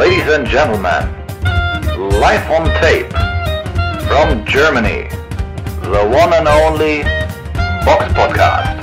Ladies 0.00 0.32
and 0.32 0.48
gentlemen, 0.48 1.04
live 2.20 2.50
on 2.50 2.64
tape 2.80 3.12
from 4.08 4.44
Germany, 4.46 5.10
the 5.82 6.06
one 6.08 6.32
and 6.32 6.48
only 6.48 7.02
Box 7.84 8.06
Podcast. 8.14 8.80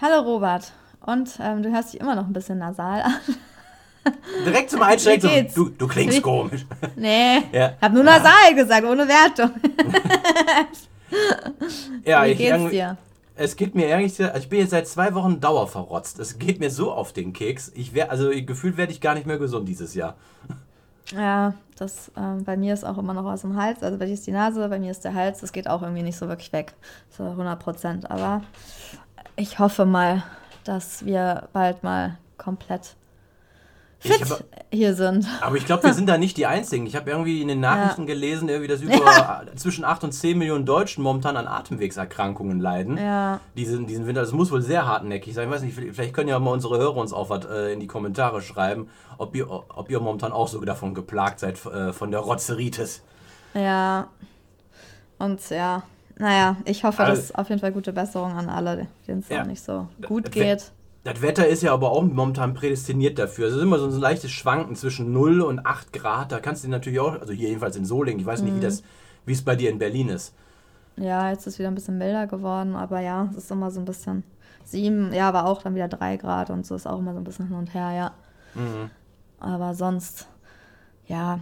Hallo 0.00 0.20
Robert. 0.20 0.72
Und 1.06 1.30
ähm, 1.40 1.62
du 1.62 1.70
hörst 1.72 1.92
dich 1.94 2.00
immer 2.00 2.14
noch 2.14 2.26
ein 2.26 2.32
bisschen 2.32 2.58
nasal 2.58 3.02
an. 3.02 3.14
Direkt 4.46 4.70
zum 4.70 4.82
Einsteigen, 4.82 5.48
so, 5.50 5.64
du, 5.64 5.70
du 5.70 5.86
klingst 5.88 6.18
Wie? 6.18 6.22
komisch. 6.22 6.66
Nee, 6.96 7.42
Ja. 7.52 7.72
hab 7.80 7.92
nur 7.92 8.02
nasal 8.04 8.54
gesagt, 8.54 8.84
ohne 8.84 9.06
Wertung. 9.06 9.50
Ja, 12.04 12.24
Wie 12.24 12.30
ich 12.30 12.38
geht's 12.38 12.70
dir? 12.70 12.96
Es 13.34 13.56
geht 13.56 13.74
mir 13.74 13.86
ehrlich, 13.86 14.16
gesagt- 14.16 14.38
ich 14.38 14.48
bin 14.48 14.60
jetzt 14.60 14.70
seit 14.70 14.86
zwei 14.86 15.12
Wochen 15.14 15.40
dauerverrotzt. 15.40 16.18
Es 16.20 16.38
geht 16.38 16.60
mir 16.60 16.70
so 16.70 16.92
auf 16.92 17.12
den 17.12 17.32
Keks. 17.32 17.72
Ich 17.74 17.94
wär, 17.94 18.10
also 18.10 18.30
gefühlt 18.30 18.76
werde 18.76 18.92
ich 18.92 19.00
gar 19.00 19.14
nicht 19.14 19.26
mehr 19.26 19.38
gesund 19.38 19.68
dieses 19.68 19.94
Jahr. 19.94 20.14
Ja, 21.12 21.54
das 21.76 22.12
ähm, 22.16 22.44
bei 22.44 22.56
mir 22.56 22.74
ist 22.74 22.84
auch 22.84 22.98
immer 22.98 23.12
noch 23.14 23.24
aus 23.24 23.40
dem 23.40 23.56
Hals. 23.60 23.82
Also 23.82 23.98
bei 23.98 24.06
dir 24.06 24.12
ist 24.14 24.26
die 24.26 24.32
Nase, 24.32 24.68
bei 24.68 24.78
mir 24.78 24.90
ist 24.92 25.04
der 25.04 25.14
Hals. 25.14 25.40
Das 25.40 25.52
geht 25.52 25.68
auch 25.68 25.82
irgendwie 25.82 26.02
nicht 26.02 26.16
so 26.18 26.28
wirklich 26.28 26.52
weg. 26.52 26.74
So 27.16 27.24
100 27.24 27.58
Prozent. 27.58 28.10
Aber 28.10 28.42
ich 29.36 29.58
hoffe 29.58 29.84
mal, 29.86 30.22
dass 30.70 31.04
wir 31.04 31.48
bald 31.52 31.82
mal 31.82 32.16
komplett 32.38 32.94
fit 33.98 34.30
hab- 34.30 34.44
hier 34.72 34.94
sind. 34.94 35.26
Aber 35.40 35.56
ich 35.56 35.66
glaube, 35.66 35.82
wir 35.82 35.94
sind 35.94 36.08
da 36.08 36.16
nicht 36.24 36.36
die 36.36 36.46
Einzigen. 36.46 36.86
Ich 36.86 36.94
habe 36.94 37.10
irgendwie 37.10 37.42
in 37.42 37.48
den 37.48 37.58
Nachrichten 37.58 38.06
gelesen, 38.06 38.48
irgendwie, 38.48 38.68
dass 38.68 38.80
über 38.82 39.44
zwischen 39.56 39.84
8 39.84 40.04
und 40.04 40.12
10 40.12 40.38
Millionen 40.38 40.64
Deutschen 40.64 41.02
momentan 41.02 41.36
an 41.36 41.48
Atemwegserkrankungen 41.48 42.60
leiden. 42.60 42.96
Ja, 42.98 43.40
Diesen, 43.56 43.88
diesen 43.88 44.06
Winter, 44.06 44.20
das 44.20 44.30
muss 44.30 44.52
wohl 44.52 44.62
sehr 44.62 44.86
hartnäckig 44.86 45.34
sein. 45.34 45.48
Ich 45.48 45.54
weiß 45.54 45.62
nicht, 45.62 45.74
vielleicht 45.74 46.14
können 46.14 46.28
ja 46.28 46.38
mal 46.38 46.52
unsere 46.52 46.78
Hörer 46.78 46.96
uns 46.98 47.12
auch 47.12 47.30
was 47.30 47.44
äh, 47.46 47.72
in 47.72 47.80
die 47.80 47.88
Kommentare 47.88 48.40
schreiben, 48.42 48.88
ob 49.18 49.34
ihr, 49.34 49.50
ob 49.50 49.90
ihr 49.90 49.98
momentan 49.98 50.30
auch 50.30 50.46
so 50.46 50.60
davon 50.60 50.94
geplagt 50.94 51.40
seid, 51.40 51.56
äh, 51.66 51.92
von 51.92 52.12
der 52.12 52.20
Rotzeritis. 52.20 53.02
ja. 53.54 54.06
Und 55.18 55.50
ja, 55.50 55.82
naja, 56.20 56.56
ich 56.64 56.84
hoffe, 56.84 57.02
Also- 57.02 57.20
dass 57.22 57.34
auf 57.34 57.48
jeden 57.48 57.60
Fall 57.60 57.72
gute 57.72 57.92
Besserung 57.92 58.32
an 58.32 58.48
alle, 58.48 58.86
denen 59.08 59.20
es 59.20 59.28
Ja. 59.28 59.42
auch 59.42 59.46
nicht 59.46 59.62
so 59.62 59.88
gut 60.06 60.30
geht. 60.30 60.70
Das 61.02 61.22
Wetter 61.22 61.46
ist 61.48 61.62
ja 61.62 61.72
aber 61.72 61.90
auch 61.92 62.02
momentan 62.02 62.52
prädestiniert 62.52 63.18
dafür. 63.18 63.48
Es 63.48 63.54
ist 63.54 63.62
immer 63.62 63.78
so 63.78 63.86
ein 63.86 63.92
leichtes 63.98 64.30
Schwanken 64.30 64.76
zwischen 64.76 65.12
0 65.12 65.40
und 65.40 65.64
8 65.64 65.92
Grad. 65.94 66.30
Da 66.30 66.40
kannst 66.40 66.62
du 66.62 66.68
natürlich 66.68 67.00
auch, 67.00 67.18
also 67.18 67.32
hier 67.32 67.48
jedenfalls 67.48 67.74
in 67.76 67.86
Solingen, 67.86 68.20
ich 68.20 68.26
weiß 68.26 68.42
nicht, 68.42 68.54
wie, 68.54 68.60
das, 68.60 68.82
wie 69.24 69.32
es 69.32 69.42
bei 69.42 69.56
dir 69.56 69.70
in 69.70 69.78
Berlin 69.78 70.10
ist. 70.10 70.34
Ja, 70.96 71.30
jetzt 71.30 71.46
ist 71.46 71.58
wieder 71.58 71.68
ein 71.68 71.74
bisschen 71.74 71.96
milder 71.96 72.26
geworden, 72.26 72.76
aber 72.76 73.00
ja, 73.00 73.28
es 73.30 73.44
ist 73.44 73.50
immer 73.50 73.70
so 73.70 73.80
ein 73.80 73.86
bisschen 73.86 74.24
sieben, 74.64 75.12
ja, 75.14 75.26
aber 75.26 75.46
auch 75.46 75.62
dann 75.62 75.74
wieder 75.74 75.88
drei 75.88 76.18
Grad 76.18 76.50
und 76.50 76.66
so 76.66 76.74
ist 76.74 76.86
auch 76.86 76.98
immer 76.98 77.12
so 77.14 77.18
ein 77.18 77.24
bisschen 77.24 77.48
hin 77.48 77.56
und 77.56 77.72
her, 77.72 77.92
ja. 77.92 78.10
Mhm. 78.54 78.90
Aber 79.38 79.72
sonst, 79.74 80.28
ja. 81.06 81.40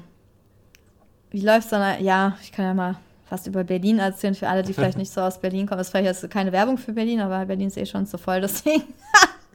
Wie 1.31 1.41
läuft's 1.41 1.71
dann? 1.71 2.01
Ja, 2.05 2.37
ich 2.43 2.53
kann 2.53 2.65
ja 2.65 2.75
mal 2.75 2.95
fast 3.29 3.47
über 3.47 3.65
Berlin 3.65 3.99
erzählen, 3.99 4.35
für 4.35 4.49
alle, 4.49 4.63
die 4.63 4.73
vielleicht 4.73 4.99
nicht 4.99 5.13
so 5.13 5.21
aus 5.21 5.41
Berlin 5.41 5.67
kommen. 5.67 5.79
Das 5.79 5.89
ist 5.89 5.91
vielleicht 5.91 6.23
jetzt 6.23 6.31
keine 6.31 6.53
Werbung 6.53 6.79
für 6.79 6.93
Berlin, 6.93 7.21
aber 7.21 7.45
Berlin 7.47 7.69
ist 7.69 7.77
eh 7.77 7.87
schon 7.87 8.07
zu 8.07 8.19
voll, 8.19 8.41
deswegen. 8.41 8.85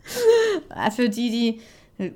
für 0.96 1.10
die, 1.10 1.30
die. 1.30 1.62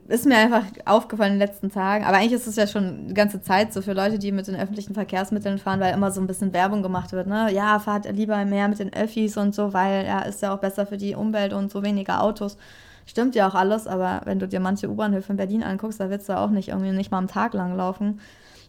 Ist 0.08 0.25
mir 0.25 0.38
einfach 0.38 0.64
aufgefallen 0.86 1.33
in 1.33 1.39
den 1.39 1.47
letzten 1.47 1.72
Tagen. 1.72 2.03
Aber 2.03 2.17
eigentlich 2.17 2.33
ist 2.33 2.47
es 2.47 2.55
ja 2.55 2.66
schon 2.66 3.09
die 3.09 3.14
ganze 3.14 3.44
Zeit 3.44 3.72
so 3.72 3.83
für 3.83 3.94
Leute, 3.94 4.17
die 4.17 4.31
mit 4.31 4.47
den 4.47 4.55
öffentlichen 4.55 4.95
Verkehrsmitteln 4.95 5.59
fahren, 5.59 5.80
weil 5.80 5.93
immer 5.93 6.09
so 6.09 6.20
ein 6.20 6.26
bisschen 6.26 6.52
Werbung 6.52 6.82
gemacht 6.82 7.11
wird. 7.11 7.27
Ne? 7.27 7.54
Ja, 7.54 7.77
fahrt 7.77 8.11
lieber 8.11 8.43
mehr 8.43 8.67
mit 8.67 8.80
den 8.80 8.92
Öffis 8.92 9.37
und 9.37 9.53
so, 9.53 9.73
weil 9.73 10.03
ja, 10.05 10.21
ist 10.21 10.42
ja 10.42 10.53
auch 10.53 10.59
besser 10.59 10.87
für 10.87 10.98
die 10.98 11.14
Umwelt 11.14 11.53
und 11.53 11.71
so 11.71 11.83
weniger 11.83 12.23
Autos. 12.23 12.58
Stimmt 13.05 13.36
ja 13.36 13.48
auch 13.48 13.55
alles, 13.55 13.86
aber 13.86 14.21
wenn 14.26 14.39
du 14.39 14.48
dir 14.48 14.59
manche 14.59 14.89
U-Bahnhöfe 14.89 15.32
in 15.32 15.37
Berlin 15.37 15.64
anguckst, 15.64 15.99
da 15.99 16.09
willst 16.09 16.27
du 16.27 16.37
auch 16.37 16.49
nicht 16.49 16.70
irgendwie 16.70 16.92
nicht 16.92 17.11
mal 17.11 17.20
am 17.20 17.27
Tag 17.27 17.53
lang 17.53 17.77
laufen, 17.77 18.20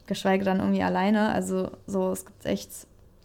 geschweige 0.08 0.44
dann 0.44 0.58
irgendwie 0.58 0.82
alleine. 0.82 1.32
Also 1.32 1.70
so, 1.86 2.10
es 2.10 2.26
gibt 2.26 2.44
echt, 2.44 2.70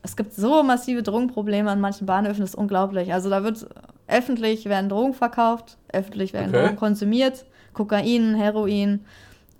es 0.03 0.16
gibt 0.16 0.33
so 0.33 0.61
massive 0.61 1.01
Drogenprobleme 1.01 1.71
an 1.71 1.81
manchen 1.81 2.05
Bahnhöfen, 2.05 2.41
das 2.41 2.51
ist 2.51 2.55
unglaublich. 2.55 3.11
Also 3.11 3.31
da 3.31 3.44
wird 3.44 3.66
öffentlich 4.07 4.66
werden 4.66 4.89
Drogen 4.89 5.16
verkauft, 5.16 5.77
öffentlich 5.91 6.33
werden 6.33 6.49
Okay. 6.49 6.61
Drogen 6.61 6.75
konsumiert, 6.75 7.45
Kokain, 7.73 8.35
Heroin, 8.35 9.03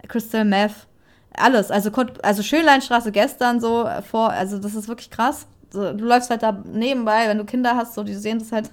Crystal 0.07 0.45
Meth, 0.45 0.88
alles. 1.35 1.72
Also, 1.72 1.89
also 2.22 2.44
Schönleinstraße 2.44 3.11
gestern 3.11 3.59
so 3.59 3.90
vor, 4.09 4.29
also 4.29 4.59
das 4.59 4.75
ist 4.75 4.88
wirklich 4.88 5.09
krass. 5.09 5.47
So, 5.72 5.91
du 5.91 6.05
läufst 6.05 6.29
halt 6.29 6.44
da 6.44 6.51
nebenbei, 6.72 7.28
wenn 7.28 7.40
du 7.40 7.45
Kinder 7.45 7.75
hast, 7.75 7.95
so 7.95 8.03
die 8.03 8.13
sehen 8.13 8.38
das 8.38 8.51
halt. 8.51 8.69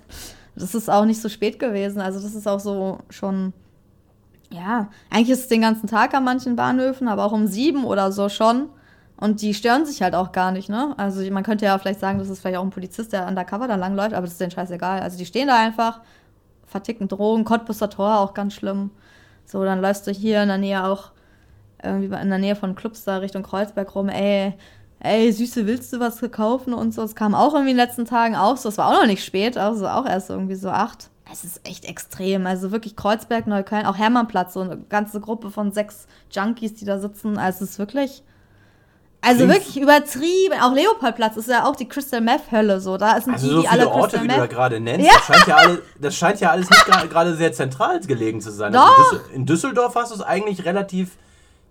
Das 0.56 0.74
ist 0.74 0.90
auch 0.90 1.06
nicht 1.06 1.22
so 1.22 1.30
spät 1.30 1.58
gewesen. 1.58 2.00
Also 2.02 2.20
das 2.20 2.34
ist 2.34 2.46
auch 2.46 2.60
so 2.60 2.98
schon, 3.08 3.54
ja, 4.50 4.88
eigentlich 5.10 5.30
ist 5.30 5.40
es 5.40 5.48
den 5.48 5.62
ganzen 5.62 5.86
Tag 5.86 6.14
an 6.14 6.24
manchen 6.24 6.56
Bahnhöfen, 6.56 7.08
aber 7.08 7.24
auch 7.24 7.32
um 7.32 7.46
sieben 7.46 7.84
oder 7.84 8.12
so 8.12 8.28
schon. 8.28 8.68
Und 9.16 9.42
die 9.42 9.54
stören 9.54 9.84
sich 9.84 10.02
halt 10.02 10.14
auch 10.14 10.32
gar 10.32 10.50
nicht, 10.50 10.68
ne? 10.70 10.94
Also 10.96 11.22
man 11.30 11.42
könnte 11.42 11.66
ja 11.66 11.78
vielleicht 11.78 12.00
sagen, 12.00 12.18
das 12.18 12.30
ist 12.30 12.40
vielleicht 12.40 12.56
auch 12.56 12.64
ein 12.64 12.70
Polizist, 12.70 13.12
der 13.12 13.26
undercover 13.26 13.68
da 13.68 13.76
langläuft, 13.76 14.14
aber 14.14 14.22
das 14.22 14.32
ist 14.32 14.40
denen 14.40 14.50
scheißegal. 14.50 15.00
Also 15.00 15.18
die 15.18 15.26
stehen 15.26 15.48
da 15.48 15.58
einfach, 15.58 16.00
verticken 16.66 17.06
Drogen, 17.06 17.44
Cottbusser 17.44 17.90
Tor 17.90 18.18
auch 18.20 18.32
ganz 18.34 18.54
schlimm. 18.54 18.90
So, 19.44 19.62
dann 19.64 19.80
läufst 19.80 20.06
du 20.06 20.10
hier 20.10 20.42
in 20.42 20.48
der 20.48 20.58
Nähe 20.58 20.84
auch 20.84 21.10
irgendwie 21.82 22.14
in 22.14 22.30
der 22.30 22.38
Nähe 22.38 22.56
von 22.56 22.74
Clubs 22.74 23.04
da 23.04 23.18
Richtung 23.18 23.42
Kreuzberg 23.42 23.94
rum, 23.94 24.08
ey, 24.08 24.54
ey, 25.00 25.32
Süße, 25.32 25.66
willst 25.66 25.92
du 25.92 26.00
was 26.00 26.20
kaufen 26.30 26.72
und 26.74 26.94
so. 26.94 27.02
Es 27.02 27.14
kam 27.14 27.34
auch 27.34 27.52
irgendwie 27.54 27.72
in 27.72 27.76
den 27.76 27.86
letzten 27.86 28.04
Tagen 28.04 28.36
auch 28.36 28.56
so, 28.56 28.68
es 28.68 28.78
war 28.78 28.88
auch 28.88 29.00
noch 29.00 29.06
nicht 29.06 29.24
spät, 29.24 29.56
also 29.56 29.86
auch 29.88 30.06
erst 30.06 30.30
irgendwie 30.30 30.54
so 30.54 30.70
acht. 30.70 31.09
Es 31.32 31.44
ist 31.44 31.60
echt 31.66 31.84
extrem, 31.84 32.46
also 32.46 32.72
wirklich 32.72 32.96
Kreuzberg, 32.96 33.46
Neukölln, 33.46 33.86
auch 33.86 33.96
Hermannplatz, 33.96 34.54
so 34.54 34.60
eine 34.60 34.76
ganze 34.78 35.20
Gruppe 35.20 35.50
von 35.50 35.70
sechs 35.72 36.06
Junkies, 36.30 36.74
die 36.74 36.84
da 36.84 36.98
sitzen, 36.98 37.38
also 37.38 37.64
es 37.64 37.72
ist 37.72 37.78
wirklich, 37.78 38.22
also 39.20 39.44
Klingt- 39.44 39.52
wirklich 39.54 39.80
übertrieben. 39.80 40.60
Auch 40.60 40.72
Leopoldplatz 40.74 41.36
ist 41.36 41.48
ja 41.48 41.64
auch 41.66 41.76
die 41.76 41.86
Crystal 41.88 42.20
Meth 42.20 42.50
Hölle, 42.50 42.80
so, 42.80 42.96
da 42.96 43.20
sind 43.20 43.34
Also 43.34 43.46
die, 43.46 43.52
so 43.54 43.60
die 43.62 43.68
viele 43.68 43.82
alle 43.82 43.90
Orte, 43.90 44.16
Crystal 44.18 44.24
wie 44.24 44.28
du 44.28 44.36
da 44.40 44.46
gerade 44.46 44.80
nennst, 44.80 45.06
Ja. 45.06 45.12
das, 45.14 45.24
scheint 45.26 45.46
ja 45.46 45.56
alle, 45.56 45.82
das 46.00 46.16
scheint 46.16 46.40
ja 46.40 46.50
alles 46.50 46.70
nicht 46.70 46.84
gerade 47.10 47.36
sehr 47.36 47.52
zentral 47.52 48.00
gelegen 48.00 48.40
zu 48.40 48.50
sein. 48.50 48.74
Also 48.74 48.86
Doch. 48.86 49.12
in, 49.12 49.18
Düssel 49.20 49.34
in 49.34 49.46
Düsseldorf 49.46 49.94
hast 49.94 50.10
du 50.10 50.16
es 50.16 50.22
eigentlich 50.22 50.64
relativ 50.64 51.16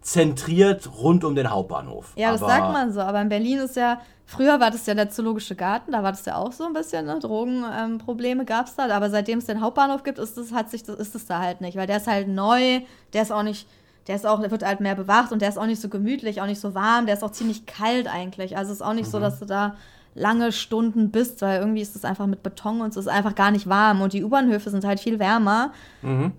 zentriert 0.01 0.89
rund 0.97 1.23
um 1.23 1.35
den 1.35 1.49
Hauptbahnhof. 1.49 2.13
Ja, 2.15 2.31
das 2.31 2.41
Aber- 2.41 2.51
sagt 2.51 2.73
man 2.73 2.91
so. 2.93 3.01
Aber 3.01 3.21
in 3.21 3.29
Berlin 3.29 3.59
ist 3.59 3.75
ja, 3.75 4.01
früher 4.25 4.59
war 4.59 4.71
das 4.71 4.85
ja 4.85 4.93
der 4.93 5.09
Zoologische 5.09 5.55
Garten, 5.55 5.91
da 5.91 6.03
war 6.03 6.11
das 6.11 6.25
ja 6.25 6.35
auch 6.35 6.51
so 6.51 6.65
ein 6.65 6.73
bisschen, 6.73 7.05
ne? 7.05 7.19
Drogenprobleme 7.19 8.41
ähm, 8.41 8.45
gab 8.45 8.67
es 8.67 8.75
da. 8.75 8.87
Aber 8.95 9.09
seitdem 9.09 9.39
es 9.39 9.45
den 9.45 9.61
Hauptbahnhof 9.61 10.03
gibt, 10.03 10.19
ist 10.19 10.37
das, 10.37 10.51
hat 10.51 10.69
sich, 10.69 10.83
das, 10.83 10.97
ist 10.99 11.29
da 11.29 11.39
halt 11.39 11.61
nicht. 11.61 11.77
Weil 11.77 11.87
der 11.87 11.97
ist 11.97 12.07
halt 12.07 12.27
neu, 12.27 12.81
der 13.13 13.21
ist 13.21 13.31
auch 13.31 13.43
nicht, 13.43 13.67
der 14.07 14.15
ist 14.15 14.25
auch, 14.25 14.39
der 14.39 14.51
wird 14.51 14.65
halt 14.65 14.79
mehr 14.79 14.95
bewacht 14.95 15.31
und 15.31 15.41
der 15.41 15.49
ist 15.49 15.57
auch 15.57 15.65
nicht 15.65 15.81
so 15.81 15.89
gemütlich, 15.89 16.41
auch 16.41 16.47
nicht 16.47 16.61
so 16.61 16.73
warm, 16.73 17.05
der 17.05 17.15
ist 17.15 17.23
auch 17.23 17.31
ziemlich 17.31 17.65
kalt 17.65 18.07
eigentlich. 18.07 18.57
Also 18.57 18.71
es 18.71 18.79
ist 18.79 18.85
auch 18.85 18.93
nicht 18.93 19.09
so, 19.09 19.19
dass 19.19 19.39
du 19.39 19.45
da 19.45 19.75
lange 20.15 20.51
Stunden 20.51 21.11
bist, 21.11 21.41
weil 21.41 21.59
irgendwie 21.59 21.81
ist 21.81 21.95
es 21.95 22.03
einfach 22.03 22.25
mit 22.25 22.43
Beton 22.43 22.81
und 22.81 22.89
es 22.89 22.97
ist 22.97 23.07
einfach 23.07 23.35
gar 23.35 23.51
nicht 23.51 23.69
warm. 23.69 24.01
Und 24.01 24.13
die 24.13 24.23
U-Bahnhöfe 24.23 24.69
sind 24.69 24.83
halt 24.83 24.99
viel 24.99 25.19
wärmer. 25.19 25.71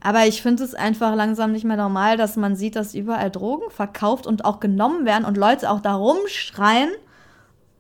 Aber 0.03 0.27
ich 0.27 0.43
finde 0.43 0.65
es 0.65 0.75
einfach 0.75 1.15
langsam 1.15 1.53
nicht 1.53 1.65
mehr 1.65 1.77
normal, 1.77 2.17
dass 2.17 2.37
man 2.37 2.57
sieht, 2.57 2.77
dass 2.77 2.95
überall 2.95 3.31
Drogen 3.31 3.71
verkauft 3.71 4.27
und 4.27 4.45
auch 4.45 4.61
genommen 4.61 5.07
werden 5.07 5.25
und 5.25 5.37
Leute 5.37 5.71
auch 5.71 5.81
da 5.81 5.95
rumschreien. 5.95 6.91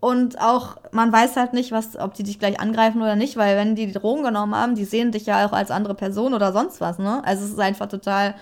Und 0.01 0.41
auch, 0.41 0.78
man 0.93 1.12
weiß 1.12 1.37
halt 1.37 1.53
nicht, 1.53 1.73
was, 1.73 1.99
ob 1.99 2.15
die 2.15 2.22
dich 2.22 2.39
gleich 2.39 2.59
angreifen 2.59 3.03
oder 3.03 3.17
nicht, 3.17 3.37
weil 3.37 3.57
wenn 3.59 3.75
die 3.75 3.87
die 3.87 3.93
Drogen 3.93 4.22
genommen 4.22 4.55
haben, 4.55 4.75
die 4.75 4.87
sehen 4.87 5.12
dich 5.12 5.27
ja 5.27 5.47
auch 5.47 5.53
als 5.53 5.71
andere 5.71 5.95
Person 5.95 6.33
oder 6.33 6.55
sonst 6.55 6.81
was, 6.81 6.99
ne? 6.99 7.22
Also 7.27 7.45
es 7.45 7.51
ist 7.51 7.60
einfach 7.60 7.86
total 7.86 8.34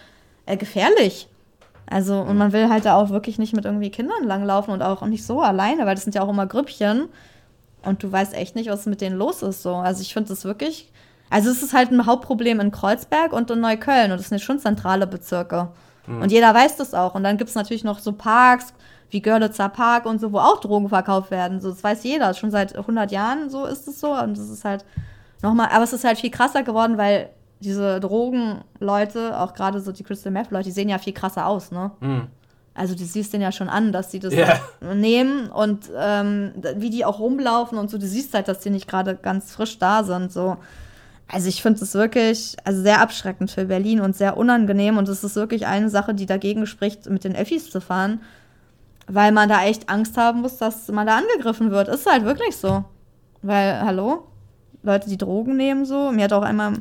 äh, 0.46 0.56
gefährlich. 0.56 1.28
Also, 1.90 2.20
und 2.20 2.36
man 2.36 2.52
will 2.52 2.68
halt 2.68 2.84
da 2.84 2.96
auch 2.96 3.10
wirklich 3.10 3.38
nicht 3.38 3.56
mit 3.56 3.64
irgendwie 3.64 3.90
Kindern 3.90 4.24
langlaufen 4.24 4.72
und 4.72 4.82
auch 4.82 5.02
nicht 5.06 5.24
so 5.24 5.40
alleine, 5.40 5.86
weil 5.86 5.94
das 5.94 6.04
sind 6.04 6.14
ja 6.14 6.22
auch 6.22 6.28
immer 6.28 6.46
Grüppchen. 6.46 7.08
Und 7.88 8.02
du 8.02 8.12
weißt 8.12 8.34
echt 8.34 8.54
nicht, 8.54 8.70
was 8.70 8.86
mit 8.86 9.00
denen 9.00 9.16
los 9.16 9.42
ist. 9.42 9.62
So. 9.62 9.74
Also 9.74 10.02
ich 10.02 10.12
finde 10.12 10.28
das 10.28 10.44
wirklich. 10.44 10.92
Also 11.30 11.50
es 11.50 11.62
ist 11.62 11.74
halt 11.74 11.90
ein 11.90 12.06
Hauptproblem 12.06 12.60
in 12.60 12.70
Kreuzberg 12.70 13.32
und 13.32 13.50
in 13.50 13.60
Neukölln. 13.60 14.12
Und 14.12 14.18
das 14.18 14.28
sind 14.28 14.40
schon 14.40 14.58
zentrale 14.58 15.06
Bezirke. 15.06 15.68
Und 16.06 16.32
jeder 16.32 16.54
weiß 16.54 16.76
das 16.76 16.94
auch. 16.94 17.14
Und 17.14 17.22
dann 17.22 17.36
gibt 17.36 17.50
es 17.50 17.54
natürlich 17.54 17.84
noch 17.84 17.98
so 17.98 18.12
Parks 18.12 18.72
wie 19.10 19.20
Görlitzer 19.20 19.68
Park 19.68 20.06
und 20.06 20.20
so, 20.20 20.32
wo 20.32 20.38
auch 20.38 20.60
Drogen 20.60 20.88
verkauft 20.88 21.30
werden. 21.30 21.60
So, 21.60 21.68
das 21.70 21.84
weiß 21.84 22.02
jeder. 22.04 22.32
Schon 22.32 22.50
seit 22.50 22.76
100 22.76 23.10
Jahren 23.10 23.50
so 23.50 23.66
ist 23.66 23.86
es 23.88 24.00
so. 24.00 24.12
Und 24.12 24.38
das 24.38 24.48
ist 24.48 24.64
halt 24.64 24.86
nochmal, 25.42 25.68
aber 25.70 25.84
es 25.84 25.92
ist 25.92 26.04
halt 26.04 26.18
viel 26.18 26.30
krasser 26.30 26.62
geworden, 26.62 26.96
weil 26.96 27.28
diese 27.60 28.00
Drogenleute, 28.00 29.38
auch 29.38 29.52
gerade 29.52 29.80
so 29.80 29.92
die 29.92 30.02
Crystal 30.02 30.32
Meth 30.32 30.50
Leute, 30.50 30.64
die 30.64 30.70
sehen 30.70 30.88
ja 30.88 30.98
viel 30.98 31.12
krasser 31.12 31.46
aus, 31.46 31.70
ne? 31.72 31.90
Also 32.78 32.94
du 32.94 33.04
siehst 33.04 33.32
den 33.32 33.40
ja 33.40 33.50
schon 33.52 33.68
an, 33.68 33.92
dass 33.92 34.08
die 34.10 34.20
das 34.20 34.32
Ja. 34.34 34.58
nehmen 34.94 35.48
und 35.50 35.90
ähm, 35.96 36.52
wie 36.76 36.90
die 36.90 37.04
auch 37.04 37.18
rumlaufen 37.18 37.76
und 37.76 37.90
so, 37.90 37.98
du 37.98 38.06
siehst 38.06 38.32
halt, 38.34 38.48
dass 38.48 38.60
die 38.60 38.70
nicht 38.70 38.86
gerade 38.88 39.16
ganz 39.16 39.52
frisch 39.52 39.78
da 39.78 40.04
sind, 40.04 40.32
so. 40.32 40.56
also 41.30 41.48
ich 41.48 41.60
finde 41.60 41.82
es 41.82 41.94
wirklich 41.94 42.56
also 42.64 42.80
sehr 42.82 43.00
abschreckend 43.00 43.50
für 43.50 43.64
Berlin 43.66 44.00
und 44.00 44.16
sehr 44.16 44.36
unangenehm. 44.36 44.96
Und 44.96 45.08
es 45.08 45.22
ist 45.24 45.36
wirklich 45.36 45.66
eine 45.66 45.90
Sache, 45.90 46.14
die 46.14 46.24
dagegen 46.26 46.66
spricht, 46.66 47.08
mit 47.10 47.24
den 47.24 47.36
Öffis 47.36 47.70
zu 47.70 47.80
fahren. 47.80 48.20
Weil 49.10 49.32
man 49.32 49.48
da 49.48 49.64
echt 49.64 49.88
Angst 49.88 50.16
haben 50.16 50.42
muss, 50.42 50.58
dass 50.58 50.88
man 50.88 51.06
da 51.06 51.18
angegriffen 51.18 51.70
wird. 51.70 51.88
Ist 51.88 52.04
halt 52.10 52.24
wirklich 52.24 52.56
so. 52.56 52.84
Weil, 53.42 53.80
hallo? 53.80 54.26
Leute, 54.82 55.08
die 55.08 55.18
Drogen 55.18 55.56
nehmen 55.56 55.84
so. 55.84 56.10
Mir 56.12 56.24
hat 56.24 56.32
auch 56.32 56.42
einmal 56.42 56.74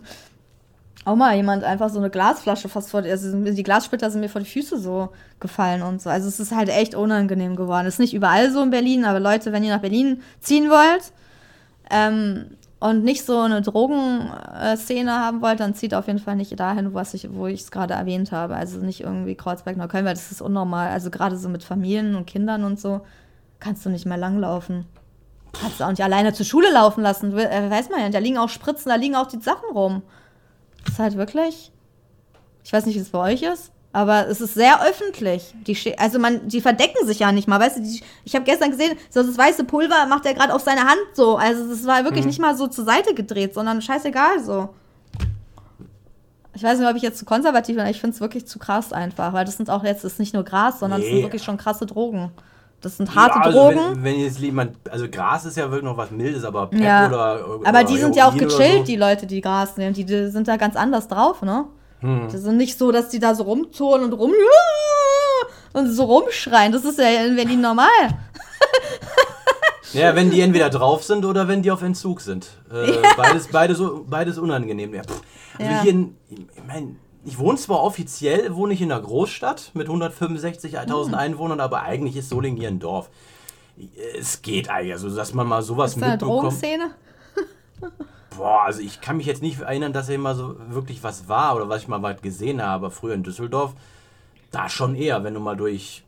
auch 1.06 1.16
mal 1.16 1.36
jemand 1.36 1.64
einfach 1.64 1.90
so 1.90 2.00
eine 2.00 2.10
Glasflasche 2.10 2.70
fast 2.70 2.90
vor, 2.90 3.02
also 3.02 3.38
die 3.38 3.64
Glassplitter 3.64 4.12
sind 4.12 4.22
mir 4.22 4.30
vor 4.30 4.42
die 4.42 4.50
Füße 4.50 4.78
so 4.78 5.10
gefallen 5.40 5.82
und 5.82 6.02
so. 6.02 6.10
Also 6.10 6.28
es 6.28 6.40
ist 6.40 6.54
halt 6.54 6.70
echt 6.70 6.96
unangenehm 6.96 7.56
geworden. 7.56 7.88
Ist 7.88 8.00
nicht 8.00 8.14
überall 8.14 8.52
so 8.52 8.62
in 8.62 8.72
Berlin, 8.72 9.06
aber 9.06 9.20
Leute, 9.20 9.52
wenn 9.52 9.64
ihr 9.64 9.74
nach 9.74 9.82
Berlin 9.82 10.22
ziehen 10.42 10.70
wollt 10.70 11.14
ähm, 11.90 12.48
und 12.80 13.04
nicht 13.04 13.26
so 13.26 13.40
eine 13.40 13.62
Drogenszene 13.62 15.12
haben 15.12 15.42
wollt, 15.42 15.62
dann 15.62 15.76
zieht 15.76 15.94
auf 15.94 16.08
jeden 16.08 16.20
Fall 16.20 16.36
nicht 16.36 16.60
dahin, 16.60 16.94
was 16.94 17.14
ich, 17.14 17.34
wo 17.34 17.48
ich 17.48 17.62
es 17.62 17.72
gerade 17.72 17.94
erwähnt 17.94 18.32
habe. 18.34 18.56
Also 18.56 18.80
nicht 18.80 19.02
irgendwie 19.02 19.36
Kreuzberg, 19.36 19.78
Neukölln, 19.78 20.06
weil 20.06 20.14
das 20.14 20.32
ist 20.32 20.42
unnormal. 20.42 20.90
Also 20.90 21.10
gerade 21.10 21.38
so 21.38 21.48
mit 21.48 21.64
Familien 21.64 22.16
und 22.16 22.28
Kindern 22.28 22.64
und 22.66 22.80
so 22.80 23.02
kannst 23.60 23.86
du 23.86 23.90
nicht 23.90 24.06
mehr 24.06 24.18
langlaufen. 24.18 24.86
Kannst 25.60 25.80
du 25.80 25.86
auch 25.86 25.90
nicht 25.90 26.04
alleine 26.04 26.34
zur 26.34 26.46
Schule 26.46 26.72
laufen 26.72 27.02
lassen. 27.02 27.36
Äh, 27.38 27.72
weiß 27.72 27.90
man 27.90 28.02
ja, 28.02 28.10
da 28.10 28.20
liegen 28.20 28.38
auch 28.38 28.50
Spritzen, 28.50 28.90
da 28.90 28.96
liegen 28.96 29.16
auch 29.16 29.28
die 29.28 29.40
Sachen 29.40 29.70
rum. 29.74 30.04
Ist 30.88 31.00
halt 31.00 31.18
wirklich. 31.18 31.72
Ich 32.64 32.74
weiß 32.74 32.86
nicht, 32.86 32.96
wie 32.96 33.00
es 33.00 33.10
bei 33.10 33.34
euch 33.34 33.44
ist, 33.44 33.72
aber 33.94 34.28
es 34.28 34.42
ist 34.42 34.54
sehr 34.54 34.86
öffentlich. 34.86 35.54
Die, 35.66 35.98
also 35.98 36.20
man, 36.20 36.48
die 36.48 36.62
verdecken 36.62 37.06
sich 37.06 37.20
ja 37.20 37.32
nicht 37.32 37.48
mal, 37.48 37.60
weißt 37.60 37.78
du? 37.78 37.82
Die, 37.82 38.02
ich 38.26 38.36
habe 38.36 38.46
gestern 38.46 38.72
gesehen, 38.72 38.98
so 39.10 39.24
das 39.24 39.38
weiße 39.38 39.64
Pulver 39.64 40.06
macht 40.08 40.26
er 40.26 40.34
gerade 40.34 40.54
auf 40.54 40.62
seine 40.62 40.82
Hand 40.82 41.00
so. 41.14 41.38
Also 41.38 41.68
das 41.70 41.86
war 41.86 42.04
wirklich 42.04 42.26
mhm. 42.26 42.30
nicht 42.30 42.40
mal 42.40 42.58
so 42.58 42.68
zur 42.68 42.86
Seite 42.86 43.14
gedreht, 43.14 43.54
sondern 43.54 43.82
scheißegal 43.82 44.44
so. 44.44 44.70
Ich 46.54 46.64
weiß 46.64 46.80
nicht, 46.80 46.90
ob 46.90 46.96
ich 46.96 47.04
jetzt 47.04 47.20
zu 47.20 47.26
konservativ 47.26 47.76
bin, 47.76 47.82
aber 47.82 47.92
ich 47.92 48.02
finde 48.02 48.16
es 48.16 48.22
wirklich 48.22 48.48
zu 48.48 48.58
krass 48.60 48.92
einfach, 48.92 49.32
weil 49.32 49.46
das 49.46 49.58
sind 49.58 49.70
auch 49.70 49.84
jetzt, 49.84 50.04
ist 50.04 50.20
nicht 50.20 50.34
nur 50.34 50.44
Gras, 50.44 50.80
sondern 50.80 51.02
es 51.02 51.08
sind 51.08 51.22
wirklich 51.22 51.44
schon 51.44 51.58
krasse 51.58 51.86
Drogen. 51.86 52.32
Das 52.82 52.98
sind 52.98 53.16
harte 53.16 53.40
ja, 53.40 53.46
also 53.46 53.58
Drogen. 53.58 53.96
Wenn, 53.96 54.04
wenn 54.04 54.20
jetzt 54.20 54.40
jemand, 54.40 54.76
also 54.90 55.10
Gras 55.10 55.46
ist 55.46 55.58
ja 55.58 55.64
wirklich 55.64 55.84
noch 55.84 55.98
was 55.98 56.12
Mildes, 56.12 56.44
aber 56.44 56.68
Pep 56.68 56.80
ja. 56.80 57.08
oder, 57.08 57.58
oder, 57.58 57.68
Aber 57.68 57.84
die 57.84 57.98
sind 57.98 58.16
ja 58.16 58.28
auch 58.28 58.38
gechillt, 58.38 58.80
so. 58.80 58.84
die 58.84 58.96
Leute, 58.96 59.26
die 59.26 59.42
Gras 59.42 59.78
nehmen. 59.78 59.94
Die, 59.94 60.06
die, 60.06 60.30
sind 60.30 60.48
da 60.48 60.58
ganz 60.58 60.76
anders 60.76 61.08
drauf, 61.08 61.42
ne? 61.42 61.66
Hm. 62.02 62.28
Die 62.32 62.38
sind 62.38 62.58
nicht 62.58 62.78
so, 62.78 62.92
dass 62.92 63.10
die 63.10 63.20
da 63.20 63.34
so 63.34 63.44
rumturnen 63.44 64.12
und 64.12 64.14
rum 64.14 64.32
und 65.74 65.90
so 65.90 66.04
rumschreien. 66.04 66.72
Das 66.72 66.86
ist 66.86 67.00
ja 67.00 67.26
in 67.26 67.36
Berlin 67.36 67.62
normal. 67.62 67.88
Ja, 69.94 70.16
wenn 70.16 70.30
die 70.30 70.42
entweder 70.42 70.70
drauf 70.70 71.04
sind 71.04 71.26
oder 71.26 71.48
wenn 71.48 71.62
die 71.62 71.72
auf 71.72 71.82
Entzug 71.82 72.22
sind. 72.22 72.48
Äh, 72.72 72.92
ja. 72.92 73.02
beides, 73.16 73.48
beides, 73.48 73.82
beides 74.06 74.38
unangenehm. 74.38 74.94
Ja, 74.94 75.02
also 75.58 75.72
ja. 75.72 75.82
hier 75.82 76.10
ich 76.30 76.64
meine, 76.68 76.96
ich 77.28 77.38
wohne 77.38 77.58
zwar 77.58 77.84
offiziell, 77.84 78.56
wohne 78.56 78.74
ich 78.74 78.82
in 78.82 78.90
einer 78.90 79.02
Großstadt 79.02 79.72
mit 79.74 79.90
165.000 79.90 81.08
mhm. 81.10 81.14
Einwohnern, 81.14 81.60
aber 81.60 81.82
eigentlich 81.82 82.16
ist 82.16 82.30
Solingen 82.30 82.58
hier 82.58 82.70
ein 82.70 82.80
Dorf. 82.80 83.10
Es 84.18 84.42
geht 84.42 84.70
eigentlich, 84.70 84.94
also 84.94 85.14
dass 85.14 85.34
man 85.34 85.46
mal 85.46 85.62
sowas 85.62 85.92
ist 85.92 85.98
mitbekommt. 85.98 86.22
Eine 86.22 86.42
Drogenszene? 86.42 86.92
Boah, 88.38 88.64
also 88.64 88.80
ich 88.80 89.02
kann 89.02 89.18
mich 89.18 89.26
jetzt 89.26 89.42
nicht 89.42 89.60
erinnern, 89.60 89.92
dass 89.92 90.08
hier 90.08 90.18
mal 90.18 90.36
so 90.36 90.56
wirklich 90.70 91.04
was 91.04 91.28
war 91.28 91.58
oder 91.58 91.68
was 91.68 91.82
ich 91.82 91.90
mal 91.90 92.02
weit 92.02 92.22
gesehen 92.22 92.62
habe. 92.62 92.92
Früher 92.92 93.16
in 93.16 93.24
Düsseldorf, 93.24 93.74
da 94.52 94.70
schon 94.70 94.96
eher, 94.96 95.26
wenn 95.26 95.34
du 95.34 95.42
mal 95.42 95.58
durch 95.58 96.06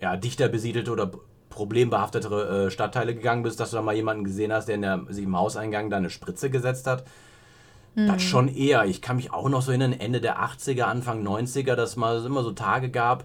ja, 0.00 0.16
dichter 0.16 0.46
besiedelte 0.46 0.92
oder 0.92 1.10
problembehaftetere 1.50 2.66
äh, 2.66 2.70
Stadtteile 2.70 3.16
gegangen 3.16 3.42
bist, 3.42 3.58
dass 3.58 3.70
du 3.70 3.76
da 3.76 3.82
mal 3.82 3.96
jemanden 3.96 4.22
gesehen 4.22 4.52
hast, 4.52 4.68
der 4.68 4.76
in 4.76 4.82
der, 4.82 5.00
sich 5.08 5.24
im 5.24 5.36
Hauseingang 5.36 5.90
da 5.90 5.96
eine 5.96 6.08
Spritze 6.08 6.50
gesetzt 6.50 6.86
hat. 6.86 7.02
Mhm. 7.94 8.06
Das 8.06 8.22
schon 8.22 8.48
eher. 8.48 8.84
Ich 8.86 9.02
kann 9.02 9.16
mich 9.16 9.32
auch 9.32 9.48
noch 9.48 9.62
so 9.62 9.70
erinnern, 9.70 9.92
Ende 9.92 10.20
der 10.20 10.42
80er, 10.42 10.82
Anfang 10.82 11.26
90er, 11.26 11.74
dass 11.74 11.96
es 11.96 12.24
immer 12.24 12.42
so 12.42 12.52
Tage 12.52 12.90
gab, 12.90 13.24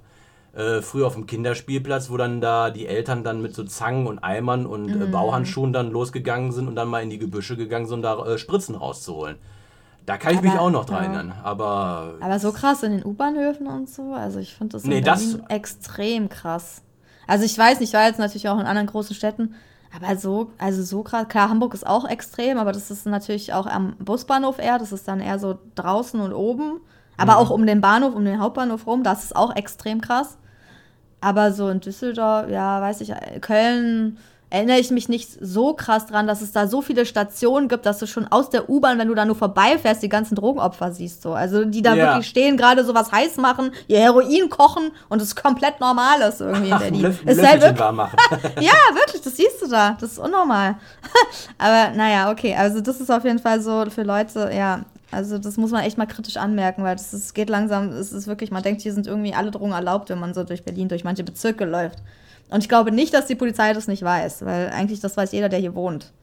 äh, 0.53 0.81
früher 0.81 1.07
auf 1.07 1.13
dem 1.13 1.25
Kinderspielplatz, 1.25 2.09
wo 2.09 2.17
dann 2.17 2.41
da 2.41 2.69
die 2.71 2.87
Eltern 2.87 3.23
dann 3.23 3.41
mit 3.41 3.55
so 3.55 3.63
Zangen 3.63 4.07
und 4.07 4.19
Eimern 4.19 4.65
und 4.65 4.89
äh, 4.89 5.03
äh, 5.03 5.07
Bauhandschuhen 5.07 5.71
dann 5.71 5.91
losgegangen 5.91 6.51
sind 6.51 6.67
und 6.67 6.75
dann 6.75 6.87
mal 6.87 7.03
in 7.03 7.09
die 7.09 7.19
Gebüsche 7.19 7.55
gegangen 7.55 7.85
sind, 7.85 7.97
um 7.97 8.01
da 8.01 8.25
äh, 8.25 8.37
Spritzen 8.37 8.75
rauszuholen. 8.75 9.37
Da 10.07 10.17
kann 10.17 10.31
ich 10.31 10.39
aber, 10.39 10.47
mich 10.47 10.57
auch 10.57 10.69
noch 10.69 10.85
dran 10.85 11.03
erinnern. 11.03 11.33
Aber, 11.43 12.15
aber 12.21 12.39
so 12.39 12.53
krass 12.53 12.81
in 12.81 12.93
den 12.93 13.05
U-Bahnhöfen 13.05 13.67
und 13.67 13.89
so. 13.89 14.13
Also 14.13 14.39
ich 14.39 14.55
finde 14.55 14.77
das, 14.77 14.85
nee, 14.85 15.01
das 15.01 15.37
extrem 15.49 16.29
krass. 16.29 16.81
Also 17.27 17.43
ich 17.43 17.57
weiß 17.57 17.81
nicht, 17.81 17.89
ich 17.89 17.93
war 17.93 18.07
jetzt 18.07 18.17
natürlich 18.17 18.47
auch 18.47 18.57
in 18.57 18.65
anderen 18.65 18.87
großen 18.87 19.15
Städten, 19.15 19.53
aber 19.95 20.17
so, 20.17 20.51
also 20.57 20.83
so 20.83 21.03
krass, 21.03 21.27
klar, 21.27 21.49
Hamburg 21.49 21.73
ist 21.73 21.87
auch 21.87 22.07
extrem, 22.07 22.57
aber 22.57 22.71
das 22.71 22.91
ist 22.91 23.05
natürlich 23.05 23.53
auch 23.53 23.65
am 23.65 23.95
Busbahnhof 23.99 24.59
eher, 24.59 24.79
das 24.79 24.91
ist 24.91 25.07
dann 25.07 25.19
eher 25.19 25.39
so 25.39 25.57
draußen 25.75 26.19
und 26.19 26.33
oben. 26.33 26.81
Aber 27.17 27.33
mhm. 27.33 27.37
auch 27.39 27.49
um 27.49 27.65
den 27.65 27.81
Bahnhof, 27.81 28.15
um 28.15 28.25
den 28.25 28.39
Hauptbahnhof 28.39 28.85
rum, 28.85 29.03
das 29.03 29.23
ist 29.23 29.35
auch 29.35 29.55
extrem 29.55 30.01
krass. 30.01 30.37
Aber 31.19 31.51
so 31.51 31.69
in 31.69 31.79
Düsseldorf, 31.79 32.49
ja, 32.49 32.79
weiß 32.79 33.01
ich, 33.01 33.11
Köln, 33.41 34.17
erinnere 34.49 34.79
ich 34.79 34.91
mich 34.91 35.09
nicht 35.09 35.29
so 35.41 35.73
krass 35.73 36.05
dran, 36.05 36.25
dass 36.25 36.41
es 36.41 36.53
da 36.53 36.67
so 36.67 36.81
viele 36.81 37.05
Stationen 37.05 37.67
gibt, 37.67 37.85
dass 37.85 37.99
du 37.99 38.07
schon 38.07 38.27
aus 38.27 38.49
der 38.49 38.69
U-Bahn, 38.69 38.97
wenn 38.97 39.09
du 39.09 39.15
da 39.15 39.25
nur 39.25 39.35
vorbeifährst, 39.35 40.01
die 40.01 40.09
ganzen 40.09 40.35
Drogenopfer 40.35 40.91
siehst. 40.91 41.21
So. 41.21 41.33
Also 41.33 41.65
die 41.65 41.81
da 41.81 41.95
ja. 41.95 42.05
wirklich 42.05 42.27
stehen, 42.27 42.55
gerade 42.55 42.85
so 42.85 42.95
was 42.95 43.11
heiß 43.11 43.37
machen, 43.37 43.71
ihr 43.87 43.99
Heroin 43.99 44.49
kochen 44.49 44.91
und 45.09 45.21
es 45.21 45.35
komplett 45.35 45.81
normal 45.81 46.21
ist 46.21 46.39
irgendwie 46.39 46.69
in 46.69 46.77
Berlin. 46.77 47.01
Löff, 47.01 47.25
ist 47.25 47.45
halt 47.45 47.61
wirklich, 47.61 47.79
ja, 48.59 48.95
wirklich, 48.95 49.21
das 49.21 49.35
siehst 49.35 49.61
du 49.61 49.67
da. 49.67 49.97
Das 49.99 50.13
ist 50.13 50.19
unnormal. 50.19 50.75
Aber 51.57 51.95
naja, 51.95 52.31
okay, 52.31 52.55
also 52.55 52.79
das 52.79 53.01
ist 53.01 53.11
auf 53.11 53.25
jeden 53.25 53.39
Fall 53.39 53.61
so 53.61 53.85
für 53.89 54.03
Leute, 54.03 54.51
ja, 54.55 54.81
also 55.11 55.37
das 55.37 55.57
muss 55.57 55.71
man 55.71 55.83
echt 55.83 55.97
mal 55.97 56.05
kritisch 56.05 56.37
anmerken, 56.37 56.83
weil 56.83 56.95
ist, 56.95 57.33
geht 57.33 57.49
langsam, 57.49 57.89
es 57.89 58.11
ist 58.11 58.27
wirklich, 58.27 58.51
man 58.51 58.63
denkt, 58.63 58.81
hier 58.81 58.93
sind 58.93 59.07
irgendwie 59.07 59.33
alle 59.33 59.51
Drogen 59.51 59.71
erlaubt, 59.71 60.09
wenn 60.09 60.19
man 60.19 60.33
so 60.33 60.43
durch 60.43 60.63
Berlin, 60.63 60.89
durch 60.89 61.03
manche 61.03 61.23
Bezirke 61.23 61.65
läuft. 61.65 61.99
Und 62.49 62.63
ich 62.63 62.69
glaube 62.69 62.91
nicht, 62.91 63.13
dass 63.13 63.25
die 63.25 63.35
Polizei 63.35 63.73
das 63.73 63.87
nicht 63.87 64.03
weiß, 64.03 64.45
weil 64.45 64.69
eigentlich 64.69 64.99
das 64.99 65.17
weiß 65.17 65.31
jeder, 65.31 65.49
der 65.49 65.59
hier 65.59 65.75
wohnt. 65.75 66.13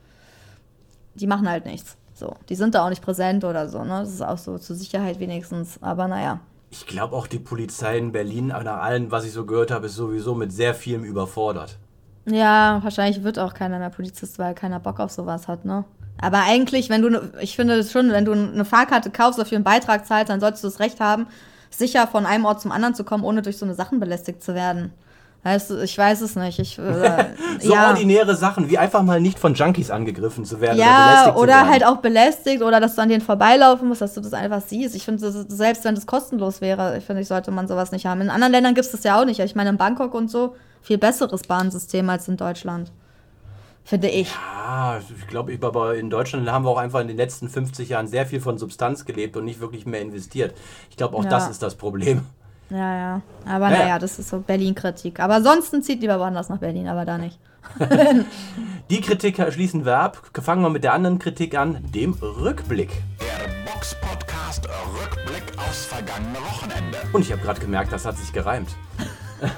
Die 1.15 1.27
machen 1.27 1.49
halt 1.49 1.65
nichts. 1.65 1.97
So, 2.13 2.35
die 2.49 2.55
sind 2.55 2.75
da 2.75 2.85
auch 2.85 2.89
nicht 2.89 3.03
präsent 3.03 3.43
oder 3.43 3.67
so, 3.67 3.83
ne? 3.83 3.99
Das 3.99 4.09
ist 4.09 4.21
auch 4.21 4.37
so 4.37 4.57
zur 4.57 4.75
Sicherheit 4.75 5.19
wenigstens, 5.19 5.77
aber 5.81 6.07
naja. 6.07 6.39
Ich 6.69 6.87
glaube 6.87 7.15
auch 7.15 7.27
die 7.27 7.39
Polizei 7.39 7.97
in 7.97 8.11
Berlin, 8.11 8.47
nach 8.47 8.81
allem, 8.81 9.11
was 9.11 9.25
ich 9.25 9.33
so 9.33 9.45
gehört 9.45 9.71
habe, 9.71 9.87
ist 9.87 9.95
sowieso 9.95 10.33
mit 10.33 10.51
sehr 10.51 10.73
vielem 10.73 11.03
überfordert. 11.03 11.77
Ja, 12.25 12.79
wahrscheinlich 12.81 13.23
wird 13.23 13.37
auch 13.37 13.53
keiner 13.53 13.79
mehr 13.79 13.89
Polizist, 13.89 14.39
weil 14.39 14.55
keiner 14.55 14.79
Bock 14.79 14.99
auf 14.99 15.11
sowas 15.11 15.47
hat, 15.47 15.65
ne? 15.65 15.85
Aber 16.19 16.39
eigentlich, 16.43 16.89
wenn 16.89 17.01
du, 17.01 17.09
ne, 17.09 17.31
ich 17.41 17.55
finde 17.55 17.75
es 17.75 17.91
schon, 17.91 18.09
wenn 18.11 18.25
du 18.25 18.31
eine 18.31 18.65
Fahrkarte 18.65 19.11
kaufst, 19.11 19.37
dafür 19.37 19.57
einen 19.57 19.65
Beitrag 19.65 20.05
zahlst, 20.05 20.29
dann 20.29 20.39
solltest 20.39 20.63
du 20.63 20.69
das 20.69 20.79
Recht 20.79 20.99
haben, 21.01 21.27
sicher 21.69 22.07
von 22.07 22.25
einem 22.25 22.45
Ort 22.45 22.61
zum 22.61 22.71
anderen 22.71 22.95
zu 22.95 23.03
kommen, 23.03 23.25
ohne 23.25 23.41
durch 23.41 23.57
so 23.57 23.65
eine 23.65 23.75
Sachen 23.75 23.99
belästigt 23.99 24.41
zu 24.41 24.55
werden. 24.55 24.93
Weißt 25.45 25.69
du, 25.69 25.83
ich 25.83 25.95
weiß 25.95 26.21
es 26.21 26.35
nicht. 26.35 26.57
Ich, 26.57 26.79
äh, 26.79 27.25
so 27.59 27.71
ja. 27.71 27.89
ordinäre 27.89 28.35
Sachen, 28.35 28.67
wie 28.67 28.79
einfach 28.79 29.03
mal 29.03 29.21
nicht 29.21 29.37
von 29.37 29.53
Junkies 29.53 29.91
angegriffen 29.91 30.43
zu 30.43 30.59
werden 30.59 30.79
ja, 30.79 30.87
oder 30.87 31.03
belästigt 31.05 31.37
oder 31.37 31.43
zu 31.43 31.47
werden. 31.47 31.69
halt 31.69 31.85
auch 31.85 31.97
belästigt 31.97 32.61
oder 32.63 32.79
dass 32.79 32.95
du 32.95 33.03
an 33.03 33.09
denen 33.09 33.21
vorbeilaufen 33.21 33.87
musst, 33.87 34.01
dass 34.01 34.15
du 34.15 34.21
das 34.21 34.33
einfach 34.33 34.61
siehst. 34.61 34.95
Ich 34.95 35.05
finde, 35.05 35.29
selbst 35.47 35.83
wenn 35.83 35.93
das 35.93 36.07
kostenlos 36.07 36.61
wäre, 36.61 36.97
ich 36.97 37.05
finde, 37.05 37.21
ich 37.21 37.27
sollte 37.27 37.51
man 37.51 37.67
sowas 37.67 37.91
nicht 37.91 38.07
haben. 38.07 38.21
In 38.21 38.31
anderen 38.31 38.53
Ländern 38.53 38.73
gibt 38.73 38.85
es 38.85 38.91
das 38.91 39.03
ja 39.03 39.21
auch 39.21 39.25
nicht. 39.25 39.39
Ich 39.39 39.53
meine, 39.53 39.69
in 39.69 39.77
Bangkok 39.77 40.15
und 40.15 40.31
so 40.31 40.55
viel 40.81 40.97
besseres 40.97 41.43
Bahnsystem 41.43 42.09
als 42.09 42.27
in 42.27 42.37
Deutschland. 42.37 42.91
Finde 43.83 44.07
ich. 44.07 44.31
Ja, 44.31 44.97
ich 44.97 45.27
glaube, 45.27 45.55
aber 45.61 45.95
in 45.95 46.09
Deutschland 46.09 46.51
haben 46.51 46.65
wir 46.65 46.71
auch 46.71 46.79
einfach 46.79 47.01
in 47.01 47.07
den 47.07 47.17
letzten 47.17 47.49
50 47.49 47.89
Jahren 47.89 48.07
sehr 48.07 48.25
viel 48.25 48.41
von 48.41 48.57
Substanz 48.57 49.05
gelebt 49.05 49.37
und 49.37 49.45
nicht 49.45 49.59
wirklich 49.59 49.85
mehr 49.85 50.01
investiert. 50.01 50.55
Ich 50.89 50.97
glaube, 50.97 51.15
auch 51.15 51.23
ja. 51.23 51.29
das 51.29 51.51
ist 51.51 51.61
das 51.61 51.75
Problem. 51.75 52.25
Ja, 52.69 52.95
ja. 52.95 53.21
Aber 53.45 53.69
naja, 53.69 53.83
naja 53.83 53.99
das 53.99 54.17
ist 54.19 54.29
so 54.29 54.39
Berlin-Kritik. 54.39 55.19
Aber 55.19 55.35
ansonsten 55.35 55.83
zieht 55.83 56.01
lieber 56.01 56.19
woanders 56.19 56.49
nach 56.49 56.57
Berlin, 56.57 56.87
aber 56.87 57.05
da 57.05 57.17
nicht. 57.17 57.39
Die 58.89 59.01
Kritik 59.01 59.41
schließen 59.51 59.85
wir 59.85 59.97
ab. 59.97 60.21
Fangen 60.41 60.61
wir 60.61 60.69
mit 60.69 60.83
der 60.83 60.93
anderen 60.93 61.19
Kritik 61.19 61.57
an, 61.57 61.79
dem 61.93 62.13
Rückblick. 62.13 62.89
Der 63.19 63.71
Box-Podcast 63.71 64.67
Rückblick 64.67 65.43
aufs 65.57 65.85
vergangene 65.85 66.37
Wochenende. 66.39 66.97
Und 67.13 67.21
ich 67.21 67.31
habe 67.31 67.41
gerade 67.41 67.59
gemerkt, 67.59 67.91
das 67.91 68.05
hat 68.05 68.17
sich 68.17 68.31
gereimt. 68.33 68.69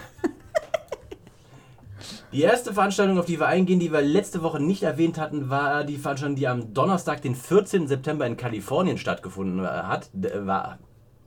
Die 2.33 2.41
erste 2.41 2.73
Veranstaltung, 2.73 3.17
auf 3.19 3.25
die 3.25 3.39
wir 3.39 3.47
eingehen, 3.47 3.79
die 3.79 3.91
wir 3.91 4.01
letzte 4.01 4.43
Woche 4.43 4.59
nicht 4.59 4.83
erwähnt 4.83 5.17
hatten, 5.17 5.49
war 5.49 5.85
die 5.85 5.97
Veranstaltung, 5.97 6.35
die 6.35 6.47
am 6.47 6.73
Donnerstag, 6.73 7.21
den 7.21 7.35
14. 7.35 7.87
September 7.87 8.27
in 8.27 8.35
Kalifornien 8.35 8.97
stattgefunden 8.97 9.65
hat. 9.65 10.09
War, 10.13 10.77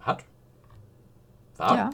hat? 0.00 0.24
War? 1.60 1.76
Ja. 1.76 1.90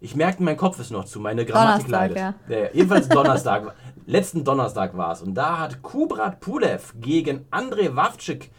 Ich 0.00 0.14
merkte, 0.14 0.42
mein 0.42 0.56
Kopf 0.56 0.78
ist 0.78 0.90
noch 0.90 1.06
zu, 1.06 1.18
meine 1.18 1.44
Grammatik 1.44 1.86
Donnerstag, 1.86 2.14
leidet. 2.14 2.16
Ja. 2.48 2.56
Ja, 2.56 2.68
jedenfalls 2.72 3.08
Donnerstag, 3.08 3.74
letzten 4.06 4.44
Donnerstag 4.44 4.96
war 4.96 5.12
es. 5.12 5.22
Und 5.22 5.34
da 5.34 5.58
hat 5.58 5.82
Kubrat 5.82 6.40
Pulev 6.40 6.94
gegen 7.00 7.46
Andrei 7.50 7.96
Wawczyk 7.96 8.50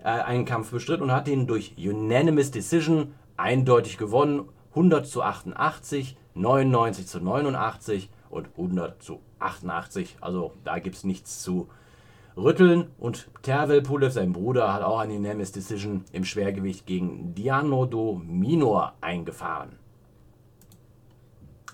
äh, 0.00 0.08
einen 0.08 0.44
Kampf 0.44 0.70
bestritten 0.70 1.04
und 1.04 1.12
hat 1.12 1.28
ihn 1.28 1.46
durch 1.46 1.74
Unanimous 1.78 2.50
Decision 2.50 3.14
eindeutig 3.36 3.96
gewonnen. 3.96 4.48
100 4.70 5.06
zu 5.06 5.22
88, 5.22 6.16
99 6.34 7.06
zu 7.06 7.20
89 7.20 8.10
und 8.30 8.48
100 8.56 9.02
zu 9.02 9.20
88. 9.38 10.16
Also 10.20 10.52
da 10.64 10.78
gibt 10.78 10.96
es 10.96 11.04
nichts 11.04 11.42
zu 11.42 11.68
rütteln. 12.36 12.88
Und 12.98 13.28
Tervel 13.42 13.82
Pulev, 13.82 14.12
sein 14.12 14.32
Bruder, 14.32 14.72
hat 14.72 14.82
auch 14.82 14.98
eine 14.98 15.14
Unanimous 15.14 15.52
Decision 15.52 16.04
im 16.12 16.24
Schwergewicht 16.24 16.86
gegen 16.86 17.34
Dianodo 17.34 18.20
Minor 18.24 18.94
eingefahren. 19.00 19.76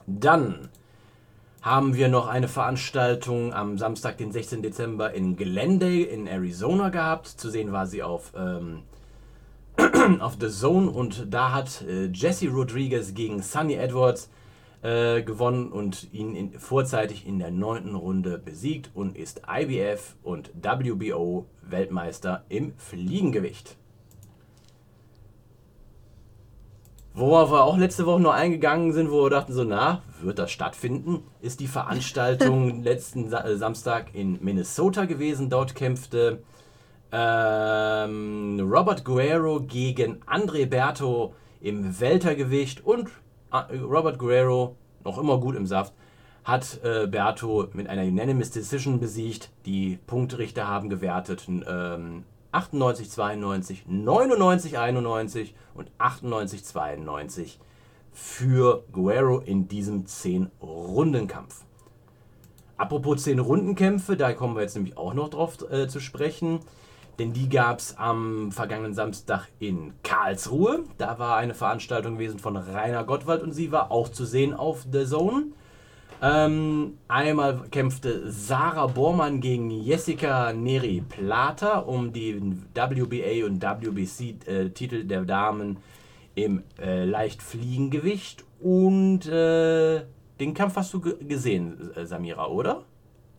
Dann 0.07 0.71
haben 1.61 1.95
wir 1.95 2.09
noch 2.09 2.29
eine 2.29 2.49
Veranstaltung 2.49 3.53
am 3.53 3.79
Samstag, 3.79 4.17
den 4.17 4.33
16. 4.33 4.63
Dezember 4.63 5.13
in 5.13 5.37
Glendale 5.37 6.05
in 6.05 6.27
Arizona 6.27 6.89
gehabt. 6.89 7.27
Zu 7.27 7.51
sehen 7.51 7.73
war 7.73 7.87
sie 7.87 8.03
auf, 8.03 8.33
ähm, 8.37 8.85
auf 10.21 10.37
The 10.41 10.49
Zone 10.49 10.91
und 10.91 11.27
da 11.33 11.53
hat 11.53 11.83
äh, 11.83 12.07
Jesse 12.07 12.49
Rodriguez 12.49 13.13
gegen 13.13 13.43
Sonny 13.43 13.75
Edwards 13.75 14.31
äh, 14.83 15.23
gewonnen 15.23 15.73
und 15.73 16.13
ihn 16.13 16.35
in, 16.35 16.53
vorzeitig 16.59 17.27
in 17.27 17.39
der 17.39 17.51
neunten 17.51 17.95
Runde 17.95 18.39
besiegt 18.39 18.91
und 18.95 19.17
ist 19.17 19.43
IBF 19.49 20.17
und 20.23 20.53
WBO 20.55 21.47
Weltmeister 21.63 22.45
im 22.49 22.75
Fliegengewicht. 22.77 23.77
Worauf 27.15 27.51
wir 27.51 27.65
auch 27.65 27.77
letzte 27.77 28.07
Woche 28.07 28.21
noch 28.21 28.33
eingegangen 28.33 28.93
sind, 28.93 29.11
wo 29.11 29.25
wir 29.25 29.31
dachten 29.31 29.53
so, 29.53 29.65
na, 29.65 30.03
wird 30.23 30.39
das 30.39 30.53
stattfinden, 30.53 31.25
ist 31.41 31.59
die 31.59 31.67
Veranstaltung 31.67 32.83
letzten 32.85 33.29
Sa 33.29 33.41
äh, 33.41 33.57
Samstag 33.57 34.15
in 34.15 34.39
Minnesota 34.41 35.05
gewesen. 35.05 35.51
Dort 35.51 35.75
kämpfte 35.75 36.45
ähm, 37.11 38.61
Robert 38.61 39.05
Guerrero 39.05 39.61
gegen 39.61 40.23
André 40.27 40.67
Berto 40.67 41.35
im 41.61 41.99
Weltergewicht 41.99 42.85
und 42.85 43.11
Robert 43.53 44.19
Guerrero, 44.19 44.77
noch 45.05 45.19
immer 45.19 45.39
gut 45.39 45.57
im 45.57 45.67
Saft, 45.67 45.93
hat 46.45 46.81
äh, 46.83 47.07
Berto 47.07 47.69
mit 47.73 47.89
einer 47.89 48.03
Unanimous 48.03 48.51
Decision 48.51 49.01
besiegt. 49.01 49.51
Die 49.67 49.99
Punktrichter 50.07 50.67
haben 50.67 50.89
gewertet 50.89 51.47
ähm, 51.49 52.25
98, 52.53 53.11
92, 53.11 53.85
99, 53.87 54.79
91 54.79 55.55
und 55.75 55.91
98, 55.99 56.65
92 56.65 57.61
für 58.13 58.85
Guerrero 58.93 59.39
in 59.39 59.69
diesem 59.69 60.05
10-Runden-Kampf. 60.05 61.65
Apropos 62.79 63.27
10-Runden-Kämpfe, 63.27 64.17
da 64.17 64.33
kommen 64.33 64.57
wir 64.57 64.63
jetzt 64.63 64.75
nämlich 64.75 64.97
auch 64.97 65.13
noch 65.13 65.29
drauf 65.29 65.59
äh, 65.71 65.89
zu 65.89 66.01
sprechen. 66.01 66.61
Denn 67.19 67.33
die 67.33 67.49
gab 67.49 67.81
es 67.81 67.97
am 67.99 68.53
vergangenen 68.53 68.95
Samstag 68.95 69.49
in 69.59 69.93
Karlsruhe. 70.05 70.85
Da 70.99 71.19
war 71.19 71.37
eine 71.37 71.55
Veranstaltung 71.55 72.15
gewesen 72.15 72.39
von 72.39 72.57
Rainer 72.57 73.05
Gottwald 73.05 73.43
und 73.43 73.53
sie 73.53 73.73
war 73.73 73.91
auch 73.91 74.09
zu 74.09 74.25
sehen 74.25 74.55
auf 74.55 74.87
The 74.91 75.05
Zone. 75.05 75.47
Ähm, 76.21 76.99
einmal 77.07 77.63
kämpfte 77.71 78.31
Sarah 78.31 78.89
Bormann 78.89 79.41
gegen 79.41 79.71
Jessica 79.71 80.53
Neri 80.53 81.03
Plata 81.09 81.79
um 81.79 82.13
den 82.13 82.67
WBA 82.75 83.47
und 83.47 83.63
WBC-Titel 83.63 84.97
äh, 84.97 85.05
der 85.05 85.23
Damen 85.23 85.79
im 86.35 86.63
äh, 86.81 87.05
Leichtfliegengewicht. 87.05 88.45
Und 88.61 89.27
äh, 89.27 90.03
den 90.41 90.55
Kampf 90.55 90.77
hast 90.77 90.93
du 90.95 91.01
gesehen, 91.01 91.91
äh, 91.95 92.05
Samira, 92.05 92.47
oder? 92.49 92.83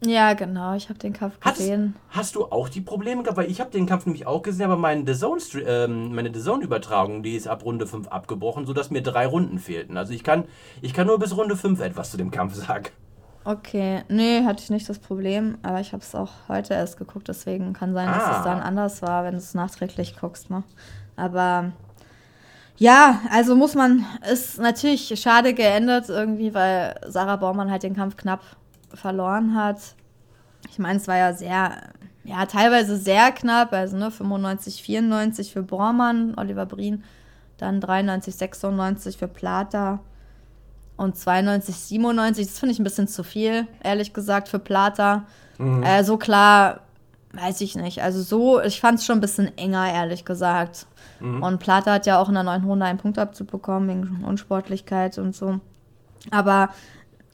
Ja, 0.06 0.34
genau, 0.34 0.76
ich 0.76 0.88
habe 0.88 0.98
den 0.98 1.12
Kampf 1.12 1.40
gesehen. 1.42 1.96
Hast, 2.10 2.18
hast, 2.18 2.36
du 2.36 2.46
auch 2.46 2.70
die 2.70 2.80
Probleme 2.80 3.22
gehabt? 3.22 3.38
Weil 3.38 3.52
ich 3.52 3.60
habe 3.60 3.70
den 3.70 3.86
Kampf 3.86 4.06
nämlich 4.06 4.26
auch 4.28 4.42
gesehen, 4.42 4.66
aber 4.66 4.78
meine 4.78 5.06
The 5.06 5.20
Zone, 5.20 5.42
ähm, 5.66 6.16
meine 6.16 6.30
Übertragung, 6.30 7.22
die 7.22 7.36
ist 7.36 7.48
ab 7.48 7.66
Runde 7.66 7.86
5 7.86 8.08
abgebrochen, 8.08 8.66
sodass 8.66 8.92
mir 8.92 9.02
drei 9.02 9.28
Runden 9.28 9.60
fehlten. 9.60 9.98
Also 9.98 10.14
ich 10.14 10.24
kann, 10.24 10.46
ich 10.82 10.94
kann 10.94 11.08
nur 11.08 11.20
bis 11.20 11.36
Runde 11.36 11.58
5 11.58 11.82
etwas 11.82 12.12
zu 12.12 12.18
dem 12.18 12.32
Kampf 12.32 12.56
sagen. 12.56 12.88
Okay, 13.44 14.04
nee, 14.10 14.44
hatte 14.46 14.64
ich 14.64 14.70
nicht 14.70 14.88
das 14.88 15.00
Problem, 15.00 15.58
aber 15.64 15.80
ich 15.80 15.92
habe 15.92 16.04
es 16.04 16.14
auch 16.14 16.32
heute 16.48 16.74
erst 16.74 16.98
geguckt, 16.98 17.28
deswegen 17.28 17.74
kann 17.74 17.94
sein, 17.94 18.08
dass 18.08 18.24
ah. 18.24 18.38
es 18.38 18.44
dann 18.44 18.60
anders 18.60 19.02
war, 19.02 19.24
wenn 19.24 19.32
du 19.32 19.38
es 19.38 19.54
nachträglich 19.54 20.16
guckst. 20.18 20.50
Ne? 20.50 20.64
Aber 21.16 21.72
ja, 22.78 23.22
also 23.32 23.56
muss 23.56 23.76
man, 23.76 24.06
ist 24.32 24.60
natürlich 24.60 25.20
schade 25.20 25.54
geendet 25.54 26.10
irgendwie, 26.10 26.54
weil 26.54 27.00
Sarah 27.08 27.38
Baumann 27.38 27.72
halt 27.72 27.84
den 27.84 27.96
Kampf 27.96 28.18
knapp 28.18 28.42
verloren 28.94 29.56
hat. 29.56 29.80
Ich 30.70 30.80
meine, 30.80 31.00
es 31.00 31.08
war 31.08 31.18
ja 31.18 31.34
sehr, 31.34 31.78
ja, 32.24 32.46
teilweise 32.46 32.98
sehr 32.98 33.32
knapp, 33.32 33.74
also 33.74 33.98
ne, 33.98 34.12
95, 34.12 34.82
94 34.84 35.54
für 35.54 35.64
Bormann, 35.64 36.34
Oliver 36.38 36.66
Brien, 36.66 37.04
dann 37.58 37.82
93, 37.82 38.36
96 38.36 39.18
für 39.18 39.28
Plata 39.28 40.00
und 40.98 41.16
92, 41.16 41.76
97. 41.76 42.48
Das 42.48 42.60
finde 42.60 42.74
ich 42.74 42.80
ein 42.80 42.84
bisschen 42.84 43.08
zu 43.08 43.24
viel, 43.24 43.68
ehrlich 43.84 44.14
gesagt, 44.14 44.50
für 44.50 44.60
Plata. 44.60 45.26
Mhm. 45.58 45.84
Äh, 45.84 46.04
so 46.04 46.18
klar, 46.18 46.82
weiß 47.34 47.62
ich 47.62 47.76
nicht. 47.76 48.02
Also 48.02 48.22
so, 48.22 48.62
ich 48.62 48.80
fand 48.82 49.00
es 49.00 49.06
schon 49.06 49.18
ein 49.18 49.22
bisschen 49.22 49.58
enger, 49.58 49.92
ehrlich 49.92 50.26
gesagt. 50.26 50.88
Mhm. 51.20 51.44
Und 51.44 51.60
Plata 51.60 51.94
hat 51.94 52.06
ja 52.06 52.20
auch 52.20 52.28
in 52.28 52.36
der 52.36 52.44
neuen 52.44 52.64
Runde 52.64 52.86
einen 52.86 53.00
Punkt 53.00 53.20
abzubekommen 53.20 53.90
wegen 53.90 54.26
Unsportlichkeit 54.26 55.18
und 55.18 55.36
so. 55.36 55.60
Aber 56.32 56.70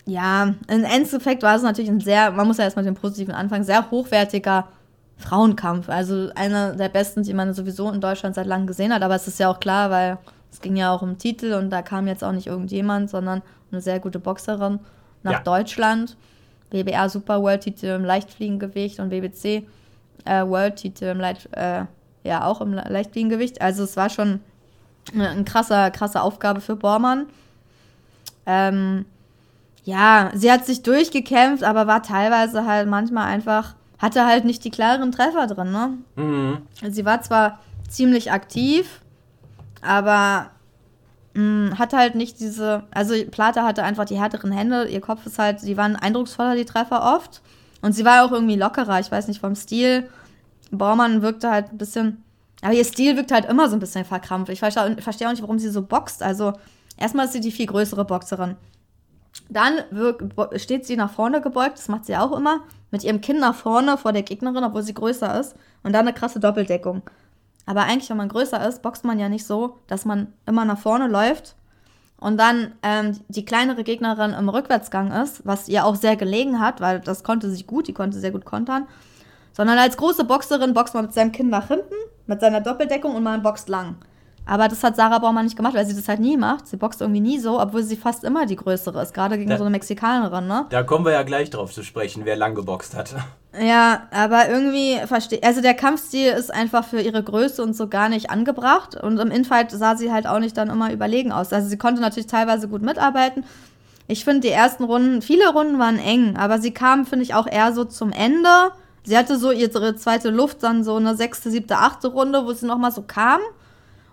ja, 0.06 0.54
im 0.68 0.84
Endeffekt 0.84 1.44
war 1.44 1.56
es 1.56 1.64
natürlich 1.64 1.90
ein 1.90 2.00
sehr, 2.00 2.32
man 2.32 2.48
muss 2.48 2.58
ja 2.58 2.64
erstmal 2.64 2.86
den 2.86 2.96
positiven 2.96 3.34
Anfang, 3.34 3.64
sehr 3.64 3.90
hochwertiger 3.90 4.68
Frauenkampf. 5.18 5.90
Also 5.90 6.30
einer 6.36 6.74
der 6.74 6.90
besten, 6.90 7.24
die 7.24 7.34
man 7.34 7.54
sowieso 7.54 7.90
in 7.92 8.02
Deutschland 8.02 8.36
seit 8.36 8.46
langem 8.46 8.68
gesehen 8.68 8.94
hat. 8.94 9.02
Aber 9.02 9.16
es 9.16 9.28
ist 9.28 9.40
ja 9.40 9.50
auch 9.50 9.60
klar, 9.60 9.90
weil 9.90 10.18
es 10.52 10.62
ging 10.62 10.76
ja 10.76 10.92
auch 10.92 11.02
um 11.02 11.18
Titel 11.18 11.54
und 11.54 11.70
da 11.70 11.82
kam 11.82 12.08
jetzt 12.08 12.24
auch 12.24 12.32
nicht 12.32 12.48
irgendjemand, 12.48 13.10
sondern 13.10 13.42
eine 13.72 13.82
sehr 13.82 14.00
gute 14.00 14.20
Boxerin 14.20 14.80
nach 15.24 15.34
ja. 15.34 15.40
Deutschland. 15.40 16.16
WBA 16.72 17.10
Super 17.10 17.42
World 17.42 17.62
Titel 17.62 17.88
im 17.88 18.04
Leichtfliegengewicht 18.04 19.00
und 19.00 19.12
WBC 19.12 19.66
äh, 20.26 20.46
World 20.46 20.76
Titel 20.76 21.06
im 21.06 21.20
Leicht, 21.20 21.50
äh, 21.52 21.86
ja 22.24 22.46
auch 22.46 22.62
im 22.62 22.74
Leichtfliegengewicht. 22.74 23.62
Also 23.62 23.84
es 23.84 23.98
war 23.98 24.10
schon 24.10 24.40
eine, 25.14 25.30
eine 25.30 25.44
krasser, 25.46 25.90
krasse 25.92 26.22
Aufgabe 26.22 26.62
für 26.62 26.76
Bormann. 26.76 27.28
Ähm, 28.46 29.06
ja, 29.86 30.32
sie 30.34 30.52
hat 30.52 30.66
sich 30.66 30.82
durchgekämpft, 30.82 31.64
aber 31.64 31.86
war 31.86 32.02
teilweise 32.02 32.66
halt 32.66 32.90
manchmal 32.90 33.28
einfach, 33.28 33.76
hatte 34.00 34.26
halt 34.26 34.44
nicht 34.44 34.64
die 34.64 34.72
klaren 34.72 35.12
Treffer 35.12 35.46
drin, 35.46 35.72
ne? 35.72 35.98
Mhm. 36.16 36.58
Sie 36.92 37.06
war 37.06 37.22
zwar 37.22 37.60
ziemlich 37.88 38.32
aktiv, 38.32 39.02
aber 39.84 40.50
mh, 41.36 41.42
mm, 41.44 41.80
hatte 41.80 41.98
halt 41.98 42.16
nicht 42.16 42.40
diese, 42.40 42.84
also 42.92 43.14
Plata 43.30 43.64
hatte 43.64 43.84
einfach 43.84 44.06
die 44.06 44.20
härteren 44.20 44.52
Hände, 44.52 44.86
ihr 44.86 45.02
Kopf 45.02 45.24
ist 45.28 45.38
halt, 45.38 45.60
sie 45.60 45.78
waren 45.78 45.96
eindrucksvoller, 45.96 46.56
die 46.56 46.66
Treffer 46.66 47.16
oft. 47.16 47.42
Und 47.84 47.94
sie 47.94 48.04
war 48.04 48.26
auch 48.26 48.32
irgendwie 48.32 48.56
lockerer, 48.56 49.00
ich 49.00 49.12
weiß 49.12 49.28
nicht, 49.28 49.40
vom 49.40 49.56
Stil. 49.56 50.10
Baumann 50.72 51.22
wirkte 51.22 51.52
halt 51.52 51.72
ein 51.72 51.78
bisschen, 51.78 52.24
aber 52.64 52.74
ihr 52.74 52.84
Stil 52.84 53.16
wirkt 53.16 53.32
halt 53.32 53.46
immer 53.46 53.70
so 53.70 53.76
ein 53.76 53.80
bisschen 53.80 54.04
verkrampft. 54.04 54.52
Ich 54.52 54.60
verstehe 54.60 55.28
auch 55.28 55.32
nicht, 55.32 55.44
warum 55.44 55.60
sie 55.60 55.70
so 55.70 55.84
boxt. 55.84 56.24
Also, 56.24 56.54
erstmal 56.98 57.28
ist 57.28 57.34
sie 57.34 57.42
die 57.42 57.52
viel 57.52 57.68
größere 57.68 58.04
Boxerin. 58.04 58.56
Dann 59.50 59.80
steht 60.56 60.86
sie 60.86 60.96
nach 60.96 61.12
vorne 61.12 61.42
gebeugt, 61.42 61.78
das 61.78 61.88
macht 61.88 62.06
sie 62.06 62.16
auch 62.16 62.36
immer, 62.36 62.62
mit 62.92 63.04
ihrem 63.04 63.22
Kinn 63.22 63.40
nach 63.40 63.56
vorne 63.56 63.98
vor 63.98 64.14
der 64.14 64.24
Gegnerin, 64.24 64.64
obwohl 64.64 64.82
sie 64.82 64.94
größer 64.94 65.40
ist. 65.40 65.56
Und 65.84 65.94
dann 65.94 66.08
eine 66.08 66.14
krasse 66.14 66.40
Doppeldeckung. 66.40 67.04
Aber 67.66 67.84
eigentlich, 67.84 68.10
wenn 68.10 68.18
man 68.18 68.30
größer 68.30 68.68
ist, 68.68 68.82
boxt 68.82 69.06
man 69.06 69.20
ja 69.20 69.30
nicht 69.30 69.46
so, 69.46 69.80
dass 69.88 70.06
man 70.06 70.34
immer 70.46 70.66
nach 70.66 70.80
vorne 70.80 71.08
läuft 71.08 71.56
und 72.18 72.38
dann 72.40 72.74
ähm, 72.82 73.20
die 73.28 73.46
kleinere 73.46 73.84
Gegnerin 73.84 74.32
im 74.32 74.50
Rückwärtsgang 74.50 75.12
ist, 75.12 75.46
was 75.46 75.68
ihr 75.68 75.86
auch 75.86 75.96
sehr 75.96 76.16
gelegen 76.16 76.60
hat, 76.60 76.82
weil 76.82 77.00
das 77.00 77.24
konnte 77.24 77.50
sich 77.50 77.68
gut, 77.68 77.88
die 77.88 77.94
konnte 77.94 78.20
sehr 78.20 78.32
gut 78.32 78.46
kontern. 78.46 78.88
Sondern 79.54 79.78
als 79.78 79.98
große 79.98 80.24
Boxerin 80.24 80.74
boxt 80.74 80.94
man 80.94 81.06
mit 81.06 81.14
seinem 81.14 81.32
Kinn 81.32 81.50
nach 81.50 81.68
hinten, 81.68 81.94
mit 82.26 82.42
seiner 82.42 82.62
Doppeldeckung 82.62 83.16
und 83.16 83.24
man 83.24 83.44
boxt 83.44 83.70
lang. 83.70 83.96
Aber 84.48 84.68
das 84.68 84.84
hat 84.84 84.96
Sarah 84.96 85.20
Baumann 85.20 85.46
nicht 85.46 85.58
gemacht, 85.58 85.74
weil 85.74 85.86
sie 85.86 85.96
das 85.96 86.08
halt 86.08 86.20
nie 86.20 86.38
macht. 86.38 86.68
Sie 86.68 86.78
boxt 86.78 87.02
irgendwie 87.02 87.20
nie 87.20 87.40
so, 87.40 87.60
obwohl 87.60 87.82
sie 87.82 87.96
fast 87.96 88.24
immer 88.24 88.46
die 88.46 88.56
größere 88.56 89.02
ist, 89.02 89.14
gerade 89.14 89.38
gegen 89.38 89.50
da, 89.50 89.58
so 89.58 89.64
eine 89.64 89.72
Mexikanerin, 89.72 90.48
ne? 90.48 90.66
Da 90.70 90.84
kommen 90.84 91.04
wir 91.04 91.14
ja 91.14 91.24
gleich 91.24 91.50
drauf 91.50 91.74
zu 91.74 91.84
sprechen, 91.84 92.26
wer 92.26 92.36
lang 92.36 92.54
geboxt 92.54 92.96
hat. 92.96 93.16
Ja, 93.60 94.04
aber 94.12 94.50
irgendwie 94.50 95.00
verstehe 95.08 95.42
also 95.42 95.62
der 95.62 95.74
Kampfstil 95.74 96.28
ist 96.28 96.54
einfach 96.54 96.86
für 96.86 97.00
ihre 97.00 97.24
Größe 97.24 97.64
und 97.64 97.76
so 97.76 97.88
gar 97.88 98.10
nicht 98.10 98.30
angebracht 98.30 99.02
und 99.02 99.18
im 99.18 99.32
Infight 99.32 99.72
sah 99.72 99.96
sie 99.96 100.12
halt 100.12 100.28
auch 100.28 100.40
nicht 100.40 100.58
dann 100.58 100.70
immer 100.70 100.92
überlegen 100.92 101.32
aus. 101.32 101.54
Also 101.54 101.70
sie 101.70 101.78
konnte 101.78 102.02
natürlich 102.02 102.28
teilweise 102.28 102.68
gut 102.68 102.82
mitarbeiten. 102.82 103.46
Ich 104.08 104.26
finde 104.26 104.42
die 104.42 104.50
ersten 104.50 104.84
Runden, 104.84 105.22
viele 105.22 105.52
Runden 105.54 105.80
waren 105.80 105.98
eng, 105.98 106.36
aber 106.36 106.60
sie 106.60 106.72
kam, 106.72 107.06
finde 107.06 107.24
ich, 107.24 107.34
auch 107.34 107.48
eher 107.48 107.74
so 107.74 107.86
zum 107.86 108.12
Ende. 108.12 108.50
Sie 109.04 109.18
hatte 109.18 109.38
so 109.38 109.52
ihre 109.52 109.96
zweite 109.96 110.30
Luft, 110.30 110.62
dann 110.62 110.84
so 110.84 110.96
eine 110.98 111.16
sechste, 111.16 111.50
siebte, 111.50 111.78
achte 111.78 112.10
Runde, 112.10 112.46
wo 112.46 112.54
sie 112.54 112.66
nochmal 112.66 112.92
so 112.92 113.04
kam. 113.04 113.40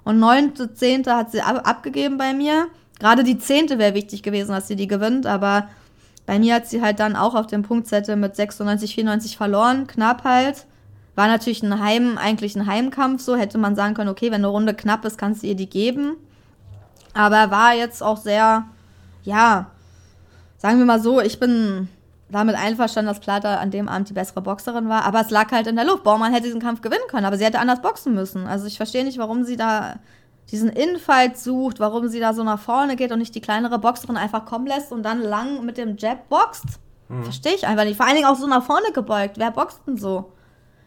Und 0.04 0.18
neunte, 0.18 0.74
zehnte 0.74 1.14
hat 1.14 1.30
sie 1.30 1.40
ab 1.40 1.66
abgegeben 1.68 2.18
bei 2.18 2.34
mir. 2.34 2.68
Gerade 2.98 3.24
die 3.24 3.38
zehnte 3.38 3.78
wäre 3.78 3.94
wichtig 3.94 4.22
gewesen, 4.22 4.52
dass 4.52 4.68
sie 4.68 4.76
die 4.76 4.86
gewinnt, 4.86 5.26
aber 5.26 5.68
bei 6.26 6.38
mir 6.38 6.54
hat 6.54 6.68
sie 6.68 6.82
halt 6.82 7.00
dann 7.00 7.16
auch 7.16 7.34
auf 7.34 7.46
dem 7.46 7.62
Punktzettel 7.62 8.16
mit 8.16 8.36
96, 8.36 8.94
94 8.94 9.36
verloren, 9.36 9.86
knapp 9.86 10.24
halt. 10.24 10.66
War 11.14 11.26
natürlich 11.26 11.62
ein 11.62 11.80
Heim, 11.80 12.16
eigentlich 12.16 12.56
ein 12.56 12.66
Heimkampf, 12.66 13.22
so 13.22 13.36
hätte 13.36 13.58
man 13.58 13.76
sagen 13.76 13.94
können, 13.94 14.08
okay, 14.08 14.26
wenn 14.26 14.36
eine 14.36 14.46
Runde 14.46 14.74
knapp 14.74 15.04
ist, 15.04 15.18
kannst 15.18 15.42
du 15.42 15.48
ihr 15.48 15.56
die 15.56 15.68
geben. 15.68 16.16
Aber 17.12 17.50
war 17.50 17.74
jetzt 17.74 18.02
auch 18.02 18.16
sehr, 18.16 18.64
ja, 19.24 19.70
sagen 20.56 20.78
wir 20.78 20.86
mal 20.86 21.00
so, 21.02 21.20
ich 21.20 21.38
bin 21.38 21.88
damit 22.32 22.56
einverstanden, 22.56 23.08
dass 23.08 23.20
Plata 23.20 23.56
an 23.56 23.70
dem 23.70 23.88
Abend 23.88 24.08
die 24.08 24.14
bessere 24.14 24.40
Boxerin 24.40 24.88
war, 24.88 25.04
aber 25.04 25.20
es 25.20 25.30
lag 25.30 25.52
halt 25.52 25.66
in 25.66 25.76
der 25.76 25.84
Luft. 25.84 26.02
Baumann 26.02 26.32
hätte 26.32 26.46
diesen 26.46 26.60
Kampf 26.60 26.80
gewinnen 26.80 27.04
können, 27.08 27.26
aber 27.26 27.38
sie 27.38 27.44
hätte 27.44 27.58
anders 27.58 27.80
boxen 27.80 28.14
müssen. 28.14 28.46
Also 28.46 28.66
ich 28.66 28.76
verstehe 28.76 29.04
nicht, 29.04 29.18
warum 29.18 29.44
sie 29.44 29.56
da 29.56 29.96
diesen 30.50 30.68
Infight 30.68 31.38
sucht, 31.38 31.80
warum 31.80 32.08
sie 32.08 32.20
da 32.20 32.34
so 32.34 32.42
nach 32.42 32.58
vorne 32.58 32.96
geht 32.96 33.12
und 33.12 33.18
nicht 33.18 33.34
die 33.34 33.40
kleinere 33.40 33.78
Boxerin 33.78 34.16
einfach 34.16 34.44
kommen 34.44 34.66
lässt 34.66 34.92
und 34.92 35.02
dann 35.02 35.20
lang 35.20 35.64
mit 35.64 35.78
dem 35.78 35.96
Jab 35.96 36.28
boxt. 36.28 36.64
Hm. 37.08 37.24
Verstehe 37.24 37.54
ich 37.54 37.66
einfach 37.66 37.84
nicht. 37.84 37.96
Vor 37.96 38.06
allen 38.06 38.16
Dingen 38.16 38.26
auch 38.26 38.36
so 38.36 38.46
nach 38.46 38.64
vorne 38.64 38.92
gebeugt. 38.92 39.38
Wer 39.38 39.50
boxt 39.50 39.80
denn 39.86 39.96
so? 39.96 40.32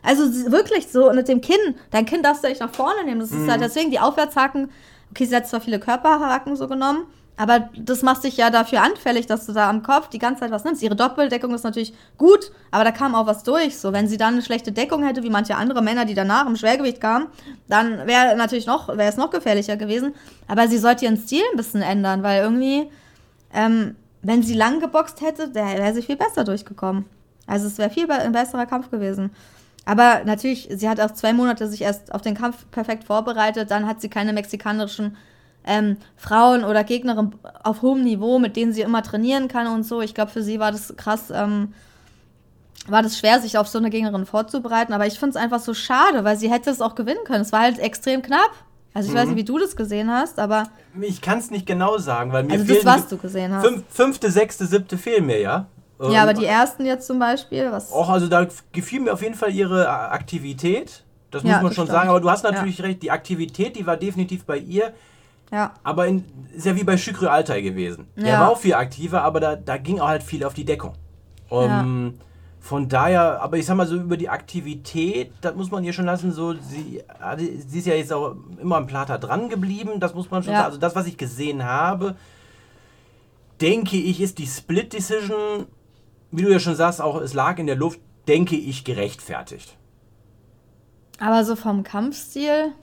Also 0.03 0.51
wirklich 0.51 0.87
so 0.87 1.11
mit 1.13 1.27
dem 1.27 1.41
Kinn. 1.41 1.75
Dein 1.89 2.05
Kinn 2.05 2.21
darfst 2.21 2.43
du 2.43 2.47
nicht 2.47 2.61
nach 2.61 2.73
vorne 2.73 3.03
nehmen. 3.05 3.19
Das 3.19 3.31
ist 3.31 3.39
mhm. 3.39 3.51
halt 3.51 3.61
deswegen 3.61 3.91
die 3.91 3.99
Aufwärtshaken. 3.99 4.69
Okay, 5.11 5.25
sie 5.25 5.35
hat 5.35 5.47
zwar 5.47 5.61
viele 5.61 5.79
Körperhaken 5.79 6.55
so 6.55 6.67
genommen, 6.67 7.05
aber 7.37 7.69
das 7.77 8.01
macht 8.01 8.21
sich 8.21 8.37
ja 8.37 8.49
dafür 8.49 8.81
anfällig, 8.81 9.27
dass 9.27 9.45
du 9.45 9.51
da 9.51 9.69
am 9.69 9.83
Kopf 9.83 10.07
die 10.09 10.19
ganze 10.19 10.41
Zeit 10.41 10.51
was 10.51 10.63
nimmst. 10.63 10.81
Ihre 10.81 10.95
Doppeldeckung 10.95 11.53
ist 11.53 11.63
natürlich 11.63 11.93
gut, 12.17 12.51
aber 12.71 12.85
da 12.85 12.91
kam 12.91 13.13
auch 13.13 13.27
was 13.27 13.43
durch. 13.43 13.77
So, 13.77 13.91
wenn 13.91 14.07
sie 14.07 14.17
dann 14.17 14.35
eine 14.35 14.41
schlechte 14.41 14.71
Deckung 14.71 15.03
hätte, 15.03 15.21
wie 15.23 15.29
manche 15.29 15.55
andere 15.55 15.81
Männer, 15.81 16.05
die 16.05 16.13
danach 16.13 16.47
im 16.47 16.55
Schwergewicht 16.55 17.01
kamen, 17.01 17.27
dann 17.67 18.07
wäre 18.07 18.37
natürlich 18.37 18.67
noch, 18.67 18.87
wäre 18.87 19.09
es 19.09 19.17
noch 19.17 19.31
gefährlicher 19.31 19.75
gewesen. 19.75 20.15
Aber 20.47 20.67
sie 20.69 20.77
sollte 20.77 21.05
ihren 21.05 21.17
Stil 21.17 21.43
ein 21.51 21.57
bisschen 21.57 21.81
ändern, 21.81 22.23
weil 22.23 22.41
irgendwie, 22.41 22.89
ähm, 23.53 23.95
wenn 24.21 24.41
sie 24.41 24.53
lang 24.53 24.79
geboxt 24.79 25.19
hätte, 25.21 25.53
wäre 25.53 25.93
sie 25.93 26.01
viel 26.01 26.15
besser 26.15 26.45
durchgekommen. 26.45 27.05
Also 27.47 27.67
es 27.67 27.77
wäre 27.77 27.89
viel 27.89 28.07
be 28.07 28.13
ein 28.13 28.31
besserer 28.31 28.65
Kampf 28.65 28.89
gewesen. 28.91 29.31
Aber 29.85 30.23
natürlich, 30.25 30.69
sie 30.71 30.89
hat 30.89 30.99
auch 30.99 31.11
zwei 31.11 31.33
Monate 31.33 31.67
sich 31.67 31.81
erst 31.81 32.13
auf 32.13 32.21
den 32.21 32.33
Kampf 32.33 32.65
perfekt 32.71 33.03
vorbereitet. 33.03 33.69
Dann 33.69 33.85
hat 33.85 34.01
sie 34.01 34.09
keine 34.09 34.33
mexikanischen 34.33 35.15
ähm, 35.65 35.98
Frauen 36.15 36.63
oder 36.63 36.84
Gegnerinnen 36.84 37.36
auf 37.63 37.81
hohem 37.81 38.03
Niveau, 38.03 38.39
mit 38.39 38.55
denen 38.55 38.74
sie 38.74 38.81
immer 38.81 39.03
trainieren 39.03 39.48
kann 39.48 39.67
und 39.67 39.84
so. 39.84 40.01
Ich 40.01 40.13
glaube, 40.13 40.31
für 40.31 40.43
sie 40.43 40.60
war 40.60 40.72
das 40.72 40.95
krass, 40.95 41.31
ähm, 41.34 41.74
war 42.88 43.01
das 43.01 43.17
schwer, 43.17 43.41
sich 43.41 43.57
auf 43.57 43.67
so 43.67 43.79
eine 43.79 43.89
Gegnerin 43.89 44.25
vorzubereiten. 44.25 44.93
Aber 44.93 45.07
ich 45.07 45.17
finde 45.17 45.31
es 45.31 45.43
einfach 45.43 45.60
so 45.60 45.74
schade, 45.74 46.24
weil 46.24 46.38
sie 46.38 46.51
hätte 46.51 46.69
es 46.69 46.81
auch 46.81 46.95
gewinnen 46.95 47.24
können. 47.25 47.41
Es 47.41 47.51
war 47.51 47.62
halt 47.62 47.79
extrem 47.79 48.22
knapp. 48.22 48.51
Also 48.93 49.10
ich 49.10 49.13
mhm. 49.13 49.19
weiß 49.19 49.27
nicht, 49.27 49.38
wie 49.38 49.43
du 49.43 49.57
das 49.57 49.75
gesehen 49.75 50.10
hast, 50.10 50.39
aber. 50.39 50.69
Ich 51.01 51.22
kann 51.22 51.39
es 51.39 51.51
nicht 51.51 51.65
genau 51.65 51.98
sagen, 51.98 52.31
weil 52.31 52.43
mir 52.43 52.53
also 52.53 52.74
das, 52.74 52.86
was 52.86 53.07
du 53.07 53.17
gesehen 53.17 53.53
hast. 53.53 53.65
Fünf, 53.65 53.84
fünfte, 53.89 54.31
sechste, 54.31 54.65
siebte 54.67 54.98
fehlen 54.98 55.25
mir, 55.25 55.41
ja. 55.41 55.65
Ja, 56.00 56.24
aber 56.24 56.34
die 56.34 56.45
ersten 56.45 56.86
jetzt 56.86 57.07
zum 57.07 57.19
Beispiel, 57.19 57.72
was. 57.72 57.91
Auch, 57.91 58.10
also 58.10 58.27
da 58.27 58.45
gefiel 58.72 59.00
mir 59.00 59.13
auf 59.13 59.22
jeden 59.22 59.36
Fall 59.36 59.51
ihre 59.51 59.89
Aktivität. 59.89 61.03
Das 61.31 61.43
muss 61.43 61.51
ja, 61.51 61.62
man 61.62 61.74
schon 61.74 61.88
sagen. 61.88 62.10
Aber 62.10 62.22
du 62.22 62.29
hast 62.29 62.43
natürlich 62.43 62.77
ja. 62.77 62.86
recht, 62.86 63.01
die 63.01 63.12
Aktivität, 63.12 63.75
die 63.75 63.86
war 63.86 63.98
definitiv 63.98 64.45
bei 64.45 64.57
ihr. 64.57 64.93
Ja. 65.55 65.74
Aber 65.83 66.07
in, 66.07 66.25
ist 66.55 66.65
ja 66.65 66.75
wie 66.75 66.83
bei 66.83 66.97
Shukri 66.97 67.27
Altai 67.27 67.62
gewesen. 67.62 68.07
Ja. 68.15 68.25
Er 68.25 68.39
war 68.41 68.50
auch 68.50 68.57
viel 68.57 68.74
aktiver, 68.74 69.24
aber 69.24 69.39
da, 69.39 69.55
da 69.55 69.77
ging 69.77 70.00
auch 70.00 70.07
halt 70.07 70.24
viel 70.24 70.43
auf 70.43 70.53
die 70.53 70.65
Deckung. 70.65 70.93
Um, 71.50 72.13
ja. 72.17 72.25
Von 72.59 72.89
daher, 72.89 73.41
aber 73.41 73.57
ich 73.57 73.65
sag 73.65 73.77
mal 73.77 73.88
so 73.88 73.95
über 73.95 74.17
die 74.17 74.29
Aktivität, 74.29 75.31
das 75.41 75.55
muss 75.55 75.71
man 75.71 75.83
ihr 75.83 75.93
schon 75.93 76.05
lassen, 76.05 76.31
so, 76.31 76.53
sie, 76.53 77.03
sie 77.67 77.79
ist 77.79 77.85
ja 77.85 77.93
jetzt 77.93 78.12
auch 78.12 78.35
immer 78.59 78.77
am 78.77 78.88
Plater 78.88 79.19
dran 79.19 79.50
geblieben, 79.50 80.00
das 80.00 80.15
muss 80.15 80.31
man 80.31 80.43
schon 80.43 80.53
ja. 80.53 80.59
sagen. 80.59 80.67
Also 80.67 80.79
das, 80.79 80.95
was 80.95 81.05
ich 81.05 81.17
gesehen 81.17 81.63
habe, 81.63 82.15
denke 83.62 83.97
ich, 83.97 84.19
ist 84.19 84.39
die 84.39 84.47
Split 84.47 84.93
Decision 84.93 85.67
wie 86.38 86.43
du 86.43 86.51
ja 86.51 86.59
schon 86.59 86.75
sagst, 86.75 87.01
auch 87.01 87.21
es 87.21 87.33
lag 87.33 87.57
in 87.59 87.67
der 87.67 87.75
Luft, 87.75 88.00
denke 88.27 88.55
ich, 88.55 88.83
gerechtfertigt. 88.83 89.77
Aber 91.19 91.45
so 91.45 91.55
vom 91.55 91.83
Kampfstil, 91.83 92.74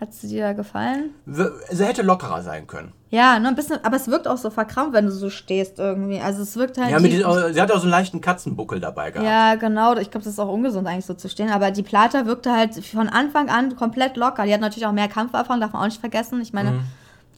hat 0.00 0.14
sie 0.14 0.28
dir 0.28 0.44
da 0.44 0.52
gefallen? 0.54 1.10
Sie 1.26 1.84
hätte 1.84 2.02
lockerer 2.02 2.42
sein 2.42 2.66
können. 2.66 2.92
Ja, 3.10 3.38
ne, 3.38 3.48
ein 3.48 3.54
bisschen, 3.54 3.84
aber 3.84 3.96
es 3.96 4.08
wirkt 4.08 4.28
auch 4.28 4.38
so 4.38 4.50
verkrampft, 4.50 4.94
wenn 4.94 5.06
du 5.06 5.12
so 5.12 5.30
stehst 5.30 5.78
irgendwie. 5.78 6.20
Also 6.20 6.42
es 6.42 6.56
wirkt 6.56 6.78
halt. 6.78 6.90
Ja, 6.90 7.00
mit 7.00 7.12
die, 7.12 7.18
sie 7.18 7.60
hat 7.60 7.70
auch 7.70 7.76
so 7.76 7.82
einen 7.82 7.90
leichten 7.90 8.20
Katzenbuckel 8.20 8.80
dabei 8.80 9.10
gehabt. 9.10 9.28
Ja, 9.28 9.56
genau. 9.56 9.96
Ich 9.96 10.10
glaube, 10.10 10.24
das 10.24 10.34
ist 10.34 10.38
auch 10.38 10.48
ungesund 10.48 10.86
eigentlich 10.86 11.06
so 11.06 11.14
zu 11.14 11.28
stehen. 11.28 11.50
Aber 11.50 11.70
die 11.70 11.82
Plata 11.82 12.24
wirkte 12.24 12.52
halt 12.52 12.84
von 12.84 13.08
Anfang 13.08 13.50
an 13.50 13.76
komplett 13.76 14.16
locker. 14.16 14.44
Die 14.44 14.54
hat 14.54 14.60
natürlich 14.60 14.86
auch 14.86 14.92
mehr 14.92 15.08
Kampferfahrung, 15.08 15.60
darf 15.60 15.72
man 15.72 15.82
auch 15.82 15.86
nicht 15.86 16.00
vergessen. 16.00 16.40
Ich 16.40 16.52
meine, 16.52 16.70
mhm. 16.70 16.80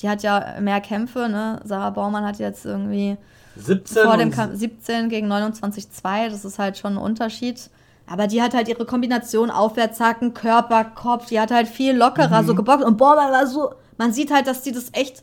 die 0.02 0.08
hat 0.08 0.22
ja 0.22 0.60
mehr 0.60 0.80
Kämpfe, 0.80 1.28
ne? 1.28 1.60
Sarah 1.64 1.90
Baumann 1.90 2.24
hat 2.24 2.38
jetzt 2.38 2.66
irgendwie 2.66 3.16
17 3.56 4.04
vor 4.04 4.16
dem 4.16 4.30
Kampf 4.30 4.56
17 4.56 5.08
gegen 5.08 5.30
29,2, 5.30 6.30
das 6.30 6.44
ist 6.44 6.58
halt 6.58 6.78
schon 6.78 6.94
ein 6.94 6.98
Unterschied. 6.98 7.70
Aber 8.06 8.26
die 8.26 8.42
hat 8.42 8.54
halt 8.54 8.68
ihre 8.68 8.84
Kombination 8.84 9.50
Aufwärtshaken, 9.50 10.34
Körper, 10.34 10.84
Kopf, 10.84 11.26
die 11.26 11.40
hat 11.40 11.50
halt 11.50 11.68
viel 11.68 11.96
lockerer 11.96 12.42
mhm. 12.42 12.46
so 12.46 12.54
gebockt. 12.54 12.84
Und 12.84 12.96
boah, 12.96 13.16
man, 13.16 13.46
so, 13.46 13.70
man 13.96 14.12
sieht 14.12 14.32
halt, 14.32 14.46
dass 14.46 14.62
die 14.62 14.72
das 14.72 14.90
echt 14.92 15.22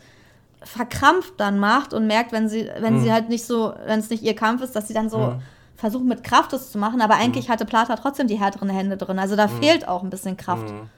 verkrampft 0.62 1.34
dann 1.38 1.60
macht 1.60 1.94
und 1.94 2.08
merkt, 2.08 2.32
wenn 2.32 2.50
sie, 2.50 2.70
wenn 2.80 2.96
mhm. 2.96 3.04
sie 3.04 3.12
halt 3.12 3.30
nicht 3.30 3.46
so, 3.46 3.74
wenn 3.86 4.00
es 4.00 4.10
nicht 4.10 4.24
ihr 4.24 4.36
Kampf 4.36 4.62
ist, 4.62 4.76
dass 4.76 4.88
sie 4.88 4.94
dann 4.94 5.10
so 5.10 5.18
mhm. 5.18 5.42
versucht 5.76 6.06
mit 6.06 6.24
Kraft 6.24 6.54
das 6.54 6.72
zu 6.72 6.78
machen. 6.78 7.02
Aber 7.02 7.16
eigentlich 7.16 7.48
mhm. 7.48 7.54
hatte 7.54 7.66
Plata 7.66 7.96
trotzdem 7.96 8.28
die 8.28 8.40
härteren 8.40 8.70
Hände 8.70 8.98
drin. 8.98 9.20
Also 9.20 9.36
da 9.36 9.48
mhm. 9.48 9.62
fehlt 9.62 9.88
auch 9.88 10.04
ein 10.04 10.10
bisschen 10.10 10.38
Kraft. 10.38 10.70
Mhm. 10.70 10.90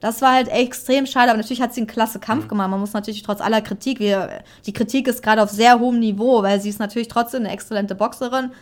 Das 0.00 0.22
war 0.22 0.32
halt 0.32 0.48
extrem 0.48 1.04
schade, 1.04 1.30
aber 1.30 1.36
natürlich 1.36 1.60
hat 1.60 1.74
sie 1.74 1.82
einen 1.82 1.86
klasse 1.86 2.18
Kampf 2.18 2.44
mhm. 2.44 2.48
gemacht. 2.48 2.70
Man 2.70 2.80
muss 2.80 2.94
natürlich 2.94 3.22
trotz 3.22 3.40
aller 3.40 3.60
Kritik, 3.60 4.00
wir, 4.00 4.42
die 4.66 4.72
Kritik 4.72 5.06
ist 5.08 5.22
gerade 5.22 5.42
auf 5.42 5.50
sehr 5.50 5.78
hohem 5.78 5.98
Niveau, 5.98 6.42
weil 6.42 6.60
sie 6.60 6.70
ist 6.70 6.80
natürlich 6.80 7.08
trotzdem 7.08 7.40
eine 7.40 7.52
exzellente 7.52 7.94
Boxerin. 7.94 8.52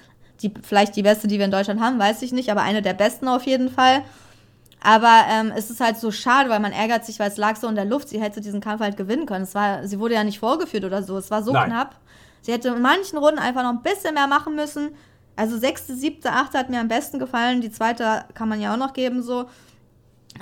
Die, 0.42 0.52
vielleicht 0.62 0.94
die 0.96 1.02
beste, 1.02 1.26
die 1.26 1.38
wir 1.38 1.44
in 1.44 1.50
Deutschland 1.50 1.80
haben, 1.80 1.98
weiß 1.98 2.22
ich 2.22 2.32
nicht, 2.32 2.50
aber 2.50 2.62
eine 2.62 2.82
der 2.82 2.94
besten 2.94 3.28
auf 3.28 3.44
jeden 3.44 3.70
Fall. 3.70 4.02
Aber 4.80 5.24
ähm, 5.28 5.52
es 5.56 5.70
ist 5.70 5.80
halt 5.80 5.98
so 5.98 6.12
schade, 6.12 6.48
weil 6.50 6.60
man 6.60 6.72
ärgert 6.72 7.04
sich, 7.04 7.18
weil 7.18 7.30
es 7.30 7.36
lag 7.36 7.56
so 7.56 7.66
in 7.66 7.74
der 7.74 7.84
Luft. 7.84 8.08
Sie 8.08 8.20
hätte 8.20 8.40
diesen 8.40 8.60
Kampf 8.60 8.80
halt 8.80 8.96
gewinnen 8.96 9.26
können. 9.26 9.42
Es 9.42 9.54
war, 9.54 9.86
sie 9.86 9.98
wurde 9.98 10.14
ja 10.14 10.22
nicht 10.22 10.38
vorgeführt 10.38 10.84
oder 10.84 11.02
so. 11.02 11.16
Es 11.18 11.30
war 11.30 11.42
so 11.42 11.52
Nein. 11.52 11.70
knapp. 11.70 11.96
Sie 12.42 12.52
hätte 12.52 12.68
in 12.68 12.80
manchen 12.80 13.18
Runden 13.18 13.40
einfach 13.40 13.62
noch 13.62 13.70
ein 13.70 13.82
bisschen 13.82 14.14
mehr 14.14 14.28
machen 14.28 14.54
müssen. 14.54 14.90
Also 15.34 15.58
sechste, 15.58 15.94
siebte, 15.96 16.32
achte 16.32 16.58
hat 16.58 16.70
mir 16.70 16.80
am 16.80 16.88
besten 16.88 17.18
gefallen. 17.18 17.60
Die 17.60 17.72
zweite 17.72 18.24
kann 18.34 18.48
man 18.48 18.60
ja 18.60 18.72
auch 18.72 18.78
noch 18.78 18.92
geben 18.92 19.22
so. 19.22 19.46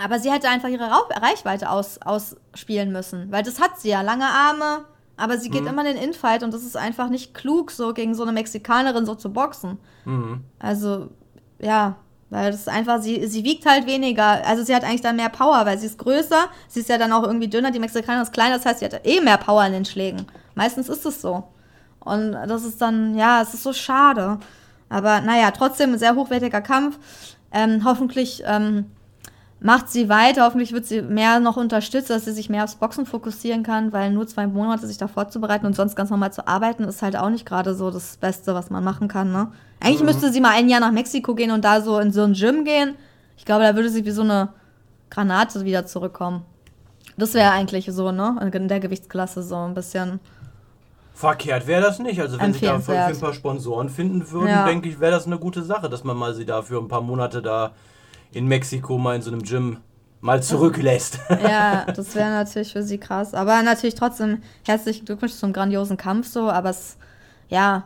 Aber 0.02 0.18
sie 0.18 0.30
hätte 0.30 0.48
einfach 0.48 0.68
ihre 0.68 0.90
Reichweite 0.90 1.70
aus, 1.70 1.98
ausspielen 2.02 2.92
müssen, 2.92 3.32
weil 3.32 3.42
das 3.42 3.61
hat 3.61 3.80
sie 3.80 3.90
ja, 3.90 4.02
lange 4.02 4.26
Arme, 4.26 4.85
aber 5.16 5.38
sie 5.38 5.50
geht 5.50 5.62
mhm. 5.62 5.68
immer 5.68 5.87
in 5.87 5.96
den 5.96 6.05
Infight 6.05 6.42
und 6.42 6.52
das 6.52 6.62
ist 6.62 6.76
einfach 6.76 7.09
nicht 7.09 7.35
klug, 7.35 7.70
so 7.70 7.94
gegen 7.94 8.14
so 8.14 8.22
eine 8.22 8.33
Mexikanerin 8.33 9.07
so 9.07 9.14
zu 9.14 9.33
boxen. 9.33 9.79
Mhm. 10.05 10.44
Also, 10.59 11.09
ja, 11.59 11.96
weil 12.29 12.50
das 12.50 12.61
ist 12.61 12.68
einfach, 12.68 13.00
sie, 13.00 13.26
sie 13.26 13.44
wiegt 13.44 13.66
halt 13.66 13.87
weniger. 13.87 14.44
Also 14.46 14.64
sie 14.64 14.74
hat 14.74 14.85
eigentlich 14.85 15.00
dann 15.00 15.16
mehr 15.16 15.29
Power, 15.29 15.64
weil 15.64 15.79
sie 15.79 15.87
ist 15.87 15.98
größer, 15.98 16.48
sie 16.68 16.81
ist 16.81 16.88
ja 16.88 16.98
dann 16.98 17.12
auch 17.12 17.22
irgendwie 17.22 17.48
dünner, 17.48 17.70
die 17.70 17.79
Mexikanerin 17.79 18.24
ist 18.24 18.33
kleiner, 18.33 18.57
das 18.57 18.66
heißt, 18.66 18.81
sie 18.81 18.85
hat 18.85 19.07
eh 19.07 19.20
mehr 19.20 19.38
Power 19.38 19.64
in 19.64 19.72
den 19.72 19.85
Schlägen. 19.85 20.26
Meistens 20.55 20.88
ist 20.88 21.07
es 21.07 21.20
so. 21.20 21.44
Und 22.00 22.33
das 22.33 22.64
ist 22.64 22.81
dann, 22.81 23.16
ja, 23.16 23.42
es 23.42 23.55
ist 23.55 23.62
so 23.62 23.72
schade. 23.72 24.38
Aber 24.88 25.20
naja, 25.20 25.50
trotzdem 25.50 25.92
ein 25.92 25.98
sehr 25.98 26.14
hochwertiger 26.14 26.61
Kampf. 26.61 26.98
Ähm, 27.52 27.83
hoffentlich 27.85 28.42
ähm, 28.46 28.87
macht 29.61 29.88
sie 29.88 30.09
weiter. 30.09 30.45
Hoffentlich 30.45 30.73
wird 30.73 30.87
sie 30.87 31.03
mehr 31.03 31.40
noch 31.40 31.57
unterstützt, 31.57 32.11
dass 32.11 32.25
sie 32.25 32.33
sich 32.33 32.51
mehr 32.51 32.64
aufs 32.64 32.77
Boxen 32.77 33.07
fokussieren 33.07 33.62
kann, 33.62 33.92
weil 33.92 34.11
nur 34.11 34.27
zwei 34.27 34.47
Monate 34.47 34.87
sich 34.87 34.99
da 34.99 35.09
vorzubereiten 35.09 35.66
und 35.66 35.75
sonst 35.75 35.97
ganz 35.97 36.11
normal 36.11 36.33
zu 36.33 36.47
arbeiten, 36.47 36.85
ist 36.85 37.03
halt 37.03 37.16
auch 37.16 37.31
nicht 37.31 37.47
gerade 37.47 37.75
so 37.75 37.90
das 37.90 38.16
Beste, 38.16 38.55
was 38.55 38.71
man 38.71 38.85
machen 38.85 39.09
kann. 39.09 39.33
Ne? 39.33 39.53
Eigentlich 39.81 40.01
mhm. 40.01 40.07
müsste 40.07 40.33
sie 40.33 40.40
mal 40.40 40.53
ein 40.53 40.69
Jahr 40.69 40.81
nach 40.81 40.92
Mexiko 40.92 41.35
gehen 41.35 41.51
und 41.51 41.64
da 41.64 41.81
so 41.81 41.99
in 41.99 42.12
so 42.12 42.23
ein 42.23 42.35
Gym 42.35 42.64
gehen. 42.64 42.97
Ich 43.37 43.45
glaube, 43.45 43.64
da 43.64 43.75
würde 43.75 43.90
sie 43.90 44.05
wie 44.05 44.11
so 44.11 44.23
eine 44.23 44.51
Granate 45.11 45.64
wieder 45.64 45.87
zurückkommen. 45.87 46.45
Das 47.16 47.33
wäre 47.35 47.51
eigentlich 47.51 47.87
so, 47.90 48.12
ne? 48.12 48.37
In 48.53 48.69
der 48.69 48.81
Gewichtsklasse 48.81 49.42
so 49.42 49.57
ein 49.57 49.75
bisschen. 49.75 50.21
Verkehrt 51.14 51.66
wäre 51.66 51.81
das 51.81 51.99
nicht. 51.99 52.21
Also 52.21 52.38
wenn 52.38 52.53
sie 52.53 52.61
da 52.61 52.77
ein 52.77 53.19
paar 53.19 53.33
Sponsoren 53.33 53.88
finden 53.88 54.31
würden, 54.31 54.49
ja. 54.49 54.66
denke 54.66 54.90
ich, 54.90 55.01
wäre 55.01 55.12
das 55.12 55.27
eine 55.27 55.38
gute 55.38 55.62
Sache, 55.62 55.88
dass 55.88 56.05
man 56.05 56.14
mal 56.14 56.35
sie 56.35 56.45
da 56.45 56.61
für 56.61 56.79
ein 56.79 56.88
paar 56.88 57.01
Monate 57.01 57.40
da 57.40 57.73
in 58.37 58.46
Mexiko 58.46 58.99
mal 58.99 59.16
in 59.16 59.22
so 59.22 59.31
einem 59.31 59.42
Gym 59.42 59.79
mal 60.20 60.42
zurücklässt. 60.42 61.18
Ja, 61.42 61.87
das 61.87 62.14
wäre 62.14 62.31
natürlich 62.31 62.72
für 62.72 62.83
sie 62.83 62.99
krass. 62.99 63.35
Aber 63.35 63.62
natürlich 63.62 63.94
trotzdem 63.94 64.42
herzlichen 64.66 65.07
Glückwunsch 65.07 65.33
zum 65.33 65.53
grandiosen 65.53 65.96
Kampf 65.96 66.27
so. 66.27 66.51
Aber 66.51 66.70
es, 66.70 66.96
ja, 67.49 67.85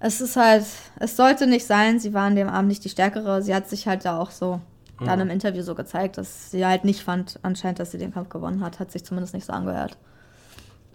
es 0.00 0.20
ist 0.20 0.36
halt, 0.36 0.64
es 0.98 1.16
sollte 1.16 1.46
nicht 1.46 1.66
sein. 1.66 2.00
Sie 2.00 2.12
war 2.12 2.24
an 2.24 2.36
dem 2.36 2.48
Abend 2.48 2.68
nicht 2.68 2.84
die 2.84 2.88
Stärkere. 2.88 3.42
Sie 3.42 3.54
hat 3.54 3.68
sich 3.68 3.86
halt 3.86 4.04
da 4.04 4.18
auch 4.18 4.30
so 4.30 4.60
mhm. 4.98 5.06
dann 5.06 5.20
im 5.20 5.30
Interview 5.30 5.62
so 5.62 5.74
gezeigt, 5.74 6.18
dass 6.18 6.50
sie 6.50 6.66
halt 6.66 6.84
nicht 6.84 7.02
fand, 7.02 7.38
anscheinend, 7.42 7.78
dass 7.78 7.92
sie 7.92 7.98
den 7.98 8.12
Kampf 8.12 8.30
gewonnen 8.30 8.64
hat. 8.64 8.80
Hat 8.80 8.90
sich 8.90 9.04
zumindest 9.04 9.34
nicht 9.34 9.46
so 9.46 9.52
angehört. 9.52 9.96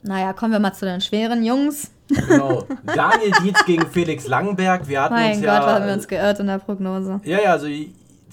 Naja, 0.01 0.33
kommen 0.33 0.51
wir 0.51 0.59
mal 0.59 0.73
zu 0.73 0.85
den 0.85 0.99
schweren 0.99 1.45
Jungs. 1.45 1.91
Genau. 2.09 2.65
Daniel 2.83 3.31
Dietz 3.41 3.63
gegen 3.65 3.87
Felix 3.87 4.27
Langenberg. 4.27 4.87
Wir 4.87 5.01
hatten 5.01 5.13
mein 5.13 5.31
uns 5.31 5.37
Gott, 5.37 5.45
ja, 5.45 5.73
haben 5.75 5.85
wir 5.85 5.93
uns 5.93 6.07
geirrt 6.07 6.39
in 6.39 6.47
der 6.47 6.57
Prognose. 6.57 7.21
Ja, 7.23 7.39
ja, 7.39 7.51
also 7.53 7.67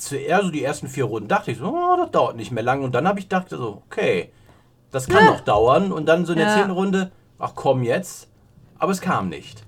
zuerst 0.00 0.44
so 0.44 0.50
die 0.50 0.64
ersten 0.64 0.88
vier 0.88 1.04
Runden 1.04 1.28
dachte 1.28 1.50
ich 1.50 1.58
so, 1.58 1.66
oh, 1.66 1.96
das 1.96 2.10
dauert 2.10 2.36
nicht 2.36 2.50
mehr 2.50 2.62
lang. 2.62 2.82
Und 2.82 2.94
dann 2.94 3.06
habe 3.06 3.18
ich 3.18 3.28
gedacht 3.28 3.48
so, 3.50 3.82
okay, 3.86 4.32
das 4.90 5.08
kann 5.08 5.24
ja. 5.24 5.30
noch 5.30 5.40
dauern. 5.40 5.92
Und 5.92 6.06
dann 6.06 6.26
so 6.26 6.32
in 6.32 6.38
der 6.38 6.48
ja. 6.48 6.54
zehnten 6.54 6.72
Runde, 6.72 7.12
ach 7.38 7.52
komm 7.54 7.82
jetzt. 7.82 8.28
Aber 8.78 8.92
es 8.92 9.00
kam 9.00 9.28
nicht. 9.28 9.62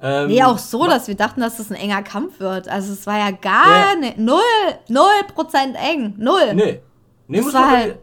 Ähm, 0.00 0.28
nee, 0.28 0.42
auch 0.44 0.58
so, 0.58 0.86
dass 0.86 1.08
wir 1.08 1.16
dachten, 1.16 1.40
dass 1.40 1.56
das 1.56 1.70
ein 1.70 1.76
enger 1.76 2.02
Kampf 2.02 2.40
wird. 2.40 2.68
Also 2.68 2.92
es 2.92 3.06
war 3.06 3.18
ja 3.18 3.30
gar 3.30 3.94
ja. 3.94 3.96
nicht, 3.96 4.18
null, 4.18 4.40
null 4.88 5.24
Prozent 5.34 5.76
eng, 5.76 6.14
null. 6.18 6.54
Nee. 6.54 6.80
Nee, 7.26 7.40
muss 7.42 7.52
man 7.52 7.70
halt 7.70 7.98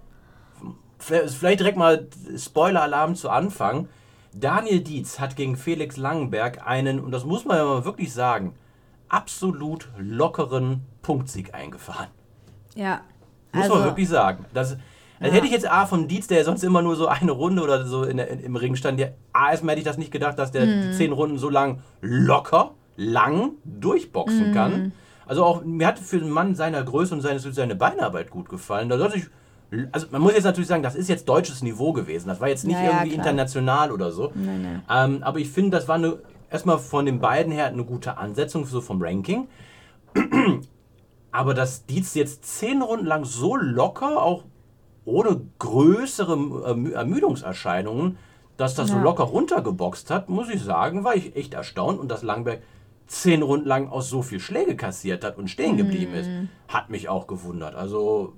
vielleicht 0.99 1.59
direkt 1.59 1.77
mal 1.77 2.07
Spoiler-Alarm 2.37 3.15
zu 3.15 3.29
Anfang. 3.29 3.87
Daniel 4.33 4.81
Dietz 4.81 5.19
hat 5.19 5.35
gegen 5.35 5.55
Felix 5.55 5.97
Langenberg 5.97 6.67
einen, 6.67 6.99
und 6.99 7.11
das 7.11 7.25
muss 7.25 7.45
man 7.45 7.57
ja 7.57 7.65
mal 7.65 7.85
wirklich 7.85 8.13
sagen, 8.13 8.55
absolut 9.09 9.89
lockeren 9.97 10.81
Punktsieg 11.01 11.53
eingefahren. 11.53 12.07
Ja. 12.75 13.01
Muss 13.53 13.63
Also, 13.63 13.75
man 13.75 13.83
wirklich 13.85 14.09
sagen. 14.09 14.45
Das, 14.53 14.77
das 15.19 15.31
hätte 15.31 15.45
ich 15.45 15.51
jetzt 15.51 15.69
A 15.69 15.85
vom 15.85 16.07
Dietz, 16.07 16.27
der 16.27 16.43
sonst 16.43 16.63
immer 16.63 16.81
nur 16.81 16.95
so 16.95 17.07
eine 17.07 17.31
Runde 17.31 17.61
oder 17.63 17.85
so 17.85 18.03
in 18.03 18.17
der, 18.17 18.29
in, 18.29 18.39
im 18.41 18.55
Ring 18.55 18.75
stand, 18.75 18.99
der, 18.99 19.13
A, 19.33 19.51
erstmal 19.51 19.71
hätte 19.73 19.79
ich 19.81 19.85
das 19.87 19.97
nicht 19.97 20.11
gedacht, 20.11 20.37
dass 20.37 20.51
der 20.51 20.65
Mhm. 20.65 20.81
die 20.81 20.91
zehn 20.91 21.11
Runden 21.13 21.37
so 21.37 21.49
lang 21.49 21.79
locker, 22.01 22.71
lang 22.97 23.51
durchboxen 23.63 24.49
Mhm. 24.49 24.53
kann. 24.53 24.91
Also 25.25 25.43
auch, 25.43 25.63
mir 25.63 25.87
hat 25.87 25.99
für 25.99 26.17
einen 26.17 26.29
Mann 26.29 26.55
seiner 26.55 26.83
Größe 26.83 27.13
und 27.15 27.21
seine, 27.21 27.39
seine 27.39 27.75
Beinarbeit 27.75 28.29
gut 28.29 28.49
gefallen. 28.49 28.89
Da 28.89 28.97
sollte 28.97 29.17
ich, 29.17 29.25
also 29.91 30.07
man 30.11 30.21
muss 30.21 30.33
jetzt 30.33 30.43
natürlich 30.43 30.67
sagen, 30.67 30.83
das 30.83 30.95
ist 30.95 31.09
jetzt 31.09 31.27
deutsches 31.27 31.63
Niveau 31.63 31.93
gewesen. 31.93 32.27
Das 32.27 32.39
war 32.41 32.47
jetzt 32.49 32.65
nicht 32.65 32.75
Ja, 32.75 32.83
ja, 32.83 32.89
irgendwie 32.91 33.09
klar. 33.15 33.25
international 33.25 33.91
oder 33.91 34.11
so. 34.11 34.31
Nee, 34.35 34.57
nee. 34.57 34.79
Ähm, 34.89 35.23
aber 35.23 35.39
ich 35.39 35.49
finde, 35.49 35.71
das 35.77 35.87
war 35.87 35.95
eine, 35.95 36.17
erstmal 36.49 36.79
von 36.79 37.05
den 37.05 37.19
beiden 37.19 37.51
her 37.51 37.67
eine 37.67 37.83
gute 37.85 38.17
Ansetzung, 38.17 38.65
so 38.65 38.81
vom 38.81 39.01
Ranking. 39.01 39.47
Aber 41.31 41.53
dass 41.53 41.85
Dietz 41.85 42.13
jetzt 42.15 42.45
zehn 42.45 42.81
Runden 42.81 43.05
lang 43.05 43.25
so 43.25 43.55
locker, 43.55 44.21
auch 44.23 44.43
ohne 45.03 45.41
größere 45.59 46.33
Ermü- 46.33 46.93
Ermüdungserscheinungen, 46.93 48.17
dass 48.57 48.73
das 48.75 48.87
so 48.89 48.95
Ja. 48.95 49.03
locker 49.03 49.25
runtergeboxt 49.25 50.09
hat, 50.09 50.29
muss 50.29 50.49
ich 50.49 50.63
sagen, 50.63 51.03
war 51.03 51.15
ich 51.15 51.35
echt 51.35 51.53
erstaunt. 51.53 51.99
Und 51.99 52.09
dass 52.09 52.23
Langberg 52.23 52.61
zehn 53.07 53.43
Runden 53.43 53.67
lang 53.67 53.89
auch 53.89 54.01
so 54.01 54.21
viel 54.21 54.39
Schläge 54.39 54.75
kassiert 54.77 55.23
hat 55.23 55.37
und 55.37 55.49
stehen 55.49 55.75
geblieben 55.77 56.13
ist, 56.15 56.27
Mhm. 56.29 56.49
hat 56.69 56.89
mich 56.89 57.09
auch 57.09 57.27
gewundert. 57.27 57.75
Also, 57.75 58.33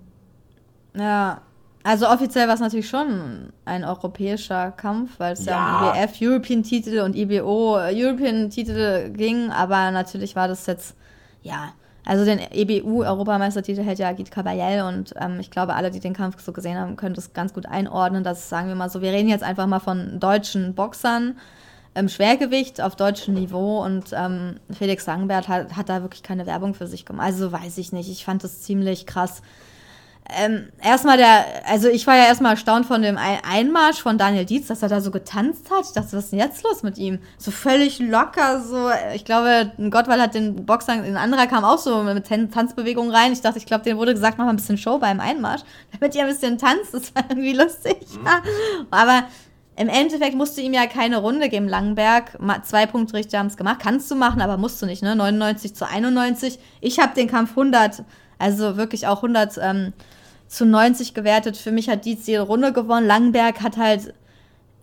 Ja. 0.95 1.41
Also 1.87 2.09
offiziell 2.09 2.47
war 2.47 2.55
es 2.55 2.59
natürlich 2.59 2.89
schon 2.89 3.53
ein 3.63 3.85
europäischer 3.85 4.71
Kampf, 4.71 5.11
weil 5.19 5.31
es 5.31 5.45
ja, 5.45 5.53
Ja. 5.53 5.91
um 5.91 5.97
IBF 6.03 6.21
European-Titel 6.21 6.99
und 6.99 7.15
IBO 7.15 7.77
European-Titel 7.77 9.09
ging, 9.11 9.51
aber 9.51 9.91
natürlich 9.91 10.35
war 10.35 10.49
das 10.49 10.65
jetzt, 10.65 10.97
ja, 11.43 11.69
also 12.03 12.25
den 12.25 12.39
EBU-Europameistertitel 12.51 13.83
hält 13.83 13.99
ja 13.99 14.09
Agit 14.09 14.31
Kabayel 14.31 14.81
und 14.83 15.13
ähm, 15.17 15.39
ich 15.39 15.49
glaube, 15.49 15.75
alle, 15.75 15.89
die 15.89 16.01
den 16.01 16.11
Kampf 16.13 16.41
so 16.41 16.51
gesehen 16.51 16.77
haben, 16.77 16.97
können 16.97 17.15
das 17.15 17.31
ganz 17.31 17.53
gut 17.53 17.65
einordnen, 17.65 18.25
dass, 18.25 18.49
sagen 18.49 18.67
wir 18.67 18.75
mal 18.75 18.89
so, 18.89 19.01
wir 19.01 19.13
reden 19.13 19.29
jetzt 19.29 19.43
einfach 19.45 19.65
mal 19.65 19.79
von 19.79 20.19
deutschen 20.19 20.75
Boxern 20.75 21.37
im 21.95 22.09
Schwergewicht 22.09 22.81
auf 22.81 22.97
deutschem 22.97 23.33
Niveau 23.33 23.81
und 23.81 24.07
ähm, 24.11 24.57
Felix 24.77 25.05
Langenbert 25.05 25.47
hat, 25.47 25.77
hat 25.77 25.87
da 25.87 26.01
wirklich 26.01 26.21
keine 26.21 26.45
Werbung 26.47 26.73
für 26.73 26.85
sich 26.87 27.05
gemacht. 27.05 27.27
Also 27.27 27.53
weiß 27.53 27.77
ich 27.77 27.93
nicht, 27.93 28.09
ich 28.09 28.25
fand 28.25 28.43
das 28.43 28.61
ziemlich 28.61 29.05
krass. 29.05 29.41
Ähm, 30.29 30.67
erstmal 30.83 31.15
der, 31.15 31.45
also 31.69 31.87
ich 31.87 32.05
war 32.05 32.17
ja 32.17 32.25
erstmal 32.25 32.51
erstaunt 32.51 32.85
von 32.85 33.01
dem 33.01 33.17
Ein- 33.17 33.39
Einmarsch 33.49 34.01
von 34.01 34.17
Daniel 34.17 34.43
Dietz, 34.43 34.67
dass 34.67 34.81
er 34.81 34.89
da 34.89 34.99
so 34.99 35.09
getanzt 35.09 35.69
hat. 35.71 35.85
Ich 35.85 35.93
dachte, 35.93 36.17
was 36.17 36.25
ist 36.25 36.31
denn 36.33 36.39
jetzt 36.39 36.63
los 36.63 36.83
mit 36.83 36.97
ihm? 36.97 37.19
So 37.37 37.49
völlig 37.49 37.99
locker, 37.99 38.61
so. 38.61 38.89
Ich 39.15 39.23
glaube, 39.23 39.71
Gottwald 39.89 40.19
hat 40.21 40.33
den 40.33 40.65
Boxer, 40.65 40.93
ein 40.93 41.15
anderer 41.15 41.47
kam 41.47 41.63
auch 41.63 41.77
so 41.77 42.03
mit 42.03 42.27
Tan- 42.27 42.51
Tanzbewegungen 42.51 43.09
rein. 43.15 43.31
Ich 43.31 43.39
dachte, 43.41 43.57
ich 43.57 43.65
glaube, 43.65 43.85
denen 43.85 43.97
wurde 43.99 44.13
gesagt, 44.13 44.37
mach 44.37 44.43
mal 44.45 44.51
ein 44.51 44.57
bisschen 44.57 44.77
Show 44.77 44.97
beim 44.97 45.21
Einmarsch, 45.21 45.61
damit 45.97 46.13
ihr 46.13 46.23
ein 46.23 46.29
bisschen 46.29 46.57
tanzt. 46.57 46.93
Das 46.93 47.15
war 47.15 47.23
irgendwie 47.29 47.53
lustig. 47.53 47.95
Aber 48.91 49.23
im 49.77 49.87
Endeffekt 49.89 50.35
musst 50.35 50.57
du 50.57 50.61
ihm 50.61 50.73
ja 50.73 50.87
keine 50.87 51.17
Runde 51.19 51.47
geben, 51.49 51.69
Langenberg. 51.69 52.37
Zwei 52.63 52.85
Punktrichter 52.85 53.39
haben 53.39 53.47
es 53.47 53.55
gemacht. 53.55 53.77
Kannst 53.81 54.11
du 54.11 54.15
machen, 54.15 54.41
aber 54.41 54.57
musst 54.57 54.81
du 54.81 54.85
nicht, 54.87 55.03
ne? 55.03 55.15
99 55.15 55.73
zu 55.75 55.87
91. 55.87 56.59
Ich 56.81 56.99
habe 56.99 57.13
den 57.15 57.27
Kampf 57.29 57.51
100, 57.51 58.03
also 58.39 58.75
wirklich 58.75 59.07
auch 59.07 59.17
100 59.17 59.57
ähm, 59.61 59.93
zu 60.47 60.65
90 60.65 61.13
gewertet. 61.13 61.57
Für 61.57 61.71
mich 61.71 61.89
hat 61.89 62.05
Dietz 62.05 62.27
jede 62.27 62.41
Runde 62.41 62.73
gewonnen. 62.73 63.07
Langenberg 63.07 63.61
hat 63.61 63.77
halt, 63.77 64.13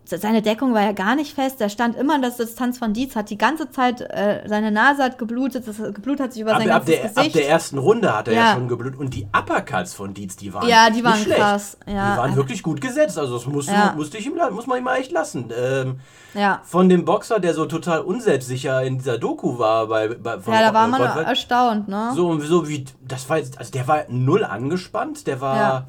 seine 0.07 0.41
Deckung 0.41 0.73
war 0.73 0.81
ja 0.83 0.91
gar 0.91 1.15
nicht 1.15 1.33
fest. 1.35 1.59
Der 1.59 1.69
stand 1.69 1.95
immer 1.95 2.15
in 2.15 2.21
der 2.21 2.31
Distanz 2.31 2.77
von 2.77 2.93
Dietz, 2.93 3.15
hat 3.15 3.29
die 3.29 3.37
ganze 3.37 3.69
Zeit, 3.71 4.01
äh, 4.01 4.43
seine 4.47 4.71
Nase 4.71 5.03
hat 5.03 5.17
geblutet, 5.17 5.67
das 5.67 5.77
Geblut 5.77 6.19
hat 6.19 6.33
sich 6.33 6.41
über 6.43 6.53
ab, 6.53 6.59
sein 6.59 6.69
ab, 6.69 6.85
ganzes 6.85 6.95
der, 6.95 7.05
ab 7.09 7.15
Gesicht. 7.15 7.35
der 7.35 7.49
ersten 7.49 7.77
Runde 7.77 8.15
hat 8.15 8.27
er 8.27 8.33
ja, 8.33 8.39
Ja. 8.45 8.53
schon 8.53 8.67
geblutet. 8.67 8.99
Und 8.99 9.13
die 9.13 9.25
Uppercuts 9.35 9.93
von 9.93 10.13
Dietz, 10.13 10.35
die 10.35 10.53
waren 10.53 10.67
Ja, 10.67 10.89
die 10.89 11.03
waren 11.03 11.17
schlecht. 11.19 11.39
krass, 11.39 11.77
ja. 11.87 12.13
Die 12.13 12.17
waren 12.19 12.35
wirklich 12.35 12.61
gut 12.63 12.81
gesetzt. 12.81 13.17
Also 13.17 13.35
das 13.35 13.45
musste, 13.47 13.71
Ja. 13.73 13.93
musste 13.95 14.17
ich 14.17 14.25
ihm, 14.27 14.33
muss 14.51 14.67
man 14.67 14.77
ihm 14.77 14.83
mal 14.83 14.97
echt 14.97 15.11
lassen. 15.11 15.51
Ähm, 15.57 15.99
ja. 16.33 16.59
von 16.65 16.89
dem 16.89 17.05
Boxer, 17.05 17.39
der 17.39 17.53
so 17.53 17.65
total 17.65 18.01
unselbstsicher 18.01 18.83
in 18.83 18.97
dieser 18.97 19.17
Doku 19.17 19.57
war, 19.57 19.87
bei, 19.87 20.09
bei 20.09 20.35
ja, 20.47 20.59
da 20.67 20.73
war 20.73 20.87
man 20.87 21.01
Gottwald. 21.01 21.27
erstaunt, 21.27 21.87
ne? 21.87 22.11
so, 22.13 22.37
so 22.41 22.67
wie, 22.67 22.83
das 23.07 23.29
war 23.29 23.37
jetzt, 23.37 23.57
also 23.57 23.71
der 23.71 23.87
war 23.87 24.03
null 24.09 24.43
angespannt, 24.43 25.27
der 25.27 25.39
war. 25.41 25.87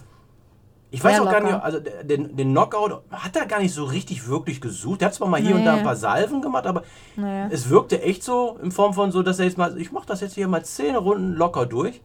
Ich 0.91 1.03
weiß 1.03 1.21
auch 1.21 1.31
gar 1.31 1.41
nicht, 1.43 1.53
also 1.53 1.79
den, 1.81 2.37
den 2.37 2.51
Knockout 2.53 3.03
hat 3.11 3.37
er 3.37 3.47
gar 3.47 3.61
nicht 3.61 3.75
so 3.75 3.85
richtig 3.85 4.27
wirklich 4.29 4.61
gesucht. 4.61 5.01
Der 5.01 5.09
hat 5.09 5.15
zwar 5.15 5.29
mal 5.29 5.41
hier 5.41 5.55
und 5.57 5.65
da 5.65 5.73
Nee. 5.73 5.79
ein 5.79 5.85
paar 5.85 5.97
Salven 5.97 6.41
gemacht, 6.43 6.67
aber 6.67 6.83
Nee. 7.17 7.47
es 7.51 7.69
wirkte 7.71 8.01
echt 8.03 8.23
so 8.23 8.57
in 8.63 8.71
Form 8.73 8.95
von 8.95 9.11
so, 9.13 9.23
dass 9.23 9.39
er 9.39 9.47
jetzt 9.47 9.59
mal, 9.59 9.79
ich 9.79 9.93
mach 9.93 10.05
das 10.07 10.21
jetzt 10.21 10.35
hier 10.35 10.49
mal 10.49 10.65
zehn 10.65 10.95
Runden 10.97 11.35
locker 11.35 11.67
durch 11.67 12.01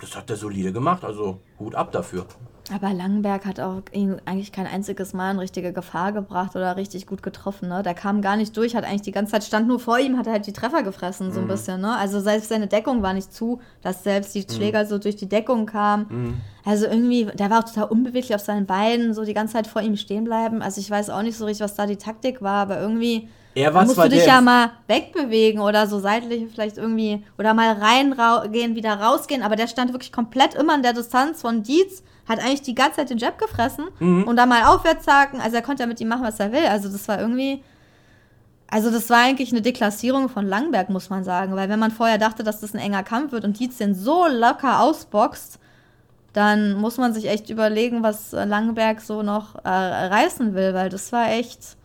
das 0.00 0.16
hat 0.16 0.30
er 0.30 0.36
solide 0.36 0.72
gemacht, 0.72 1.04
also 1.04 1.40
Hut 1.58 1.74
ab 1.74 1.92
dafür. 1.92 2.26
Aber 2.72 2.92
Langenberg 2.92 3.46
hat 3.46 3.58
auch 3.58 3.82
ihn 3.92 4.20
eigentlich 4.26 4.52
kein 4.52 4.66
einziges 4.66 5.12
Mal 5.12 5.32
in 5.32 5.38
richtige 5.40 5.72
Gefahr 5.72 6.12
gebracht 6.12 6.54
oder 6.54 6.76
richtig 6.76 7.06
gut 7.06 7.22
getroffen. 7.22 7.68
Ne? 7.68 7.82
Der 7.82 7.94
kam 7.94 8.22
gar 8.22 8.36
nicht 8.36 8.56
durch, 8.56 8.76
hat 8.76 8.84
eigentlich 8.84 9.02
die 9.02 9.10
ganze 9.10 9.32
Zeit 9.32 9.44
stand 9.44 9.66
nur 9.66 9.80
vor 9.80 9.98
ihm, 9.98 10.16
hat 10.16 10.28
er 10.28 10.34
halt 10.34 10.46
die 10.46 10.52
Treffer 10.52 10.84
gefressen, 10.84 11.32
so 11.32 11.40
ein 11.40 11.48
bisschen. 11.48 11.80
Ne? 11.80 11.96
Also 11.96 12.20
selbst 12.20 12.48
seine 12.48 12.68
Deckung 12.68 13.02
war 13.02 13.12
nicht 13.12 13.32
zu, 13.32 13.60
dass 13.82 14.04
selbst 14.04 14.34
die 14.34 14.46
Schläger 14.48 14.86
so 14.86 14.98
durch 14.98 15.16
die 15.16 15.28
Deckung 15.28 15.66
kamen. 15.66 16.40
Also 16.64 16.86
irgendwie, 16.86 17.24
der 17.24 17.50
war 17.50 17.60
auch 17.60 17.68
total 17.68 17.88
unbeweglich 17.88 18.34
auf 18.34 18.42
seinen 18.42 18.66
Beinen, 18.66 19.14
so 19.14 19.24
die 19.24 19.34
ganze 19.34 19.54
Zeit 19.54 19.66
vor 19.66 19.82
ihm 19.82 19.96
stehen 19.96 20.24
bleiben. 20.24 20.62
Also 20.62 20.80
ich 20.80 20.90
weiß 20.90 21.10
auch 21.10 21.22
nicht 21.22 21.36
so 21.36 21.46
richtig, 21.46 21.64
was 21.64 21.74
da 21.74 21.86
die 21.86 21.96
Taktik 21.96 22.40
war, 22.40 22.62
aber 22.62 22.80
irgendwie 22.80 23.28
Er 23.54 23.74
war 23.74 23.82
musst 23.82 23.96
zwar 23.96 24.08
du 24.08 24.14
dich 24.14 24.26
ja 24.26 24.40
mal 24.40 24.70
wegbewegen 24.86 25.60
oder 25.60 25.86
so 25.88 25.98
seitlich 25.98 26.46
vielleicht 26.52 26.78
irgendwie 26.78 27.24
oder 27.38 27.52
mal 27.52 27.72
reingehen, 27.72 28.76
wieder 28.76 28.94
rausgehen. 28.94 29.42
Aber 29.42 29.56
der 29.56 29.66
stand 29.66 29.92
wirklich 29.92 30.12
komplett 30.12 30.54
immer 30.54 30.74
in 30.76 30.82
der 30.82 30.92
Distanz 30.92 31.40
von 31.40 31.62
Dietz, 31.62 32.02
hat 32.28 32.38
eigentlich 32.38 32.62
die 32.62 32.74
ganze 32.76 32.96
Zeit 32.96 33.10
den 33.10 33.18
Jab 33.18 33.38
gefressen 33.38 33.86
Mhm. 33.98 34.22
und 34.24 34.36
dann 34.36 34.48
mal 34.48 34.62
aufwärts 34.64 35.06
haken. 35.08 35.40
Also 35.40 35.56
er 35.56 35.62
konnte 35.62 35.82
ja 35.82 35.86
mit 35.88 36.00
ihm 36.00 36.08
machen, 36.08 36.22
was 36.22 36.38
er 36.38 36.52
will. 36.52 36.66
Also 36.66 36.88
das 36.88 37.08
war 37.08 37.18
irgendwie. 37.20 37.62
Also 38.72 38.92
das 38.92 39.10
war 39.10 39.18
eigentlich 39.24 39.50
eine 39.50 39.62
Deklassierung 39.62 40.28
von 40.28 40.46
Langberg, 40.46 40.90
muss 40.90 41.10
man 41.10 41.24
sagen. 41.24 41.56
Weil 41.56 41.68
wenn 41.68 41.80
man 41.80 41.90
vorher 41.90 42.18
dachte, 42.18 42.44
dass 42.44 42.60
das 42.60 42.72
ein 42.72 42.78
enger 42.78 43.02
Kampf 43.02 43.32
wird 43.32 43.44
und 43.44 43.58
Dietz 43.58 43.78
den 43.78 43.96
so 43.96 44.28
locker 44.28 44.80
ausboxt, 44.80 45.58
dann 46.32 46.74
muss 46.74 46.96
man 46.96 47.12
sich 47.12 47.28
echt 47.28 47.50
überlegen, 47.50 48.04
was 48.04 48.30
Langberg 48.30 49.00
so 49.00 49.22
noch 49.24 49.56
äh, 49.64 49.68
reißen 49.68 50.54
will, 50.54 50.72
weil 50.74 50.88
das 50.88 51.10
war 51.10 51.32
echt 51.32 51.76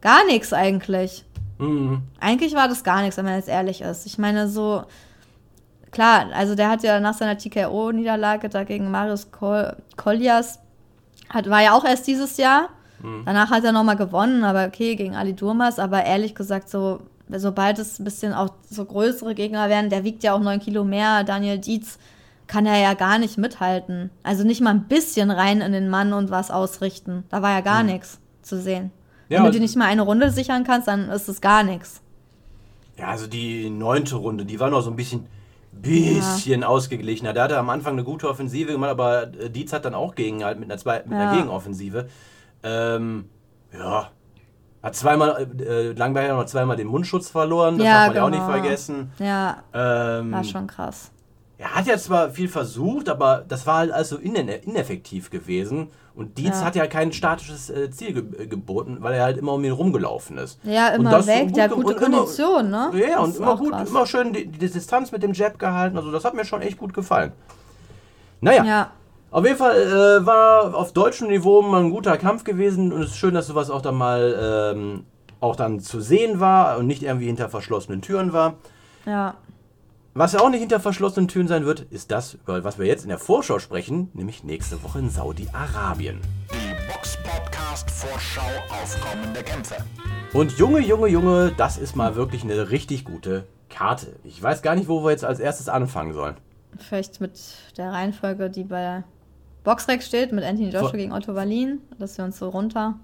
gar 0.00 0.24
nichts 0.26 0.52
eigentlich. 0.52 1.24
Mhm. 1.58 2.02
Eigentlich 2.20 2.54
war 2.54 2.68
das 2.68 2.84
gar 2.84 3.02
nichts, 3.02 3.16
wenn 3.16 3.24
man 3.24 3.36
jetzt 3.36 3.48
ehrlich 3.48 3.80
ist. 3.80 4.06
Ich 4.06 4.18
meine, 4.18 4.48
so, 4.48 4.84
klar, 5.90 6.26
also 6.34 6.54
der 6.54 6.70
hat 6.70 6.82
ja 6.82 7.00
nach 7.00 7.14
seiner 7.14 7.36
TKO-Niederlage 7.36 8.48
da 8.48 8.64
gegen 8.64 8.90
Marius 8.90 9.30
Kol 9.30 9.76
Koljas, 9.96 10.58
hat, 11.28 11.48
war 11.48 11.62
ja 11.62 11.72
auch 11.72 11.84
erst 11.84 12.06
dieses 12.06 12.36
Jahr. 12.36 12.70
Danach 13.24 13.50
hat 13.50 13.64
er 13.64 13.72
nochmal 13.72 13.96
gewonnen, 13.96 14.44
aber 14.44 14.66
okay, 14.66 14.94
gegen 14.94 15.16
Ali 15.16 15.32
Durmas. 15.32 15.78
Aber 15.78 16.04
ehrlich 16.04 16.34
gesagt, 16.34 16.68
so, 16.68 17.00
sobald 17.30 17.78
es 17.78 17.98
ein 17.98 18.04
bisschen 18.04 18.34
auch 18.34 18.50
so 18.68 18.84
größere 18.84 19.34
Gegner 19.34 19.70
werden, 19.70 19.88
der 19.88 20.04
wiegt 20.04 20.22
ja 20.22 20.34
auch 20.34 20.40
9 20.40 20.60
Kilo 20.60 20.84
mehr, 20.84 21.24
Daniel 21.24 21.58
Dietz, 21.58 21.98
kann 22.46 22.66
er 22.66 22.78
ja 22.78 22.94
gar 22.94 23.18
nicht 23.18 23.38
mithalten. 23.38 24.10
Also 24.22 24.44
nicht 24.44 24.60
mal 24.60 24.70
ein 24.70 24.84
bisschen 24.84 25.30
rein 25.30 25.62
in 25.62 25.72
den 25.72 25.88
Mann 25.88 26.12
und 26.12 26.30
was 26.30 26.50
ausrichten. 26.50 27.24
Da 27.30 27.40
war 27.40 27.52
ja 27.52 27.60
gar 27.60 27.82
nichts 27.82 28.18
zu 28.42 28.60
sehen. 28.60 28.90
Ja, 29.30 29.38
Wenn 29.38 29.46
du 29.46 29.52
dir 29.52 29.60
nicht 29.60 29.76
mal 29.76 29.86
eine 29.86 30.02
Runde 30.02 30.30
sichern 30.30 30.64
kannst, 30.64 30.86
dann 30.88 31.08
ist 31.08 31.28
es 31.28 31.40
gar 31.40 31.62
nichts. 31.62 32.02
Ja, 32.98 33.06
also 33.08 33.26
die 33.26 33.70
neunte 33.70 34.16
Runde, 34.16 34.44
die 34.44 34.60
war 34.60 34.68
noch 34.68 34.82
so 34.82 34.90
ein 34.90 34.96
bisschen, 34.96 35.26
bisschen 35.72 36.64
ausgeglichener. 36.64 37.32
Der 37.32 37.44
hatte 37.44 37.58
am 37.58 37.70
Anfang 37.70 37.92
eine 37.94 38.04
gute 38.04 38.28
Offensive 38.28 38.72
gemacht, 38.72 38.90
aber 38.90 39.22
äh, 39.34 39.48
Dietz 39.48 39.72
hat 39.72 39.84
dann 39.84 39.94
auch 39.94 40.14
gegen 40.14 40.44
halt 40.44 40.58
mit 40.58 40.70
einer, 40.70 40.78
zwei, 40.78 40.98
mit 41.04 41.12
einer 41.14 41.24
Ja. 41.24 41.32
Gegenoffensive. 41.36 42.08
Ähm, 42.62 43.26
ja. 43.72 44.10
Hat 44.82 44.96
zweimal, 44.96 45.46
äh, 45.60 45.92
Langberg 45.92 46.28
hat 46.30 46.36
noch 46.36 46.46
zweimal 46.46 46.76
den 46.76 46.86
Mundschutz 46.88 47.28
verloren, 47.30 47.78
das 47.78 47.86
Ja, 47.86 47.92
darf 47.92 48.06
man 48.08 48.16
ja 48.16 48.24
auch 48.24 48.30
nicht 48.30 48.40
genau. 48.46 48.50
vergessen. 48.52 49.12
Ja, 49.18 49.62
Ähm, 49.72 50.32
war 50.32 50.44
schon 50.44 50.66
krass. 50.66 51.10
er 51.58 51.74
hat 51.74 51.86
ja 51.86 51.98
zwar 51.98 52.30
viel 52.30 52.48
versucht, 52.48 53.08
aber 53.10 53.44
das 53.46 53.66
war 53.66 53.76
halt 53.78 53.92
also 53.92 54.16
ine 54.18 54.40
ineffektiv 54.56 55.30
gewesen. 55.30 55.88
Und 56.20 56.36
Dietz 56.36 56.60
Ja. 56.60 56.66
hat 56.66 56.76
ja 56.76 56.86
kein 56.86 57.12
statisches 57.14 57.70
äh, 57.70 57.90
Ziel 57.90 58.12
ge 58.12 58.46
geboten, 58.46 58.98
weil 59.00 59.14
er 59.14 59.22
halt 59.24 59.38
immer 59.38 59.54
um 59.54 59.64
ihn 59.64 59.72
rumgelaufen 59.72 60.36
ist. 60.36 60.60
Ja, 60.64 60.88
immer 60.88 61.10
das 61.10 61.26
weg, 61.26 61.46
gut 61.46 61.54
ge- 61.54 61.68
gute 61.70 61.92
immer- 61.94 62.18
Kondition, 62.18 62.68
ne? 62.70 62.90
Ja, 62.94 63.16
Das 63.16 63.24
und 63.28 63.36
immer 63.38 63.56
gut, 63.56 63.70
krass. 63.72 63.88
immer 63.88 64.06
schön 64.06 64.32
die, 64.34 64.46
die 64.46 64.70
Distanz 64.70 65.12
mit 65.12 65.22
dem 65.22 65.32
Jab 65.32 65.58
gehalten. 65.58 65.96
Also 65.96 66.12
das 66.12 66.26
hat 66.26 66.34
mir 66.34 66.44
schon 66.44 66.60
echt 66.60 66.76
gut 66.76 66.92
gefallen. 66.92 67.32
Naja, 68.42 68.64
Ja, 68.64 68.90
auf 69.30 69.44
jeden 69.46 69.56
Fall 69.56 69.76
äh, 70.20 70.26
war 70.26 70.74
auf 70.74 70.92
deutschem 70.92 71.28
Niveau 71.28 71.62
mal 71.62 71.80
ein 71.82 71.90
guter 71.90 72.18
Kampf 72.18 72.44
gewesen 72.44 72.92
und 72.92 73.00
es 73.02 73.12
ist 73.12 73.16
schön, 73.16 73.32
dass 73.32 73.46
sowas 73.46 73.70
auch 73.70 73.80
dann 73.80 73.94
mal 73.94 74.74
ähm, 74.76 75.04
auch 75.40 75.56
dann 75.56 75.80
zu 75.80 76.00
sehen 76.02 76.38
war 76.38 76.76
und 76.76 76.86
nicht 76.86 77.02
irgendwie 77.02 77.26
hinter 77.28 77.48
verschlossenen 77.48 78.02
Türen 78.02 78.34
war. 78.34 78.54
ja. 79.06 79.34
Was 80.12 80.32
ja 80.32 80.40
auch 80.40 80.50
nicht 80.50 80.60
hinter 80.60 80.80
verschlossenen 80.80 81.28
Türen 81.28 81.46
sein 81.46 81.64
wird, 81.64 81.80
ist 81.90 82.10
das, 82.10 82.34
über 82.34 82.64
was 82.64 82.78
wir 82.78 82.86
jetzt 82.86 83.04
in 83.04 83.10
der 83.10 83.18
Vorschau 83.18 83.60
sprechen, 83.60 84.10
nämlich 84.12 84.42
nächste 84.42 84.82
Woche 84.82 84.98
in 84.98 85.08
Saudi-Arabien. 85.08 86.20
Die 86.52 86.92
Box 86.92 87.16
Podcast 87.22 87.88
Vorschau 87.90 88.42
auf 88.70 89.00
kommende 89.00 89.40
Kämpfe. 89.44 89.76
Und 90.32 90.58
Junge, 90.58 90.80
Junge, 90.80 91.06
Junge, 91.08 91.52
das 91.56 91.78
ist 91.78 91.94
mal 91.94 92.16
wirklich 92.16 92.42
eine 92.42 92.70
richtig 92.70 93.04
gute 93.04 93.46
Karte. 93.68 94.16
Ich 94.24 94.42
weiß 94.42 94.62
gar 94.62 94.74
nicht, 94.74 94.88
wo 94.88 95.04
wir 95.04 95.12
jetzt 95.12 95.24
als 95.24 95.38
erstes 95.38 95.68
anfangen 95.68 96.12
sollen. 96.12 96.36
Vielleicht 96.76 97.20
mit 97.20 97.38
der 97.76 97.92
Reihenfolge, 97.92 98.50
die 98.50 98.64
bei 98.64 99.04
Boxrec 99.62 100.02
steht, 100.02 100.32
mit 100.32 100.42
Anthony 100.42 100.70
Joshua 100.70 100.88
Vor- 100.88 100.98
gegen 100.98 101.12
Otto 101.12 101.36
Wallin, 101.36 101.78
dass 102.00 102.18
wir 102.18 102.24
uns 102.24 102.36
so 102.38 102.48
runter. 102.48 102.98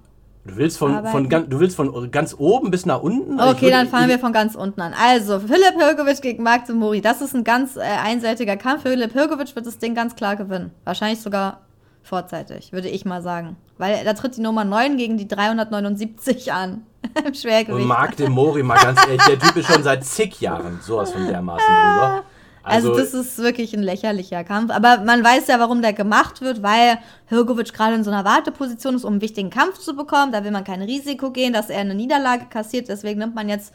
Du 0.46 0.56
willst 0.56 0.78
von, 0.78 1.04
von, 1.06 1.28
ganz, 1.28 1.48
du 1.48 1.58
willst 1.60 1.76
von 1.76 2.10
ganz 2.10 2.34
oben 2.38 2.70
bis 2.70 2.86
nach 2.86 3.00
unten? 3.02 3.38
Also 3.38 3.52
Okay, 3.52 3.62
würde- 3.62 3.72
dann 3.72 3.88
fangen 3.88 4.08
wir 4.08 4.18
von 4.18 4.32
ganz 4.32 4.54
unten 4.54 4.80
an. 4.80 4.94
Also, 5.00 5.40
Philipp 5.40 5.74
Hirgovic 5.78 6.22
gegen 6.22 6.42
Marc 6.42 6.66
de 6.66 6.74
Mori. 6.74 7.00
Das 7.00 7.20
ist 7.20 7.34
ein 7.34 7.44
ganz 7.44 7.76
äh, 7.76 7.80
einseitiger 7.80 8.56
Kampf. 8.56 8.82
Philipp 8.82 9.12
Hirgovic 9.12 9.54
wird 9.56 9.66
das 9.66 9.78
Ding 9.78 9.94
ganz 9.94 10.14
klar 10.16 10.36
gewinnen. 10.36 10.70
Wahrscheinlich 10.84 11.20
sogar 11.20 11.60
vorzeitig, 12.02 12.72
würde 12.72 12.88
ich 12.88 13.04
mal 13.04 13.22
sagen. 13.22 13.56
Weil 13.78 14.04
da 14.04 14.12
tritt 14.14 14.36
die 14.36 14.40
Nummer 14.40 14.64
9 14.64 14.96
gegen 14.96 15.16
die 15.18 15.26
379 15.28 16.52
an. 16.52 16.82
Im 17.26 17.34
Schwergewicht. 17.34 17.80
Und 17.82 17.86
Marc 17.86 18.16
de 18.16 18.28
Mori, 18.28 18.62
mal 18.62 18.78
ganz 18.78 18.98
ehrlich, 19.06 19.22
der 19.24 19.38
Typ 19.38 19.56
ist 19.56 19.66
schon 19.72 19.82
seit 19.82 20.04
zig 20.04 20.40
Jahren 20.40 20.80
sowas 20.82 21.12
von 21.12 21.26
dermaßen 21.26 21.66
drüber. 21.66 22.22
Also, 22.66 22.96
das 22.96 23.14
ist 23.14 23.38
wirklich 23.38 23.74
ein 23.74 23.82
lächerlicher 23.82 24.44
Kampf. 24.44 24.72
Aber 24.72 24.98
man 25.04 25.22
weiß 25.22 25.46
ja, 25.46 25.58
warum 25.60 25.82
der 25.82 25.92
gemacht 25.92 26.40
wird, 26.40 26.62
weil 26.62 26.98
Hirgovic 27.26 27.72
gerade 27.72 27.94
in 27.94 28.04
so 28.04 28.10
einer 28.10 28.24
Warteposition 28.24 28.96
ist, 28.96 29.04
um 29.04 29.14
einen 29.14 29.20
wichtigen 29.22 29.50
Kampf 29.50 29.78
zu 29.78 29.94
bekommen. 29.94 30.32
Da 30.32 30.44
will 30.44 30.50
man 30.50 30.64
kein 30.64 30.82
Risiko 30.82 31.30
gehen, 31.30 31.52
dass 31.52 31.70
er 31.70 31.80
eine 31.80 31.94
Niederlage 31.94 32.46
kassiert. 32.46 32.88
Deswegen 32.88 33.20
nimmt 33.20 33.34
man 33.34 33.48
jetzt 33.48 33.72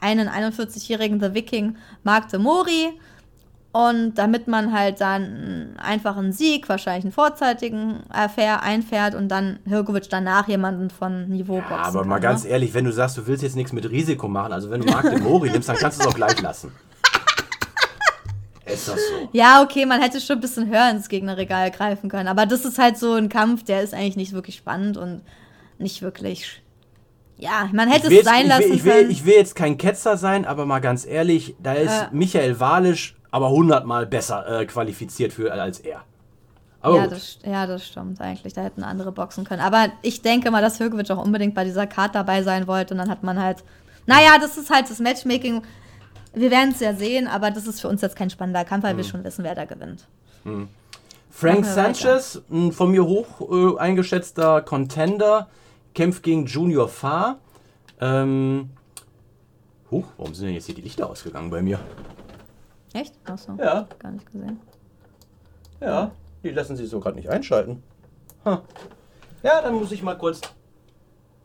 einen 0.00 0.28
41-jährigen 0.28 1.20
The 1.20 1.34
Viking 1.34 1.76
Mark 2.02 2.28
de 2.28 2.40
Mori. 2.40 2.90
Und 3.72 4.14
damit 4.14 4.46
man 4.46 4.72
halt 4.72 5.00
dann 5.00 5.74
einfach 5.78 6.16
einen 6.16 6.32
Sieg, 6.32 6.68
wahrscheinlich 6.68 7.06
einen 7.06 7.12
vorzeitigen 7.12 8.04
Affair 8.08 8.62
einfährt 8.62 9.16
und 9.16 9.28
dann 9.28 9.58
Hirgovic 9.66 10.08
danach 10.08 10.46
jemanden 10.46 10.90
von 10.90 11.28
Niveau 11.28 11.56
Ja, 11.58 11.78
aber 11.78 12.00
kann, 12.00 12.08
mal 12.08 12.20
ganz 12.20 12.44
ne? 12.44 12.50
ehrlich, 12.50 12.72
wenn 12.72 12.84
du 12.84 12.92
sagst, 12.92 13.16
du 13.16 13.26
willst 13.26 13.42
jetzt 13.42 13.56
nichts 13.56 13.72
mit 13.72 13.90
Risiko 13.90 14.28
machen, 14.28 14.52
also 14.52 14.70
wenn 14.70 14.80
du 14.80 14.92
Marc 14.92 15.10
de 15.10 15.20
Mori 15.20 15.50
nimmst, 15.50 15.68
dann 15.68 15.76
kannst 15.76 15.98
du 15.98 16.02
es 16.02 16.08
auch 16.08 16.14
gleich 16.14 16.40
lassen. 16.40 16.70
Ist 18.66 18.88
das 18.88 18.96
so? 18.96 19.28
Ja, 19.32 19.62
okay, 19.62 19.84
man 19.86 20.00
hätte 20.00 20.20
schon 20.20 20.38
ein 20.38 20.40
bisschen 20.40 20.68
höher 20.68 20.90
ins 20.90 21.08
Gegnerregal 21.08 21.70
greifen 21.70 22.08
können. 22.08 22.28
Aber 22.28 22.46
das 22.46 22.64
ist 22.64 22.78
halt 22.78 22.96
so 22.96 23.14
ein 23.14 23.28
Kampf, 23.28 23.64
der 23.64 23.82
ist 23.82 23.94
eigentlich 23.94 24.16
nicht 24.16 24.32
wirklich 24.32 24.56
spannend 24.56 24.96
und 24.96 25.22
nicht 25.78 26.02
wirklich. 26.02 26.62
Ja, 27.36 27.68
man 27.72 27.90
hätte 27.90 28.06
es 28.06 28.12
jetzt, 28.12 28.24
sein 28.24 28.42
ich, 28.42 28.48
lassen 28.48 28.68
will, 28.70 28.76
ich, 28.76 28.84
will, 28.84 28.92
können. 28.92 29.10
ich 29.10 29.26
will 29.26 29.34
jetzt 29.34 29.54
kein 29.54 29.76
Ketzer 29.76 30.16
sein, 30.16 30.44
aber 30.44 30.66
mal 30.66 30.80
ganz 30.80 31.04
ehrlich, 31.04 31.56
da 31.62 31.74
ist 31.74 31.90
Äh. 31.90 32.06
Michael 32.12 32.60
Walisch 32.60 33.16
aber 33.30 33.50
hundertmal 33.50 34.06
besser 34.06 34.60
äh, 34.60 34.64
qualifiziert 34.64 35.32
für 35.32 35.52
als 35.52 35.80
er. 35.80 36.04
Aber 36.80 36.96
ja, 36.96 37.02
gut. 37.04 37.12
das, 37.12 37.38
ja, 37.44 37.66
das 37.66 37.84
stimmt 37.84 38.20
eigentlich. 38.20 38.52
Da 38.52 38.62
hätten 38.62 38.84
andere 38.84 39.10
boxen 39.10 39.44
können. 39.44 39.60
Aber 39.60 39.88
ich 40.02 40.22
denke 40.22 40.52
mal, 40.52 40.62
dass 40.62 40.78
Högewic 40.78 41.10
auch 41.10 41.24
unbedingt 41.24 41.54
bei 41.54 41.64
dieser 41.64 41.88
Card 41.88 42.14
dabei 42.14 42.44
sein 42.44 42.68
wollte. 42.68 42.94
Und 42.94 42.98
dann 42.98 43.10
hat 43.10 43.24
man 43.24 43.42
halt. 43.42 43.64
Naja, 44.06 44.38
das 44.38 44.56
ist 44.56 44.70
halt 44.70 44.88
das 44.88 45.00
Matchmaking. 45.00 45.62
Wir 46.34 46.50
werden 46.50 46.70
es 46.72 46.80
ja 46.80 46.94
sehen, 46.94 47.26
aber 47.28 47.50
das 47.50 47.66
ist 47.66 47.80
für 47.80 47.88
uns 47.88 48.00
jetzt 48.00 48.16
kein 48.16 48.30
spannender 48.30 48.64
Kampf, 48.64 48.84
weil 48.84 48.90
Hm. 48.92 48.96
wir 48.98 49.04
schon 49.04 49.24
wissen, 49.24 49.44
wer 49.44 49.54
da 49.54 49.64
gewinnt. 49.64 50.06
Frank 51.30 51.58
wir 51.64 51.76
weiter. 51.76 51.94
Sanchez, 51.94 52.42
ein 52.50 52.72
von 52.72 52.90
mir 52.90 53.04
hoch 53.04 53.40
äh, 53.50 53.78
eingeschätzter 53.78 54.60
Contender, 54.62 55.48
kämpft 55.94 56.22
gegen 56.22 56.46
Junior 56.46 56.88
Farr. 56.88 57.38
Ähm, 58.00 58.70
huch, 59.90 60.06
warum 60.16 60.34
sind 60.34 60.46
denn 60.46 60.54
jetzt 60.54 60.66
hier 60.66 60.74
die 60.74 60.82
Lichter 60.82 61.08
ausgegangen 61.08 61.50
bei 61.50 61.62
mir? 61.62 61.78
Echt? 62.92 63.14
Achso. 63.24 63.52
Ja. 63.58 63.86
Gar 63.98 64.12
nicht 64.12 64.26
gesehen. 64.30 64.60
Ja, 65.80 66.10
die 66.42 66.50
lassen 66.50 66.76
sich 66.76 66.88
so 66.88 67.00
gerade 67.00 67.16
nicht 67.16 67.28
einschalten. 67.28 67.82
Ha. 68.44 68.62
Ja, 69.42 69.60
dann 69.62 69.74
muss 69.74 69.92
ich 69.92 70.02
mal 70.02 70.16
kurz 70.16 70.40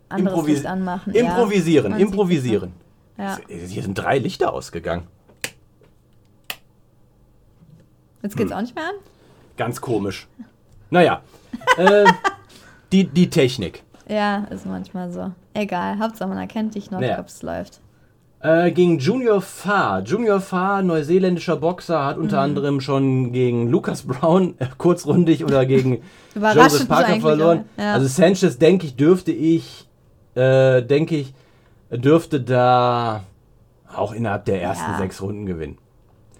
improvis- 0.09 0.65
anmachen. 0.65 1.13
ja. 1.13 1.21
improvisieren. 1.21 1.91
Ne? 1.93 1.99
improvisieren. 1.99 2.73
Ja. 3.19 3.37
Hier 3.47 3.83
sind 3.83 3.95
drei 3.97 4.17
Lichter 4.17 4.53
ausgegangen. 4.53 5.03
Jetzt 8.23 8.33
Hm. 8.33 8.37
geht's 8.39 8.51
auch 8.51 8.61
nicht 8.61 8.75
mehr 8.75 8.85
an? 8.85 8.95
Ganz 9.57 9.81
komisch. 9.81 10.27
Naja, 10.89 11.21
äh, 11.77 12.05
die, 12.91 13.05
die 13.05 13.29
Technik. 13.29 13.83
Ja, 14.07 14.45
ist 14.49 14.65
manchmal 14.65 15.11
so. 15.11 15.31
Egal, 15.53 15.99
Hauptsache 15.99 16.29
man 16.29 16.37
erkennt 16.37 16.75
dich 16.75 16.89
noch, 16.91 17.01
Ja. 17.01 17.19
ob 17.19 17.27
es 17.27 17.41
läuft. 17.43 17.79
Äh, 18.41 18.71
gegen 18.71 18.97
Junior 18.99 19.41
Farr. 19.41 20.01
Junior 20.01 20.39
Farr, 20.39 20.81
neuseeländischer 20.81 21.57
Boxer, 21.57 22.05
hat 22.05 22.15
Mhm. 22.17 22.23
unter 22.23 22.39
anderem 22.39 22.79
schon 22.79 23.33
gegen 23.33 23.67
Lucas 23.69 24.03
Brown 24.03 24.55
äh, 24.59 24.67
kurzrundig 24.77 25.43
oder 25.43 25.65
gegen 25.65 26.01
Joseph 26.35 26.87
Parker 26.87 27.19
verloren. 27.19 27.65
ja. 27.77 27.93
Also 27.93 28.07
Sanchez, 28.07 28.57
denke 28.57 28.85
ich, 28.87 28.95
dürfte 28.95 29.33
ich, 29.33 29.87
äh, 30.35 30.81
denke 30.81 31.17
ich, 31.17 31.33
dürfte 31.91 32.41
da 32.41 33.23
auch 33.95 34.13
innerhalb 34.13 34.45
der 34.45 34.61
ersten 34.61 34.91
Ja. 34.91 34.97
sechs 34.97 35.21
Runden 35.21 35.45
gewinnen. 35.45 35.77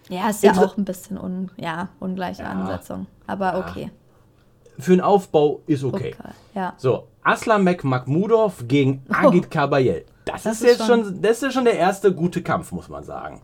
Ja, 0.10 0.30
ist 0.30 0.44
ja 0.44 0.52
Inter- 0.52 0.66
auch 0.66 0.78
ein 0.78 0.86
bisschen 0.86 1.18
un 1.20 1.52
ja, 1.58 1.90
ungleiche 2.00 2.46
Ansetzung. 2.46 3.08
Aber 3.28 3.58
okay. 3.60 3.92
Für 4.80 4.92
den 4.92 5.02
Aufbau 5.02 5.62
ist 5.68 5.84
okay. 5.84 6.16
okay. 6.20 6.32
Ja. 6.56 6.74
So, 6.78 7.08
Aslamek 7.24 7.84
Makhmudov 7.84 8.64
gegen 8.68 9.04
Oh. 9.10 9.28
Agit 9.28 9.52
Kabayel. 9.52 10.06
Das, 10.26 10.44
Das 10.44 10.62
ist 10.62 10.64
jetzt 10.64 10.86
schon- 10.88 11.04
schon, 11.04 11.22
das 11.22 11.44
ist 11.44 11.54
schon 11.54 11.66
der 11.66 11.78
erste 11.78 12.14
gute 12.14 12.42
Kampf, 12.42 12.72
muss 12.72 12.88
man 12.90 13.04
sagen. 13.04 13.42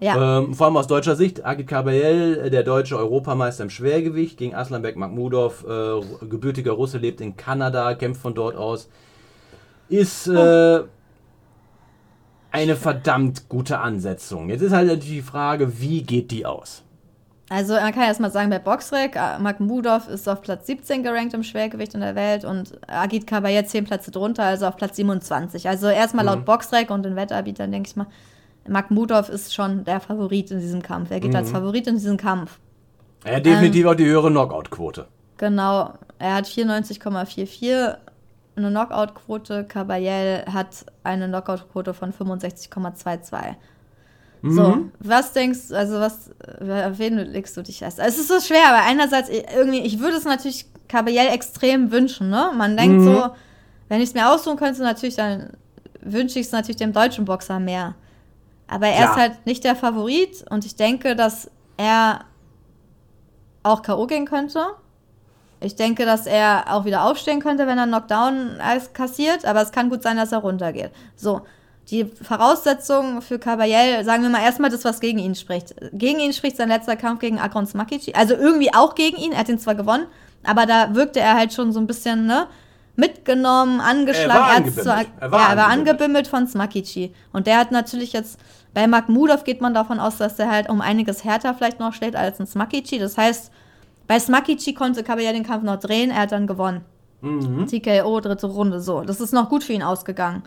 Ja. 0.00 0.38
Ähm, 0.38 0.54
vor 0.54 0.66
allem 0.66 0.76
aus 0.76 0.86
deutscher 0.86 1.16
Sicht, 1.16 1.44
Agit 1.44 1.66
Kabayel, 1.66 2.38
äh, 2.46 2.50
der 2.50 2.62
deutsche 2.62 2.96
Europameister 2.96 3.64
im 3.64 3.70
Schwergewicht, 3.70 4.38
gegen 4.38 4.54
Aslanbek 4.54 4.96
Makhmudov, 4.96 5.64
äh, 5.68 6.00
gebürtiger 6.26 6.72
Russe, 6.72 6.98
lebt 6.98 7.20
in 7.20 7.36
Kanada, 7.36 7.92
kämpft 7.94 8.20
von 8.22 8.34
dort 8.34 8.54
aus. 8.56 8.88
Ist 9.88 10.28
äh, 10.28 10.80
eine 12.50 12.76
verdammt 12.76 13.48
gute 13.48 13.78
Ansetzung. 13.78 14.48
Jetzt 14.48 14.62
ist 14.62 14.72
halt 14.72 14.88
natürlich 14.88 15.08
die 15.10 15.22
Frage, 15.22 15.80
wie 15.80 16.02
geht 16.02 16.30
die 16.30 16.46
aus? 16.46 16.82
Also 17.50 17.74
man 17.74 17.92
kann 17.92 18.02
erst 18.04 18.20
mal 18.20 18.30
sagen, 18.30 18.50
bei 18.50 18.58
Boxrec, 18.58 19.16
äh, 19.16 19.38
Makhmudov 19.38 20.06
ist 20.08 20.28
auf 20.28 20.42
Platz 20.42 20.66
17 20.66 21.02
gerankt 21.02 21.32
im 21.32 21.42
Schwergewicht 21.42 21.94
in 21.94 22.00
der 22.00 22.14
Welt 22.14 22.44
und 22.44 22.78
Agit 22.86 23.26
Kabayel 23.26 23.64
10 23.64 23.84
Plätze 23.86 24.10
drunter, 24.10 24.42
also 24.44 24.66
auf 24.66 24.76
Platz 24.76 24.96
27. 24.96 25.66
Also 25.68 25.88
erstmal 25.88 26.24
Mhm. 26.24 26.30
laut 26.30 26.44
Boxrec 26.44 26.90
und 26.90 27.04
den 27.04 27.16
Wettanbietern 27.16 27.72
denke 27.72 27.88
ich 27.88 27.96
mal, 27.96 28.06
Makhmudov 28.68 29.30
ist 29.30 29.54
schon 29.54 29.84
der 29.84 30.00
Favorit 30.00 30.50
in 30.50 30.60
diesem 30.60 30.82
Kampf. 30.82 31.10
Er 31.10 31.20
geht 31.20 31.30
Mhm. 31.30 31.36
als 31.36 31.50
Favorit 31.50 31.86
in 31.86 31.94
diesen 31.94 32.18
Kampf. 32.18 32.58
Er 33.24 33.36
hat 33.36 33.46
definitiv 33.46 33.84
Ähm. 33.84 33.88
auch 33.90 33.94
die 33.94 34.04
höhere 34.04 34.28
Knockout-Quote. 34.30 35.06
Genau, 35.38 35.94
er 36.18 36.34
hat 36.34 36.46
94,44 36.46 37.96
eine 38.58 38.70
Knockout-Quote. 38.70 39.64
Kabayel 39.64 40.44
hat 40.52 40.84
eine 41.04 41.28
Knockout-Quote 41.28 41.94
von 41.94 42.12
65,22. 42.12 43.54
So, 44.42 44.78
was 45.00 45.32
denkst 45.32 45.72
also 45.72 45.98
was, 45.98 46.30
auf 46.60 46.98
wen 46.98 47.18
legst 47.18 47.56
du 47.56 47.62
dich 47.62 47.82
erst? 47.82 47.98
Es 47.98 48.18
ist 48.18 48.28
so 48.28 48.40
schwer, 48.40 48.68
aber 48.68 48.84
einerseits 48.84 49.28
irgendwie, 49.28 49.80
ich 49.80 49.98
würde 49.98 50.16
es 50.16 50.24
natürlich 50.24 50.66
Kabayel 50.86 51.28
extrem 51.32 51.90
wünschen, 51.90 52.30
ne? 52.30 52.52
Man 52.54 52.76
denkt 52.76 53.02
so, 53.02 53.30
wenn 53.88 54.00
ich 54.00 54.10
es 54.10 54.14
mir 54.14 54.30
aussuchen 54.30 54.56
könnte, 54.56 54.82
natürlich, 54.82 55.16
dann 55.16 55.50
wünsche 56.00 56.38
ich 56.38 56.46
es 56.46 56.52
natürlich 56.52 56.76
dem 56.76 56.92
deutschen 56.92 57.24
Boxer 57.24 57.58
mehr. 57.58 57.94
Aber 58.68 58.86
er 58.86 59.00
Ja. 59.00 59.10
ist 59.10 59.16
halt 59.16 59.46
nicht 59.46 59.64
der 59.64 59.74
Favorit 59.74 60.44
und 60.50 60.64
ich 60.64 60.76
denke, 60.76 61.16
dass 61.16 61.50
er 61.76 62.20
auch 63.62 63.82
K.O. 63.82 64.06
gehen 64.06 64.26
könnte. 64.26 64.60
Ich 65.60 65.74
denke, 65.76 66.04
dass 66.06 66.26
er 66.26 66.64
auch 66.68 66.84
wieder 66.84 67.04
aufstehen 67.04 67.40
könnte, 67.40 67.66
wenn 67.66 67.78
er 67.78 67.82
einen 67.84 67.92
Knockdown 67.92 68.60
als- 68.60 68.92
kassiert, 68.92 69.44
aber 69.44 69.60
es 69.62 69.72
kann 69.72 69.90
gut 69.90 70.02
sein, 70.02 70.16
dass 70.16 70.32
er 70.32 70.38
runtergeht. 70.38 70.90
So, 71.16 71.40
die 71.90 72.04
Voraussetzungen 72.04 73.22
für 73.22 73.38
Kabayel, 73.38 74.04
sagen 74.04 74.22
wir 74.22 74.30
mal 74.30 74.42
erstmal 74.42 74.70
das, 74.70 74.84
was 74.84 75.00
gegen 75.00 75.18
ihn 75.18 75.34
spricht. 75.34 75.74
Gegen 75.92 76.20
ihn 76.20 76.32
spricht 76.32 76.56
sein 76.56 76.68
letzter 76.68 76.96
Kampf 76.96 77.20
gegen 77.20 77.38
Akron 77.40 77.66
Smakici, 77.66 78.12
also 78.14 78.34
irgendwie 78.34 78.72
auch 78.74 78.94
gegen 78.94 79.16
ihn, 79.16 79.32
er 79.32 79.38
hat 79.40 79.48
ihn 79.48 79.58
zwar 79.58 79.74
gewonnen, 79.74 80.06
aber 80.44 80.66
da 80.66 80.94
wirkte 80.94 81.18
er 81.20 81.34
halt 81.34 81.52
schon 81.52 81.72
so 81.72 81.80
ein 81.80 81.86
bisschen, 81.86 82.26
ne, 82.26 82.46
mitgenommen, 82.94 83.80
angeschlagen. 83.80 84.64
Er 84.68 84.76
war 84.76 84.82
zwar- 84.84 85.04
Er 85.20 85.30
war 85.30 85.40
ja, 85.40 85.48
er 85.50 85.56
war 85.56 85.66
angebimmelt. 85.68 86.26
von 86.28 86.46
Smakici. 86.46 87.14
Und 87.32 87.46
der 87.46 87.58
hat 87.58 87.70
natürlich 87.70 88.12
jetzt, 88.12 88.38
bei 88.74 88.86
Makhmudov 88.86 89.44
geht 89.44 89.60
man 89.60 89.72
davon 89.72 90.00
aus, 90.00 90.16
dass 90.18 90.36
der 90.36 90.50
halt 90.50 90.68
um 90.68 90.80
einiges 90.80 91.24
härter 91.24 91.54
vielleicht 91.54 91.78
noch 91.80 91.92
steht 91.94 92.16
als 92.16 92.40
ein 92.40 92.46
Smakici. 92.46 92.98
Das 92.98 93.16
heißt, 93.16 93.52
bei 94.08 94.18
Smakici 94.18 94.74
konnte 94.74 95.04
Kabayel 95.04 95.32
den 95.34 95.44
Kampf 95.44 95.62
noch 95.62 95.78
drehen, 95.78 96.10
er 96.10 96.22
hat 96.22 96.32
dann 96.32 96.46
gewonnen. 96.48 96.80
Mhm. 97.20 97.66
TKO, 97.66 98.20
dritte 98.20 98.46
Runde, 98.48 98.80
so. 98.80 99.02
Das 99.02 99.20
ist 99.20 99.32
noch 99.32 99.48
gut 99.48 99.62
für 99.62 99.72
ihn 99.72 99.82
ausgegangen. 99.82 100.42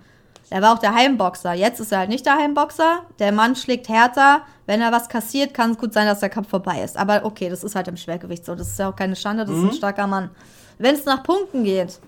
Er 0.49 0.61
war 0.61 0.73
auch 0.73 0.79
der 0.79 0.93
Heimboxer. 0.93 1.53
Jetzt 1.53 1.79
ist 1.79 1.91
er 1.93 1.99
halt 1.99 2.09
nicht 2.09 2.25
der 2.25 2.35
Heimboxer. 2.37 3.03
Der 3.19 3.31
Mann 3.31 3.55
schlägt 3.55 3.87
härter. 3.87 4.41
Wenn 4.65 4.81
er 4.81 4.91
was 4.91 5.07
kassiert, 5.07 5.53
kann 5.53 5.71
es 5.71 5.77
gut 5.77 5.93
sein, 5.93 6.07
dass 6.07 6.19
der 6.19 6.29
Kampf 6.29 6.49
vorbei 6.49 6.81
ist. 6.83 6.97
Aber 6.97 7.23
okay, 7.23 7.49
das 7.49 7.63
ist 7.63 7.75
halt 7.75 7.87
im 7.87 7.95
Schwergewicht 7.95 8.45
so. 8.45 8.53
Das 8.55 8.67
ist 8.67 8.77
ja 8.79 8.89
auch 8.89 8.95
keine 8.95 9.15
Schande, 9.15 9.45
das 9.45 9.55
Mhm. 9.55 9.65
ist 9.67 9.71
ein 9.71 9.77
starker 9.77 10.07
Mann. 10.07 10.29
Wenn 10.77 10.95
es 10.95 11.05
nach 11.05 11.23
Punkten 11.23 11.63
geht, 11.63 11.99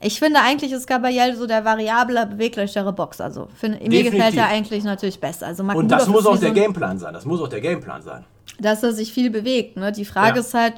ich 0.00 0.18
finde 0.18 0.40
eigentlich 0.40 0.72
ist 0.72 0.86
Gabriel 0.86 1.34
so 1.34 1.46
der 1.46 1.64
variable, 1.64 2.26
beweglicher 2.26 2.90
Boxer. 2.92 3.24
Also, 3.24 3.48
find, 3.54 3.74
mir 3.80 3.88
Definitiv. 3.88 4.12
gefällt 4.12 4.36
er 4.36 4.48
eigentlich 4.48 4.84
natürlich 4.84 5.18
besser. 5.18 5.46
Also 5.46 5.62
Und 5.62 5.88
das 5.88 6.06
muss 6.08 6.26
auch 6.26 6.38
der 6.38 6.48
so 6.48 6.54
Gameplan 6.54 6.98
sein. 6.98 7.14
Das 7.14 7.24
muss 7.24 7.40
auch 7.40 7.48
der 7.48 7.60
Gameplan 7.62 8.02
sein. 8.02 8.24
Dass 8.58 8.82
er 8.82 8.92
sich 8.92 9.12
viel 9.12 9.30
bewegt. 9.30 9.76
Ne? 9.76 9.92
Die 9.92 10.04
Frage 10.04 10.36
Ja. 10.36 10.40
ist 10.44 10.54
halt, 10.54 10.74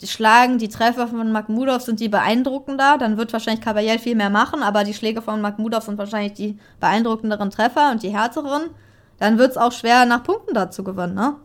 die 0.00 0.08
Schlagen, 0.08 0.58
die 0.58 0.68
Treffer 0.68 1.06
von 1.06 1.30
Makhmudov 1.30 1.82
sind 1.82 2.00
die 2.00 2.08
beeindruckender. 2.08 2.96
Dann 2.98 3.16
wird 3.18 3.32
wahrscheinlich 3.32 3.64
Kabayel 3.64 3.98
viel 4.00 4.16
mehr 4.16 4.30
machen, 4.30 4.62
aber 4.62 4.82
die 4.82 4.94
Schläge 4.94 5.22
von 5.22 5.40
Makhmudov 5.40 5.84
sind 5.84 5.96
wahrscheinlich 5.98 6.32
die 6.32 6.58
beeindruckenderen 6.80 7.50
Treffer 7.50 7.90
und 7.92 8.02
die 8.02 8.10
härteren. 8.10 8.70
dann 9.18 9.38
wird 9.38 9.52
es 9.52 9.56
auch 9.56 9.70
schwer, 9.70 10.04
nach 10.04 10.24
Punkten 10.24 10.52
da 10.54 10.70
zu 10.72 10.82
gewinnen, 10.82 11.14
ne? 11.14 11.36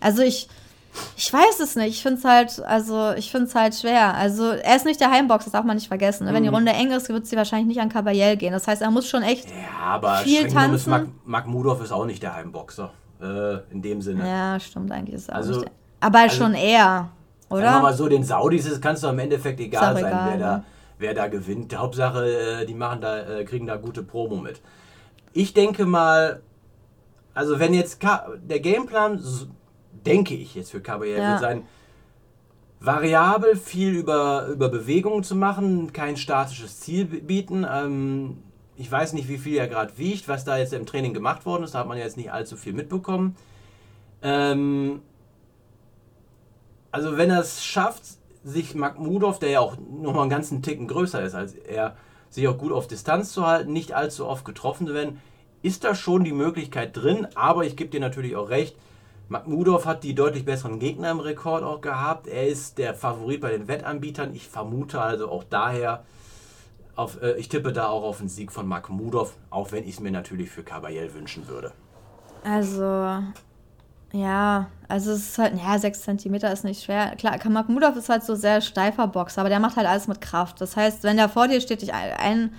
Also 0.00 0.20
ich, 0.20 0.48
ich 1.16 1.32
weiß 1.32 1.60
es 1.60 1.76
nicht. 1.76 1.88
Ich 1.88 2.02
finde 2.02 2.18
es 2.18 2.24
halt, 2.26 2.60
also 2.66 3.12
ich 3.12 3.30
finde 3.30 3.46
es 3.46 3.54
halt 3.54 3.74
schwer. 3.74 4.12
Also 4.12 4.50
er 4.50 4.76
ist 4.76 4.84
nicht 4.84 5.00
der 5.00 5.10
Heimbox, 5.10 5.44
das 5.44 5.52
darf 5.54 5.64
man 5.64 5.76
nicht 5.76 5.88
vergessen. 5.88 6.26
ne? 6.26 6.34
Wenn 6.34 6.42
die 6.42 6.50
Mhm. 6.50 6.56
Runde 6.56 6.72
eng 6.72 6.90
ist, 6.90 7.08
wird 7.08 7.26
sie 7.26 7.36
wahrscheinlich 7.36 7.68
nicht 7.68 7.80
an 7.80 7.88
Caballel 7.88 8.36
gehen. 8.36 8.52
Das 8.52 8.68
heißt, 8.68 8.82
er 8.82 8.90
muss 8.90 9.08
schon 9.08 9.22
echt, 9.22 9.48
Ja, 9.48 9.86
aber 9.86 10.16
Viel 10.16 10.46
tanzen. 10.48 11.14
Mudorf 11.46 11.82
ist 11.82 11.92
auch 11.92 12.04
nicht 12.04 12.22
der 12.22 12.34
Heimboxer. 12.34 12.92
Äh, 13.22 13.60
in 13.70 13.80
dem 13.82 14.02
Sinne. 14.02 14.26
ja, 14.28 14.58
stimmt 14.58 14.90
eigentlich. 14.90 15.14
Ist 15.14 15.32
Also- 15.32 15.60
nicht 15.60 15.70
aber 16.00 16.18
also- 16.18 16.36
schon 16.36 16.54
eher, 16.54 17.10
Sagen 17.48 17.62
wir 17.62 17.70
mal 17.70 17.84
oder? 17.84 17.92
so, 17.92 18.08
den 18.08 18.24
Saudis 18.24 18.66
ist, 18.66 18.82
kannst 18.82 19.04
du 19.04 19.08
am 19.08 19.18
Endeffekt 19.18 19.60
egal 19.60 19.94
sein, 19.94 20.04
egal, 20.06 20.30
wer, 20.30 20.38
da, 20.38 20.56
ne? 20.56 20.64
wer 20.98 21.14
da 21.14 21.28
gewinnt. 21.28 21.76
Hauptsache, 21.76 22.26
äh, 22.62 22.66
die 22.66 22.74
machen 22.74 23.00
da, 23.00 23.18
äh, 23.20 23.44
kriegen 23.44 23.66
da 23.66 23.76
gute 23.76 24.02
Promo 24.02 24.36
mit. 24.36 24.60
Ich 25.32 25.54
denke 25.54 25.86
mal, 25.86 26.40
also 27.34 27.58
wenn 27.60 27.72
jetzt 27.74 28.02
der 28.02 28.58
Gameplan, 28.60 29.22
denke 30.04 30.34
ich 30.34 30.54
jetzt 30.56 30.72
für 30.72 30.80
Caballel, 30.80 31.18
Ja. 31.18 31.30
wird 31.32 31.40
sein, 31.40 31.62
variabel 32.80 33.56
viel 33.56 33.94
über, 33.94 34.46
über 34.46 34.68
Bewegungen 34.68 35.22
zu 35.22 35.36
machen, 35.36 35.92
kein 35.92 36.16
statisches 36.16 36.80
Ziel 36.80 37.04
bieten. 37.04 37.64
Ähm, 37.70 38.38
ich 38.82 38.90
weiß 38.90 39.12
nicht, 39.12 39.28
wie 39.28 39.38
viel 39.38 39.58
er 39.58 39.68
gerade 39.68 39.96
wiegt, 39.96 40.26
was 40.26 40.44
da 40.44 40.58
jetzt 40.58 40.72
im 40.72 40.86
Training 40.86 41.14
gemacht 41.14 41.46
worden 41.46 41.62
ist, 41.62 41.74
da 41.74 41.78
hat 41.78 41.86
man 41.86 41.98
jetzt 41.98 42.16
nicht 42.16 42.32
allzu 42.32 42.56
viel 42.56 42.72
mitbekommen. 42.72 43.36
Ähm, 44.22 45.02
also 46.90 47.16
wenn 47.16 47.30
er 47.30 47.38
es 47.38 47.64
schafft, 47.64 48.02
sich 48.42 48.74
Magmudov, 48.74 49.38
der 49.38 49.50
ja 49.50 49.60
auch 49.60 49.76
nochmal 49.78 50.22
einen 50.22 50.30
ganzen 50.30 50.62
Ticken 50.62 50.88
größer 50.88 51.22
ist 51.22 51.36
als 51.36 51.54
er, 51.54 51.96
sich 52.28 52.48
auch 52.48 52.58
gut 52.58 52.72
auf 52.72 52.88
Distanz 52.88 53.32
zu 53.32 53.46
halten, 53.46 53.72
nicht 53.72 53.92
allzu 53.92 54.26
oft 54.26 54.44
getroffen 54.44 54.88
zu 54.88 54.94
werden, 54.94 55.20
ist 55.62 55.84
da 55.84 55.94
schon 55.94 56.24
die 56.24 56.32
Möglichkeit 56.32 56.96
drin. 56.96 57.28
Aber 57.36 57.64
ich 57.64 57.76
gebe 57.76 57.90
dir 57.90 58.00
natürlich 58.00 58.34
auch 58.34 58.48
recht, 58.48 58.74
Magmudov 59.28 59.86
hat 59.86 60.02
die 60.02 60.16
deutlich 60.16 60.44
besseren 60.44 60.80
Gegner 60.80 61.12
im 61.12 61.20
Rekord 61.20 61.62
auch 61.62 61.82
gehabt. 61.82 62.26
Er 62.26 62.48
ist 62.48 62.78
der 62.78 62.94
Favorit 62.94 63.42
bei 63.42 63.52
den 63.52 63.68
Wettanbietern. 63.68 64.34
Ich 64.34 64.48
vermute 64.48 65.00
also 65.00 65.30
auch 65.30 65.44
daher, 65.44 66.02
auf, 66.96 67.20
äh, 67.22 67.32
ich 67.38 67.48
tippe 67.48 67.72
da 67.72 67.88
auch 67.88 68.02
auf 68.02 68.20
einen 68.20 68.28
Sieg 68.28 68.52
von 68.52 68.66
Magmudov, 68.66 69.36
auch 69.50 69.72
wenn 69.72 69.84
ich 69.84 69.94
es 69.94 70.00
mir 70.00 70.10
natürlich 70.10 70.50
für 70.50 70.62
Caballel 70.62 71.14
wünschen 71.14 71.48
würde. 71.48 71.72
Also, 72.44 73.22
ja, 74.12 74.66
also 74.88 75.12
es 75.12 75.20
ist 75.30 75.38
halt, 75.38 75.54
ja, 75.56 75.78
6 75.78 76.02
cm 76.02 76.34
ist 76.34 76.64
nicht 76.64 76.84
schwer. 76.84 77.14
Klar, 77.16 77.38
Kamakmudov 77.38 77.96
ist 77.96 78.08
halt 78.08 78.24
so 78.24 78.34
sehr 78.34 78.60
steifer 78.60 79.06
Boxer, 79.06 79.40
aber 79.40 79.48
der 79.48 79.60
macht 79.60 79.76
halt 79.76 79.86
alles 79.86 80.08
mit 80.08 80.20
Kraft. 80.20 80.60
Das 80.60 80.76
heißt, 80.76 81.02
wenn 81.04 81.16
der 81.16 81.28
vor 81.28 81.48
dir 81.48 81.60
steht, 81.60 81.82
dich 81.82 81.94
ein, 81.94 82.52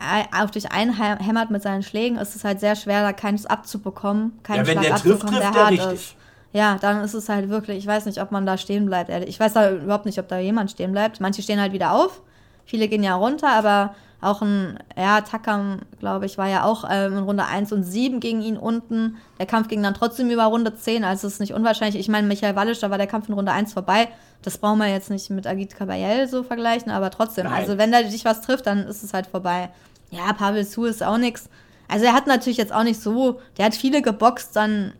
ein, 0.00 0.26
auf 0.32 0.50
dich 0.50 0.72
einhämmert 0.72 1.50
mit 1.50 1.62
seinen 1.62 1.82
Schlägen, 1.82 2.18
ist 2.18 2.34
es 2.34 2.44
halt 2.44 2.60
sehr 2.60 2.74
schwer, 2.76 3.02
da 3.02 3.12
keins 3.12 3.46
abzubekommen, 3.46 4.40
keinen 4.42 4.58
Ja, 4.58 4.66
wenn 4.66 4.82
Schlag 4.82 4.84
der 4.84 4.96
trifft, 4.96 5.20
trifft 5.22 5.34
der 5.34 5.42
er 5.42 5.54
hart 5.54 5.70
richtig. 5.72 5.92
ist. 5.92 6.14
Ja, 6.52 6.78
dann 6.80 7.04
ist 7.04 7.14
es 7.14 7.28
halt 7.28 7.50
wirklich, 7.50 7.78
ich 7.78 7.86
weiß 7.86 8.06
nicht, 8.06 8.20
ob 8.22 8.32
man 8.32 8.46
da 8.46 8.56
stehen 8.56 8.86
bleibt, 8.86 9.10
ehrlich. 9.10 9.28
Ich 9.28 9.38
weiß 9.38 9.52
da 9.52 9.70
überhaupt 9.70 10.06
nicht, 10.06 10.18
ob 10.18 10.28
da 10.28 10.38
jemand 10.38 10.70
stehen 10.70 10.92
bleibt. 10.92 11.20
Manche 11.20 11.42
stehen 11.42 11.60
halt 11.60 11.72
wieder 11.72 11.92
auf, 11.92 12.22
viele 12.68 12.86
gehen 12.86 13.02
ja 13.02 13.16
runter, 13.16 13.48
aber 13.48 13.94
auch 14.20 14.42
ein, 14.42 14.78
ja, 14.96 15.20
Takam, 15.20 15.80
glaube 16.00 16.26
ich, 16.26 16.38
war 16.38 16.48
ja 16.48 16.64
auch 16.64 16.84
ähm, 16.90 17.18
in 17.18 17.22
Runde 17.24 17.46
1 17.46 17.72
und 17.72 17.84
7 17.84 18.18
gegen 18.20 18.42
ihn 18.42 18.56
unten. 18.56 19.16
Der 19.38 19.46
Kampf 19.46 19.68
ging 19.68 19.82
dann 19.82 19.94
trotzdem 19.94 20.28
über 20.30 20.44
Runde 20.44 20.74
10, 20.74 21.04
also 21.04 21.26
es 21.26 21.34
ist 21.34 21.40
nicht 21.40 21.54
unwahrscheinlich. 21.54 22.00
Ich 22.00 22.08
meine, 22.08 22.26
Michael 22.26 22.56
Wallisch, 22.56 22.80
da 22.80 22.90
war 22.90 22.98
der 22.98 23.06
Kampf 23.06 23.28
in 23.28 23.34
Runde 23.34 23.52
1 23.52 23.72
vorbei. 23.72 24.08
Das 24.42 24.58
brauchen 24.58 24.78
wir 24.78 24.88
jetzt 24.88 25.10
nicht 25.10 25.30
mit 25.30 25.46
Agit 25.46 25.76
Kabayel 25.76 26.28
so 26.28 26.42
vergleichen, 26.42 26.90
aber 26.90 27.10
trotzdem, 27.10 27.44
Nein. 27.44 27.54
also 27.54 27.78
wenn 27.78 27.92
da 27.92 28.02
dich 28.02 28.24
was 28.24 28.40
trifft, 28.42 28.66
dann 28.66 28.86
ist 28.86 29.02
es 29.02 29.14
halt 29.14 29.28
vorbei. 29.28 29.70
Ja, 30.10 30.32
Pavel 30.32 30.64
Su 30.64 30.84
ist 30.84 31.02
auch 31.02 31.18
nix. 31.18 31.48
Also 31.86 32.04
er 32.04 32.12
hat 32.12 32.26
natürlich 32.26 32.58
jetzt 32.58 32.72
auch 32.72 32.84
nicht 32.84 33.00
so, 33.00 33.40
der 33.56 33.66
hat 33.66 33.74
viele 33.74 34.02
geboxt 34.02 34.54
dann, 34.56 34.92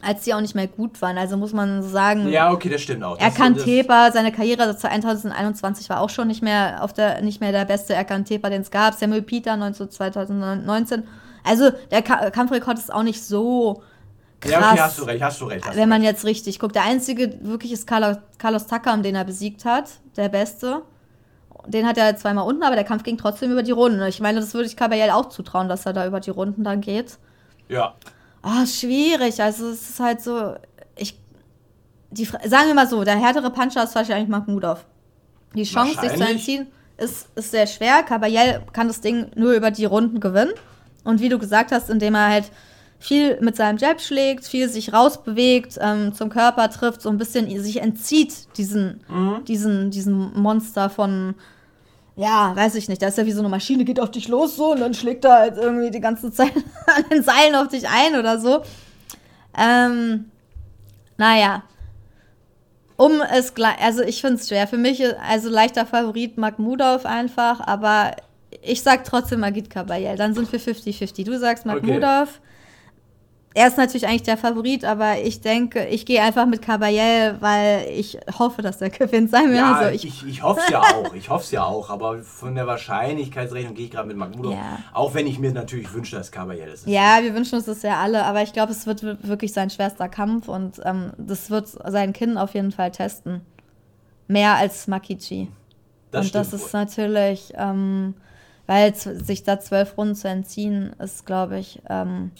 als 0.00 0.22
die 0.22 0.34
auch 0.34 0.40
nicht 0.40 0.54
mehr 0.54 0.66
gut 0.66 1.00
waren. 1.02 1.18
Also 1.18 1.36
muss 1.36 1.52
man 1.52 1.82
sagen, 1.82 2.28
Ja, 2.28 2.52
okay, 2.52 2.68
das 2.68 2.82
stimmt 2.82 3.02
auch. 3.02 3.18
Erkan 3.18 3.56
Tepa, 3.56 4.12
seine 4.12 4.32
Karriere 4.32 4.76
2021 4.76 5.88
war 5.90 6.00
auch 6.00 6.10
schon 6.10 6.28
nicht 6.28 6.42
mehr 6.42 6.82
auf 6.82 6.92
der 6.92 7.20
nicht 7.22 7.40
mehr 7.40 7.52
der 7.52 7.64
beste 7.64 7.94
Erkan 7.94 8.24
Tepa, 8.24 8.50
den 8.50 8.62
es 8.62 8.70
gab. 8.70 8.94
Samuel 8.94 9.22
Peter 9.22 9.56
19, 9.56 9.90
2019. 9.90 11.04
Also 11.44 11.70
der 11.90 12.02
Ka 12.02 12.30
Kampfrekord 12.30 12.78
ist 12.78 12.92
auch 12.92 13.02
nicht 13.02 13.22
so 13.22 13.82
krass. 14.40 14.52
Ja, 14.52 14.72
okay, 14.72 14.80
hast 14.80 14.98
du 14.98 15.02
recht, 15.04 15.22
hast 15.22 15.40
du 15.40 15.44
recht. 15.46 15.66
Hast 15.66 15.76
wenn 15.76 15.88
man 15.88 16.02
recht. 16.02 16.12
jetzt 16.12 16.24
richtig 16.24 16.58
guckt. 16.58 16.74
Der 16.74 16.84
einzige 16.84 17.38
wirklich 17.42 17.72
ist 17.72 17.86
Carlos, 17.86 18.18
Carlos 18.38 18.66
Takam, 18.66 19.02
den 19.02 19.14
er 19.14 19.24
besiegt 19.24 19.64
hat, 19.64 19.90
der 20.16 20.28
Beste. 20.28 20.82
Den 21.66 21.86
hat 21.86 21.98
er 21.98 22.16
zweimal 22.16 22.46
unten, 22.46 22.62
aber 22.62 22.76
der 22.76 22.84
Kampf 22.84 23.02
ging 23.02 23.18
trotzdem 23.18 23.50
über 23.50 23.62
die 23.62 23.72
Runden. 23.72 24.00
Ich 24.02 24.20
meine, 24.20 24.40
das 24.40 24.54
würde 24.54 24.66
ich 24.68 24.76
Caballel 24.76 25.10
auch 25.10 25.28
zutrauen, 25.28 25.68
dass 25.68 25.84
er 25.86 25.92
da 25.92 26.06
über 26.06 26.20
die 26.20 26.30
Runden 26.30 26.64
dann 26.64 26.80
geht. 26.80 27.18
Ja, 27.68 27.94
Ah, 28.48 28.64
schwierig. 28.64 29.42
Also 29.42 29.68
es 29.68 29.90
ist 29.90 30.00
halt 30.00 30.22
so, 30.22 30.54
ich, 30.96 31.18
die, 32.10 32.24
sagen 32.24 32.68
wir 32.68 32.74
mal 32.74 32.88
so, 32.88 33.04
der 33.04 33.18
härtere 33.18 33.50
Puncher 33.50 33.84
ist 33.84 33.94
wahrscheinlich 33.94 34.28
Mahmudov. 34.28 34.86
Die 35.54 35.64
Chance, 35.64 36.00
sich 36.00 36.14
zu 36.14 36.24
entziehen, 36.24 36.66
ist, 36.96 37.28
ist 37.34 37.50
sehr 37.50 37.66
schwer. 37.66 38.02
Caballel 38.02 38.62
kann 38.72 38.88
das 38.88 39.02
Ding 39.02 39.30
nur 39.34 39.52
über 39.52 39.70
die 39.70 39.84
Runden 39.84 40.18
gewinnen. 40.20 40.52
Und 41.04 41.20
wie 41.20 41.28
du 41.28 41.38
gesagt 41.38 41.72
hast, 41.72 41.90
indem 41.90 42.14
er 42.14 42.28
halt 42.30 42.50
viel 42.98 43.38
mit 43.40 43.54
seinem 43.54 43.76
Jab 43.76 44.00
schlägt, 44.00 44.46
viel 44.46 44.68
sich 44.68 44.94
rausbewegt, 44.94 45.78
ähm, 45.80 46.14
zum 46.14 46.30
Körper 46.30 46.70
trifft, 46.70 47.02
so 47.02 47.10
ein 47.10 47.18
bisschen 47.18 47.48
sich 47.62 47.82
entzieht, 47.82 48.56
diesen, 48.56 49.00
diesen, 49.46 49.90
diesen 49.90 50.40
Monster 50.40 50.88
von, 50.88 51.34
ja, 52.18 52.54
weiß 52.56 52.74
ich 52.74 52.88
nicht, 52.88 53.00
da 53.00 53.06
ist 53.06 53.16
ja 53.16 53.26
wie 53.26 53.32
so 53.32 53.38
eine 53.38 53.48
Maschine, 53.48 53.84
geht 53.84 54.00
auf 54.00 54.10
dich 54.10 54.26
los 54.26 54.56
so 54.56 54.72
und 54.72 54.80
dann 54.80 54.92
schlägt 54.92 55.24
er 55.24 55.34
halt 55.34 55.56
irgendwie 55.56 55.92
die 55.92 56.00
ganze 56.00 56.32
Zeit 56.32 56.52
an 56.86 57.04
den 57.12 57.22
Seilen 57.22 57.54
auf 57.54 57.68
dich 57.68 57.88
ein 57.88 58.18
oder 58.18 58.40
so. 58.40 58.62
Ähm, 59.56 60.28
naja. 61.16 61.62
Um 62.96 63.22
es 63.32 63.54
gleich, 63.54 63.80
also 63.80 64.02
ich 64.02 64.20
finde 64.20 64.40
es 64.40 64.48
schwer. 64.48 64.66
Für 64.66 64.78
mich, 64.78 65.00
also 65.22 65.48
leichter 65.48 65.86
Favorit 65.86 66.36
Magmudov 66.38 67.06
einfach, 67.06 67.60
aber 67.60 68.16
ich 68.62 68.82
sag 68.82 69.04
trotzdem 69.04 69.38
Magit 69.38 69.70
Kabayel. 69.70 70.16
Dann 70.16 70.34
sind 70.34 70.50
wir 70.50 70.58
50-50. 70.58 71.24
Du 71.24 71.38
sagst 71.38 71.66
Magmudov. 71.66 72.40
Er 73.54 73.66
ist 73.68 73.76
natürlich 73.78 74.06
eigentlich 74.06 74.22
der 74.24 74.36
Favorit, 74.36 74.84
aber 74.84 75.18
ich 75.20 75.40
denke, 75.40 75.86
ich 75.86 76.06
gehe 76.06 76.22
einfach 76.22 76.46
mit 76.46 76.62
Kabayel, 76.62 77.36
weil 77.40 77.88
ich 77.90 78.18
hoffe, 78.38 78.62
dass 78.62 78.80
er 78.82 78.90
gewinnt. 78.90 79.30
Sei 79.30 79.42
mir 79.46 79.56
ja 79.56 79.80
so. 79.84 79.88
ich, 79.90 80.04
Ich, 80.04 80.26
ich, 80.26 80.42
hoffe 80.42 80.60
es 80.64 80.70
ja 80.70 80.80
auch. 80.94 81.12
Ich 81.14 81.28
hoffe 81.30 81.44
es 81.44 81.50
ja 81.50 81.64
auch. 81.64 81.90
Aber 81.90 82.18
von 82.22 82.54
der 82.54 82.66
Wahrscheinlichkeitsrechnung 82.66 83.74
gehe 83.74 83.86
ich 83.86 83.90
gerade 83.90 84.06
mit 84.06 84.16
Magmudov. 84.16 84.52
Ja. 84.52 84.78
Auch 84.92 85.14
wenn 85.14 85.26
ich 85.26 85.38
mir 85.38 85.50
natürlich 85.52 85.92
wünsche, 85.92 86.14
dass 86.16 86.30
Caballel 86.30 86.68
es 86.68 86.80
ist. 86.82 86.88
ja, 86.88 87.18
wir 87.22 87.34
wünschen 87.34 87.56
uns 87.56 87.64
das 87.64 87.82
ja 87.82 87.96
alle, 88.00 88.24
aber 88.24 88.42
ich 88.42 88.52
glaube, 88.52 88.70
es 88.72 88.86
wird 88.86 89.02
wir- 89.02 89.18
wirklich 89.22 89.52
sein 89.52 89.70
schwerster 89.70 90.08
Kampf 90.08 90.48
und 90.48 90.80
ähm, 90.84 91.12
das 91.16 91.50
wird 91.50 91.66
sein 91.68 92.12
Kinn 92.12 92.36
auf 92.38 92.54
jeden 92.54 92.70
Fall 92.70 92.92
testen. 92.92 93.40
Mehr 94.28 94.54
als 94.56 94.86
Makichi. 94.86 95.48
das 96.10 96.26
und 96.26 96.34
das 96.34 96.48
stimmt 96.48 96.62
ist 96.62 96.74
wohl. 96.74 96.80
natürlich, 96.80 97.52
ähm, 97.56 98.14
weil 98.66 98.94
sich 98.94 99.42
da 99.42 99.58
zwölf 99.58 99.96
Runden 99.96 100.14
zu 100.14 100.28
entziehen, 100.28 100.92
ist, 100.98 101.24
glaube 101.24 101.58
ich, 101.58 101.80
ähm, 101.88 102.30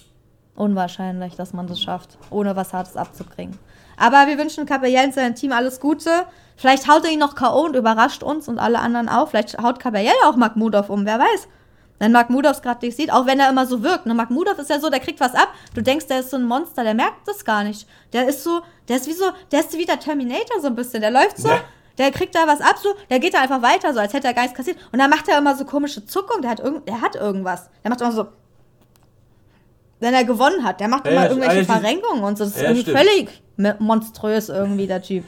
unwahrscheinlich, 0.58 1.36
dass 1.36 1.52
man 1.52 1.66
das 1.66 1.80
schafft, 1.80 2.18
ohne 2.30 2.56
was 2.56 2.72
Hartes 2.72 2.96
abzukriegen. 2.96 3.58
Aber 3.96 4.26
wir 4.26 4.38
wünschen 4.38 4.66
Caballel 4.66 5.06
und 5.06 5.14
seinem 5.14 5.34
Team 5.34 5.52
alles 5.52 5.80
Gute. 5.80 6.10
Vielleicht 6.56 6.88
haut 6.88 7.04
er 7.04 7.10
ihn 7.10 7.18
noch 7.18 7.34
K.O. 7.34 7.64
und 7.66 7.74
überrascht 7.76 8.22
uns 8.22 8.48
und 8.48 8.58
alle 8.58 8.78
anderen 8.78 9.08
auch. 9.08 9.28
Vielleicht 9.30 9.58
haut 9.58 9.80
Caballel 9.80 10.12
auch 10.24 10.36
Magmudov 10.36 10.88
um, 10.90 11.04
wer 11.04 11.18
weiß. 11.18 11.48
Wenn 11.98 12.12
Magmudov 12.12 12.52
es 12.52 12.62
gerade 12.62 12.86
nicht 12.86 12.96
sieht, 12.96 13.12
auch 13.12 13.26
wenn 13.26 13.40
er 13.40 13.50
immer 13.50 13.66
so 13.66 13.82
wirkt. 13.82 14.06
Ne? 14.06 14.14
Magmudov 14.14 14.56
ist 14.58 14.70
ja 14.70 14.78
so, 14.78 14.88
der 14.88 15.00
kriegt 15.00 15.18
was 15.18 15.34
ab. 15.34 15.48
Du 15.74 15.82
denkst, 15.82 16.06
der 16.06 16.20
ist 16.20 16.30
so 16.30 16.36
ein 16.36 16.44
Monster, 16.44 16.84
der 16.84 16.94
merkt 16.94 17.26
das 17.26 17.44
gar 17.44 17.64
nicht. 17.64 17.88
Der 18.12 18.28
ist 18.28 18.44
so, 18.44 18.60
der 18.88 18.98
ist 18.98 19.08
wie 19.08 19.12
so, 19.14 19.24
der 19.50 19.60
ist 19.60 19.76
wie 19.76 19.84
der 19.84 19.98
Terminator 19.98 20.60
so 20.60 20.68
ein 20.68 20.76
bisschen. 20.76 21.00
Der 21.00 21.10
läuft 21.10 21.38
so, 21.38 21.48
Ja. 21.48 21.58
der 21.98 22.12
kriegt 22.12 22.36
da 22.36 22.46
was 22.46 22.60
ab, 22.60 22.76
so, 22.80 22.94
der 23.10 23.18
geht 23.18 23.34
da 23.34 23.40
einfach 23.40 23.62
weiter, 23.62 23.92
so 23.92 23.98
als 23.98 24.12
hätte 24.12 24.28
er 24.28 24.34
gar 24.34 24.42
nichts 24.42 24.56
kassiert. 24.56 24.78
Und 24.92 25.00
dann 25.00 25.10
macht 25.10 25.26
er 25.28 25.38
immer 25.38 25.56
so 25.56 25.64
komische 25.64 26.06
Zuckungen, 26.06 26.42
der 26.42 26.52
hat, 26.52 26.60
irgend, 26.60 26.86
der 26.86 27.00
hat 27.00 27.16
irgendwas. 27.16 27.68
Der 27.82 27.90
macht 27.90 28.00
immer 28.00 28.12
so. 28.12 28.28
Wenn 30.00 30.14
er 30.14 30.24
gewonnen 30.24 30.64
hat, 30.64 30.80
der 30.80 30.88
macht 30.88 31.06
Ja, 31.06 31.12
immer 31.12 31.24
ja, 31.24 31.30
irgendwelche 31.30 31.64
Verrenkungen 31.64 32.22
und 32.22 32.38
so. 32.38 32.44
Das 32.44 32.54
ist 32.54 32.62
Ja, 32.62 32.68
irgendwie 32.70 32.82
stimmt. 32.82 32.98
völlig 32.98 33.42
monströs 33.80 34.48
irgendwie, 34.48 34.86
der 34.86 35.02
Typ. 35.02 35.24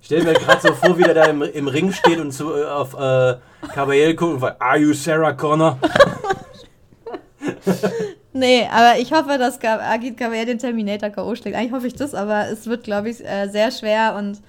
Ich 0.00 0.06
stelle 0.06 0.24
mir 0.24 0.32
gerade 0.34 0.60
so 0.60 0.74
vor, 0.74 0.98
wie 0.98 1.02
der 1.02 1.14
da 1.14 1.24
im, 1.26 1.42
im 1.42 1.68
Ring 1.68 1.92
steht 1.92 2.18
und 2.18 2.32
zu, 2.32 2.54
äh, 2.54 2.64
auf 2.66 2.94
äh, 2.94 3.36
Caballel 3.74 4.14
guckt 4.14 4.34
und 4.34 4.40
fragt, 4.40 4.60
Are 4.60 4.78
you 4.78 4.92
Sarah 4.92 5.32
Connor? 5.32 5.78
Nee, 8.36 8.66
aber 8.68 8.98
ich 8.98 9.12
hoffe, 9.12 9.38
dass 9.38 9.62
Agit 9.62 10.16
Kabayel 10.16 10.46
den 10.46 10.58
Terminator 10.58 11.08
K.O. 11.10 11.36
schlägt. 11.36 11.56
Eigentlich 11.56 11.70
hoffe 11.72 11.86
ich 11.86 11.94
das, 11.94 12.14
aber 12.14 12.48
es 12.48 12.66
wird, 12.66 12.82
glaube 12.82 13.08
ich, 13.08 13.24
äh, 13.24 13.46
sehr 13.48 13.70
schwer 13.70 14.16
und 14.18 14.40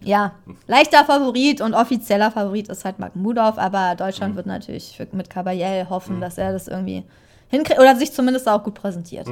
ja, 0.00 0.32
leichter 0.66 1.04
Favorit 1.04 1.60
und 1.60 1.74
offizieller 1.74 2.32
Favorit 2.32 2.68
ist 2.68 2.84
halt 2.84 2.98
Magmudov, 2.98 3.56
aber 3.56 3.94
Deutschland 3.94 4.34
wird 4.34 4.46
natürlich 4.46 5.00
mit 5.12 5.30
Kabayel 5.30 5.88
hoffen, 5.90 6.20
dass 6.20 6.38
er 6.38 6.52
das 6.52 6.66
irgendwie 6.66 7.04
hinkriegt 7.52 7.78
oder 7.78 7.94
sich 7.94 8.12
zumindest 8.12 8.48
auch 8.48 8.64
gut 8.64 8.74
präsentiert. 8.74 9.28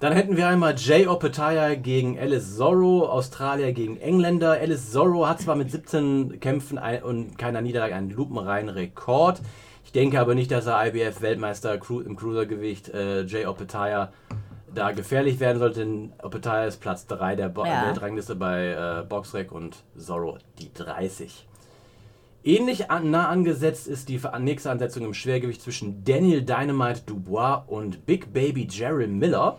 Dann 0.00 0.12
hätten 0.14 0.36
wir 0.36 0.48
einmal 0.48 0.74
Jay 0.76 1.06
Opetaya 1.06 1.76
gegen 1.76 2.18
Alice 2.18 2.56
Zorro, 2.56 3.06
Australier 3.08 3.72
gegen 3.72 3.98
Engländer. 4.00 4.52
Alice 4.60 4.90
Zorro 4.90 5.28
hat 5.28 5.40
zwar 5.40 5.54
mit 5.54 5.70
17 5.70 6.40
Kämpfen 6.40 6.80
und 7.04 7.38
keiner 7.38 7.60
Niederlage 7.60 7.94
einen 7.94 8.10
lupenreinen 8.10 8.68
Rekord. 8.70 9.40
Ich 9.84 9.92
denke 9.92 10.18
aber 10.18 10.34
nicht, 10.34 10.50
dass 10.50 10.66
er 10.66 10.84
IBF-Weltmeister 10.86 11.74
im 12.04 12.16
Cruisergewicht 12.16 12.88
äh, 12.88 13.22
Jay 13.22 13.46
Opetaya 13.46 14.10
da 14.74 14.90
gefährlich 14.90 15.38
werden 15.38 15.58
sollte. 15.58 15.80
Denn 15.80 16.12
Opetaya 16.20 16.64
ist 16.64 16.80
Platz 16.80 17.06
3 17.06 17.36
der 17.36 17.48
Bo 17.50 17.64
Ja. 17.64 17.86
Weltrangliste 17.86 18.34
bei 18.34 18.70
äh, 18.70 19.04
Boxrec 19.06 19.52
und 19.52 19.84
Zorro 19.96 20.38
die 20.58 20.72
30. 20.72 21.46
Ähnlich 22.44 22.90
an, 22.90 23.12
nah 23.12 23.28
angesetzt 23.28 23.86
ist 23.86 24.08
die 24.08 24.20
nächste 24.40 24.70
Ansetzung 24.72 25.04
im 25.04 25.14
Schwergewicht 25.14 25.62
zwischen 25.62 26.02
Daniel 26.04 26.42
Dynamite 26.42 27.02
Dubois 27.06 27.62
und 27.68 28.04
Big 28.04 28.32
Baby 28.32 28.66
Jerry 28.68 29.06
Miller. 29.06 29.58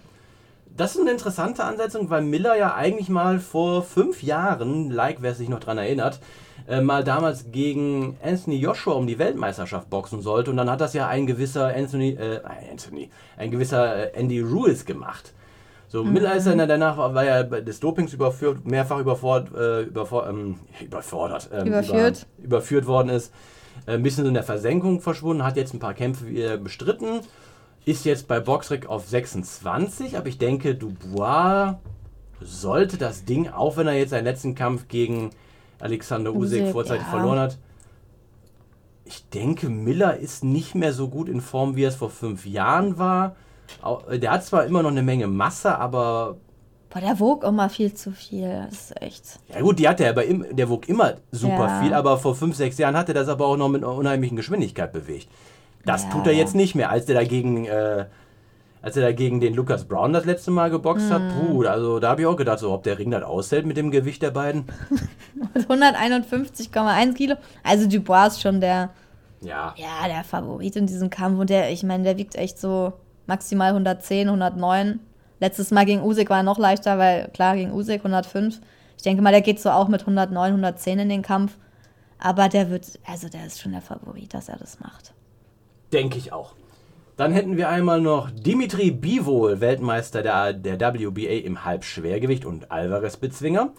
Das 0.76 0.96
ist 0.96 1.02
eine 1.02 1.12
interessante 1.12 1.64
Ansetzung, 1.64 2.10
weil 2.10 2.24
Miller 2.24 2.58
ja 2.58 2.76
eigentlich 2.76 3.08
mal 3.08 3.40
vor 3.40 3.84
fünf 3.84 4.22
Jahren, 4.22 4.90
like 4.90 5.22
wer 5.22 5.34
sich 5.34 5.48
noch 5.48 5.62
dran 5.62 5.78
erinnert, 5.78 6.20
äh, 6.68 6.82
mal 6.82 7.06
damals 7.06 7.52
gegen 7.52 8.18
Anthony 8.22 8.58
Joshua 8.58 8.96
um 8.96 9.08
die 9.08 9.20
Weltmeisterschaft 9.20 9.90
boxen 9.90 10.22
sollte. 10.22 10.52
Und 10.52 10.58
dann 10.58 10.70
hat 10.70 10.82
das 10.82 10.94
ja 10.94 11.08
ein 11.08 11.26
gewisser 11.26 11.74
Anthony, 11.74 12.10
äh, 12.10 12.42
Anthony, 12.70 13.12
ein 13.38 13.50
gewisser 13.50 14.14
äh, 14.14 14.20
Andy 14.20 14.42
Ruiz 14.42 14.84
gemacht. 14.84 15.34
So, 15.94 16.04
Miller 16.04 16.36
ist 16.36 16.48
dann 16.48 16.58
danach, 16.58 16.98
war 16.98 17.14
war 17.14 17.24
ja 17.24 17.44
des 17.44 17.80
Dopings 17.80 18.14
überführt, 18.14 18.66
mehrfach 18.66 18.98
überfordert, 18.98 19.54
äh, 19.56 19.82
überfor 19.84 20.28
ähm, 20.28 20.56
überfordert 20.82 21.52
ähm, 21.54 21.68
Überführt. 21.68 22.26
Über, 22.40 22.46
überführt 22.46 22.88
worden 22.88 23.10
ist. 23.10 23.32
Äh, 23.86 23.92
ein 23.92 24.02
bisschen 24.02 24.24
so 24.24 24.28
in 24.30 24.34
der 24.34 24.42
Versenkung 24.42 25.02
verschwunden, 25.02 25.44
hat 25.44 25.56
jetzt 25.56 25.72
ein 25.72 25.80
paar 25.80 25.94
Kämpfe 25.94 26.26
wieder 26.26 26.58
bestritten. 26.58 27.20
Ist 27.86 28.06
jetzt 28.06 28.28
bei 28.28 28.40
Boxrec 28.40 28.88
auf 28.88 29.08
26, 29.08 30.18
aber 30.18 30.26
ich 30.30 30.40
denke, 30.40 30.74
Dubois 30.74 31.76
sollte 32.42 32.98
das 32.98 33.26
Ding, 33.26 33.50
auch 33.50 33.78
wenn 33.78 33.86
er 33.86 33.94
jetzt 33.94 34.10
seinen 34.10 34.26
letzten 34.26 34.56
Kampf 34.56 34.88
gegen 34.88 35.30
Alexander 35.80 36.34
Usyk, 36.34 36.72
vorzeitig 36.72 37.06
ja. 37.06 37.12
verloren 37.12 37.38
hat. 37.38 37.60
Ich 39.06 39.30
denke, 39.30 39.70
Miller 39.70 40.18
ist 40.18 40.44
nicht 40.44 40.74
mehr 40.74 40.92
so 40.92 41.08
gut 41.08 41.30
in 41.30 41.40
Form, 41.40 41.76
wie 41.76 41.84
er 41.84 41.90
es 41.90 41.96
vor 41.96 42.10
fünf 42.10 42.48
Jahren 42.48 42.98
war. 42.98 43.36
Der 44.20 44.32
hat 44.32 44.44
zwar 44.46 44.66
immer 44.66 44.82
noch 44.84 44.92
eine 44.92 45.04
Menge 45.04 45.28
Masse, 45.28 45.78
aber 45.78 46.38
Boah, 46.90 47.00
der 47.02 47.20
wog 47.20 47.44
immer 47.44 47.70
viel 47.70 47.92
zu 47.94 48.12
viel. 48.12 48.68
Das 48.70 48.92
ist 48.92 49.02
echt. 49.02 49.40
ja 49.54 49.62
gut, 49.62 49.80
die 49.80 49.88
hatte 49.90 50.04
er 50.04 50.12
aber 50.12 50.26
im, 50.26 50.46
der 50.56 50.70
wog 50.70 50.88
immer 50.88 51.16
super 51.32 51.68
Ja. 51.68 51.82
viel, 51.82 51.94
aber 51.94 52.18
vor 52.20 52.36
fünf, 52.36 52.56
sechs 52.56 52.78
Jahren 52.78 52.96
hat 52.96 53.08
er 53.08 53.16
das 53.16 53.28
aber 53.30 53.48
auch 53.48 53.58
noch 53.58 53.70
mit 53.70 53.84
einer 53.84 53.94
unheimlichen 53.94 54.36
Geschwindigkeit 54.38 54.92
bewegt. 54.94 55.28
Das 55.86 56.04
Ja. 56.04 56.10
tut 56.12 56.28
er 56.28 56.34
jetzt 56.34 56.54
nicht 56.56 56.76
mehr, 56.76 56.92
als 56.92 57.06
der 57.08 57.16
dagegen, 57.16 57.66
äh, 57.66 58.06
als 58.84 58.96
er 58.96 59.02
dagegen 59.04 59.40
den 59.40 59.54
Lukas 59.56 59.86
Brown 59.86 60.14
das 60.14 60.26
letzte 60.26 60.52
Mal 60.52 60.70
geboxt 60.70 61.10
hat. 61.10 61.22
Mhm. 61.24 61.48
Puh, 61.48 61.64
also 61.64 62.00
da 62.00 62.10
habe 62.10 62.22
ich 62.22 62.28
auch 62.28 62.36
gedacht, 62.38 62.60
so, 62.60 62.72
ob 62.72 62.84
der 62.84 63.00
Ring 63.00 63.10
das 63.12 63.24
aushält 63.24 63.66
mit 63.66 63.76
dem 63.78 63.90
Gewicht 63.90 64.22
der 64.22 64.32
beiden. 64.32 64.66
Mit 65.56 65.68
151,1 65.68 67.14
Kilo. 67.16 67.36
Also 67.64 67.88
Dubois 67.88 68.28
ist 68.28 68.42
schon 68.42 68.62
der, 68.62 68.90
Ja, 69.42 69.74
ja, 69.78 70.08
der 70.08 70.24
Favorit 70.24 70.76
in 70.76 70.86
diesem 70.86 71.10
Kampf. 71.10 71.40
Und 71.40 71.50
der, 71.50 71.72
ich 71.72 71.84
meine, 71.84 72.04
der 72.04 72.18
wiegt 72.18 72.36
echt 72.36 72.60
so 72.60 72.94
maximal 73.28 73.70
110, 73.70 74.28
109. 74.28 75.00
Letztes 75.40 75.72
Mal 75.72 75.86
gegen 75.86 76.04
Usyk 76.04 76.30
war 76.30 76.38
er 76.38 76.44
noch 76.44 76.60
leichter, 76.60 76.98
weil 76.98 77.30
klar, 77.30 77.56
gegen 77.56 77.72
Usyk 77.72 78.00
105. 78.00 78.60
Ich 78.98 79.04
denke 79.04 79.22
mal, 79.22 79.32
der 79.32 79.42
geht 79.42 79.60
so 79.60 79.70
auch 79.70 79.88
mit 79.88 80.02
109, 80.02 80.38
110 80.38 81.00
in 81.00 81.10
den 81.10 81.22
Kampf. 81.22 81.58
Aber 82.20 82.48
der 82.48 82.70
wird, 82.70 83.00
also 83.06 83.28
der 83.28 83.46
ist 83.46 83.62
schon 83.62 83.74
der 83.74 83.82
Favorit, 83.82 84.34
dass 84.34 84.48
er 84.48 84.58
das 84.58 84.80
macht. 84.80 85.14
denke 85.92 86.18
ich 86.18 86.32
auch. 86.32 86.54
Dann 87.18 87.32
hätten 87.32 87.58
wir 87.58 87.70
einmal 87.70 88.02
noch 88.02 88.32
Dimitri 88.32 88.90
Bivol, 88.90 89.62
Weltmeister 89.62 90.24
der, 90.24 90.54
der 90.54 90.80
WBA 90.80 91.46
im 91.46 91.64
Halbschwergewicht 91.64 92.46
und 92.46 92.72
Alvarez-Bezwinger. 92.72 93.72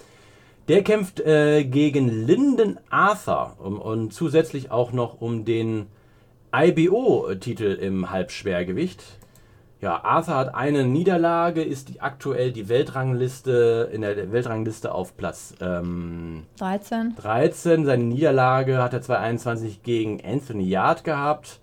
Der 0.68 0.84
kämpft 0.84 1.20
äh, 1.20 1.64
gegen 1.64 2.26
Lyndon 2.26 2.78
Arthur 2.90 3.56
um, 3.58 3.80
und 3.80 4.14
zusätzlich 4.14 4.70
auch 4.70 4.92
noch 4.92 5.20
um 5.20 5.44
den 5.44 5.86
IBO-Titel 6.54 7.72
im 7.80 8.10
Halbschwergewicht. 8.10 9.02
Ja, 9.84 10.02
Arthur 10.02 10.36
hat 10.36 10.54
eine 10.54 10.84
Niederlage, 10.86 11.62
ist 11.62 11.90
die, 11.90 12.00
aktuell 12.00 12.52
die 12.52 12.70
Weltrangliste 12.70 13.90
in 13.92 14.00
der 14.00 14.32
Weltrangliste 14.32 14.90
auf 14.94 15.14
Platz 15.18 15.54
ähm, 15.60 16.44
13. 16.56 17.14
13. 17.16 17.84
Seine 17.84 18.04
Niederlage 18.04 18.82
hat 18.82 18.94
er 18.94 19.02
2021 19.02 19.82
gegen 19.82 20.24
Anthony 20.24 20.64
Yard 20.64 21.04
gehabt. 21.04 21.60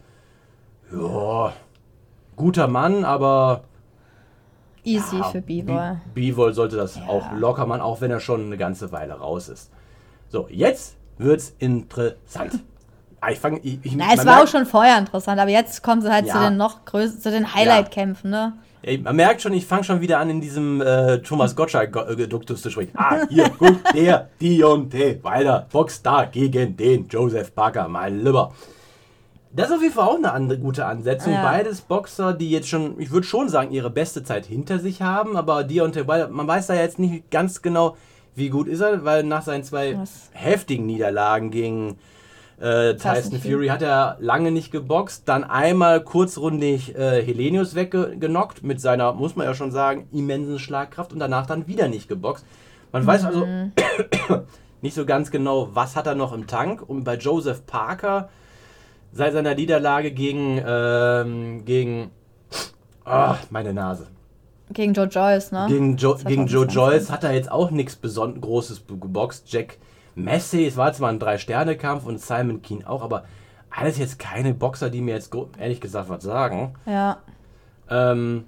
Ja, 0.95 1.53
guter 2.35 2.67
Mann, 2.67 3.05
aber 3.05 3.63
Easy 4.83 5.17
ja, 5.17 5.23
für 5.23 5.41
Bivol. 5.41 5.97
Bi- 6.13 6.29
Bivol 6.29 6.53
sollte 6.53 6.75
das 6.75 6.97
auch 7.01 7.31
locker 7.31 7.65
machen, 7.65 7.81
auch 7.81 8.01
wenn 8.01 8.11
er 8.11 8.19
schon 8.19 8.45
eine 8.45 8.57
ganze 8.57 8.91
Weile 8.91 9.13
raus 9.13 9.49
ist. 9.49 9.71
So, 10.29 10.47
jetzt 10.51 10.95
wird's 11.17 11.55
interessant. 11.57 12.59
Ah, 13.21 13.29
Ich 13.31 13.39
fange. 13.39 13.59
Ich, 13.63 13.79
ich, 13.83 13.95
Na, 13.95 14.05
es 14.13 14.25
war 14.25 14.33
auch 14.33 14.37
merkt- 14.39 14.49
schon 14.49 14.65
vorher 14.65 14.97
interessant, 14.97 15.39
aber 15.39 15.51
jetzt 15.51 15.83
kommen 15.83 16.01
sie 16.01 16.11
halt 16.11 16.25
zu 16.27 16.33
Ja. 16.35 16.49
den 16.49 16.57
noch 16.57 16.85
größeren, 16.85 17.21
zu 17.21 17.31
den 17.31 17.53
Highlight-Kämpfen, 17.53 18.29
ne? 18.31 18.53
Ey, 18.83 18.97
man 18.97 19.15
merkt 19.15 19.43
schon, 19.43 19.53
ich 19.53 19.67
fange 19.67 19.83
schon 19.83 20.01
wieder 20.01 20.17
an, 20.17 20.31
in 20.31 20.41
diesem 20.41 20.81
äh, 20.81 21.19
Thomas 21.19 21.55
Gottschalk-Duktus 21.55 22.63
zu 22.63 22.71
sprechen. 22.71 22.93
Ah, 22.97 23.27
hier, 23.29 23.47
guck, 23.59 23.77
der 23.93 24.29
Dionte 24.41 25.19
Wilder 25.23 25.67
boxt 25.71 26.03
da 26.03 26.25
gegen 26.25 26.75
den 26.75 27.07
Joseph 27.07 27.53
Parker, 27.53 27.87
mein 27.87 28.23
Lieber. 28.23 28.51
Das 29.53 29.67
ist 29.69 29.75
auf 29.75 29.81
jeden 29.83 29.93
Fall 29.93 30.07
auch 30.07 30.15
eine 30.15 30.31
andere 30.31 30.57
gute 30.57 30.85
Ansetzung. 30.85 31.33
Ja. 31.33 31.43
Beides 31.43 31.81
Boxer, 31.81 32.33
die 32.33 32.49
jetzt 32.49 32.69
schon, 32.69 32.99
ich 32.99 33.11
würde 33.11 33.27
schon 33.27 33.49
sagen, 33.49 33.71
ihre 33.71 33.89
beste 33.91 34.23
Zeit 34.23 34.45
hinter 34.47 34.79
sich 34.79 35.01
haben, 35.03 35.35
aber 35.37 35.63
Deontay 35.63 36.07
Wilder, 36.07 36.29
man 36.29 36.47
weiß 36.47 36.67
da 36.67 36.73
jetzt 36.73 36.97
nicht 36.99 37.29
ganz 37.29 37.61
genau, 37.61 37.97
wie 38.33 38.49
gut 38.49 38.67
ist 38.67 38.79
er, 38.79 39.03
weil 39.05 39.23
nach 39.23 39.43
seinen 39.43 39.63
zwei 39.65 39.95
Was? 39.99 40.29
heftigen 40.31 40.85
Niederlagen 40.87 41.51
gegen 41.51 41.99
äh, 42.61 42.95
Tyson 42.95 43.39
Fury 43.39 43.67
hat 43.67 43.81
er 43.81 44.17
lange 44.19 44.51
nicht 44.51 44.71
geboxt, 44.71 45.27
dann 45.27 45.43
einmal 45.43 46.03
kurzrundig 46.03 46.95
äh, 46.95 47.23
Helenius 47.23 47.73
weggenockt 47.73 48.63
mit 48.63 48.79
seiner, 48.79 49.13
muss 49.13 49.35
man 49.35 49.47
ja 49.47 49.53
schon 49.53 49.71
sagen, 49.71 50.07
immensen 50.11 50.59
Schlagkraft 50.59 51.11
und 51.11 51.19
danach 51.19 51.47
dann 51.47 51.67
wieder 51.67 51.87
nicht 51.87 52.07
geboxt. 52.07 52.45
Man 52.91 53.07
weiß 53.07 53.25
also 53.25 53.47
nicht 54.81 54.93
so 54.93 55.05
ganz 55.05 55.31
genau, 55.31 55.69
was 55.73 55.95
hat 55.95 56.05
er 56.05 56.15
noch 56.15 56.33
im 56.33 56.45
Tank. 56.45 56.87
Und 56.87 57.03
bei 57.03 57.15
Joseph 57.15 57.65
Parker, 57.65 58.29
seit 59.11 59.33
seiner 59.33 59.55
Niederlage 59.55 60.11
gegen, 60.11 60.61
ähm, 60.65 61.65
gegen, 61.65 62.11
ah, 63.05 63.37
meine 63.49 63.73
Nase. 63.73 64.07
Gegen 64.71 64.93
Joe 64.93 65.07
Joyce, 65.07 65.51
ne? 65.51 65.65
Gegen, 65.67 65.97
jo 65.97 66.15
gegen 66.15 66.47
Joe 66.47 66.67
2020. 66.67 66.75
Joyce 66.75 67.11
hat 67.11 67.23
er 67.23 67.33
jetzt 67.33 67.51
auch 67.51 67.71
nichts 67.71 67.95
besonders 67.95 68.41
Großes 68.41 68.83
geboxt. 68.87 69.51
Jack 69.51 69.77
Massey, 70.15 70.65
es 70.65 70.77
war 70.77 70.93
zwar 70.93 71.09
ein 71.09 71.19
Drei-Sterne-Kampf 71.19 72.05
und 72.05 72.19
Simon 72.19 72.61
Keen 72.61 72.85
auch, 72.85 73.01
aber 73.01 73.23
alles 73.69 73.97
jetzt 73.97 74.19
keine 74.19 74.53
Boxer, 74.53 74.89
die 74.89 75.01
mir 75.01 75.15
jetzt 75.15 75.33
ehrlich 75.57 75.81
gesagt 75.81 76.09
was 76.09 76.23
sagen. 76.23 76.73
Ja. 76.85 77.19
Ähm, 77.89 78.45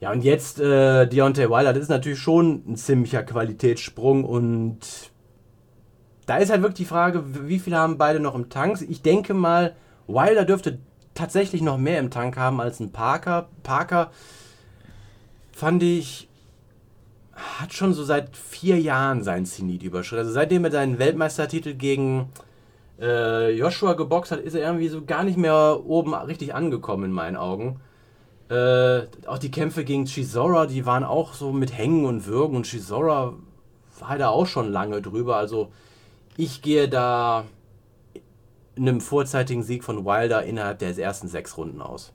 ja, 0.00 0.10
und 0.10 0.24
jetzt 0.24 0.58
äh, 0.58 1.06
Deontay 1.06 1.48
Wilder, 1.48 1.72
das 1.72 1.84
ist 1.84 1.88
natürlich 1.88 2.18
schon 2.18 2.64
ein 2.66 2.76
ziemlicher 2.76 3.22
Qualitätssprung 3.22 4.24
und 4.24 4.80
da 6.26 6.36
ist 6.38 6.50
halt 6.50 6.62
wirklich 6.62 6.88
die 6.88 6.92
Frage, 6.92 7.48
wie 7.48 7.58
viel 7.58 7.76
haben 7.76 7.98
beide 7.98 8.20
noch 8.20 8.34
im 8.34 8.48
Tank? 8.48 8.80
Ich 8.88 9.02
denke 9.02 9.34
mal, 9.34 9.74
Wilder 10.06 10.44
dürfte 10.44 10.78
tatsächlich 11.14 11.62
noch 11.62 11.78
mehr 11.78 11.98
im 11.98 12.10
Tank 12.10 12.36
haben 12.36 12.60
als 12.60 12.80
ein 12.80 12.92
Parker. 12.92 13.48
Parker 13.62 14.10
fand 15.52 15.82
ich, 15.82 16.28
hat 17.34 17.72
schon 17.72 17.94
so 17.94 18.04
seit 18.04 18.36
vier 18.36 18.80
Jahren 18.80 19.22
seinen 19.22 19.46
Zenit 19.46 19.82
überschritten. 19.82 20.20
Also 20.20 20.32
seitdem 20.32 20.64
er 20.64 20.70
seinen 20.70 20.98
Weltmeistertitel 20.98 21.74
gegen 21.74 22.28
äh, 23.00 23.50
Joshua 23.50 23.94
geboxt 23.94 24.32
hat, 24.32 24.40
ist 24.40 24.54
er 24.54 24.62
irgendwie 24.62 24.88
so 24.88 25.04
gar 25.04 25.24
nicht 25.24 25.38
mehr 25.38 25.80
oben 25.84 26.14
richtig 26.14 26.54
angekommen 26.54 27.04
in 27.04 27.12
meinen 27.12 27.36
Augen. 27.36 27.80
Äh, 28.48 29.06
auch 29.26 29.38
die 29.38 29.50
Kämpfe 29.50 29.84
gegen 29.84 30.04
Chisora, 30.04 30.66
die 30.66 30.84
waren 30.84 31.04
auch 31.04 31.32
so 31.32 31.52
mit 31.52 31.76
Hängen 31.76 32.04
und 32.04 32.26
Würgen 32.26 32.56
und 32.56 32.66
Chisora 32.66 33.34
war 33.98 34.18
da 34.18 34.28
auch 34.28 34.46
schon 34.46 34.70
lange 34.70 35.00
drüber. 35.00 35.36
Also 35.36 35.72
ich 36.36 36.60
gehe 36.60 36.88
da 36.88 37.44
einem 38.76 39.00
vorzeitigen 39.00 39.62
Sieg 39.62 39.84
von 39.84 40.04
Wilder 40.04 40.44
innerhalb 40.44 40.78
der 40.78 40.96
ersten 40.96 41.28
sechs 41.28 41.56
Runden 41.56 41.80
aus. 41.80 42.12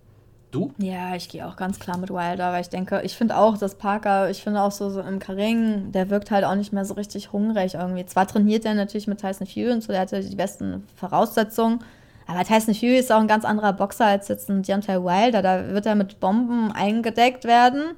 Du? 0.51 0.71
Ja, 0.77 1.15
ich 1.15 1.27
gehe 1.27 1.45
auch 1.45 1.57
ganz 1.57 1.77
klar 1.77 1.97
mit 1.97 2.09
Wilder, 2.09 2.53
weil 2.53 2.61
ich 2.61 2.69
denke, 2.69 3.01
ich 3.03 3.17
finde 3.17 3.37
auch, 3.37 3.57
dass 3.57 3.75
Parker, 3.75 4.29
ich 4.29 4.41
finde 4.41 4.61
auch 4.61 4.71
so, 4.71 4.89
so 4.89 5.01
im 5.01 5.19
Karing, 5.19 5.91
der 5.91 6.09
wirkt 6.09 6.31
halt 6.31 6.45
auch 6.45 6.55
nicht 6.55 6.71
mehr 6.71 6.85
so 6.85 6.93
richtig 6.93 7.33
hungrig 7.33 7.73
irgendwie. 7.73 8.05
Zwar 8.05 8.27
trainiert 8.27 8.63
er 8.63 8.73
natürlich 8.73 9.07
mit 9.07 9.19
Tyson 9.19 9.45
Fury 9.45 9.71
und 9.71 9.83
so, 9.83 9.91
der 9.91 10.01
hatte 10.01 10.21
die 10.21 10.35
besten 10.37 10.87
Voraussetzungen, 10.95 11.79
aber 12.27 12.45
Tyson 12.45 12.73
Fury 12.73 12.97
ist 12.97 13.11
auch 13.11 13.19
ein 13.19 13.27
ganz 13.27 13.43
anderer 13.43 13.73
Boxer 13.73 14.05
als 14.05 14.29
jetzt 14.29 14.49
ein 14.49 14.63
Deontay 14.63 15.03
Wilder. 15.03 15.41
Da 15.41 15.67
wird 15.69 15.85
er 15.85 15.95
mit 15.95 16.19
Bomben 16.21 16.71
eingedeckt 16.71 17.43
werden 17.43 17.95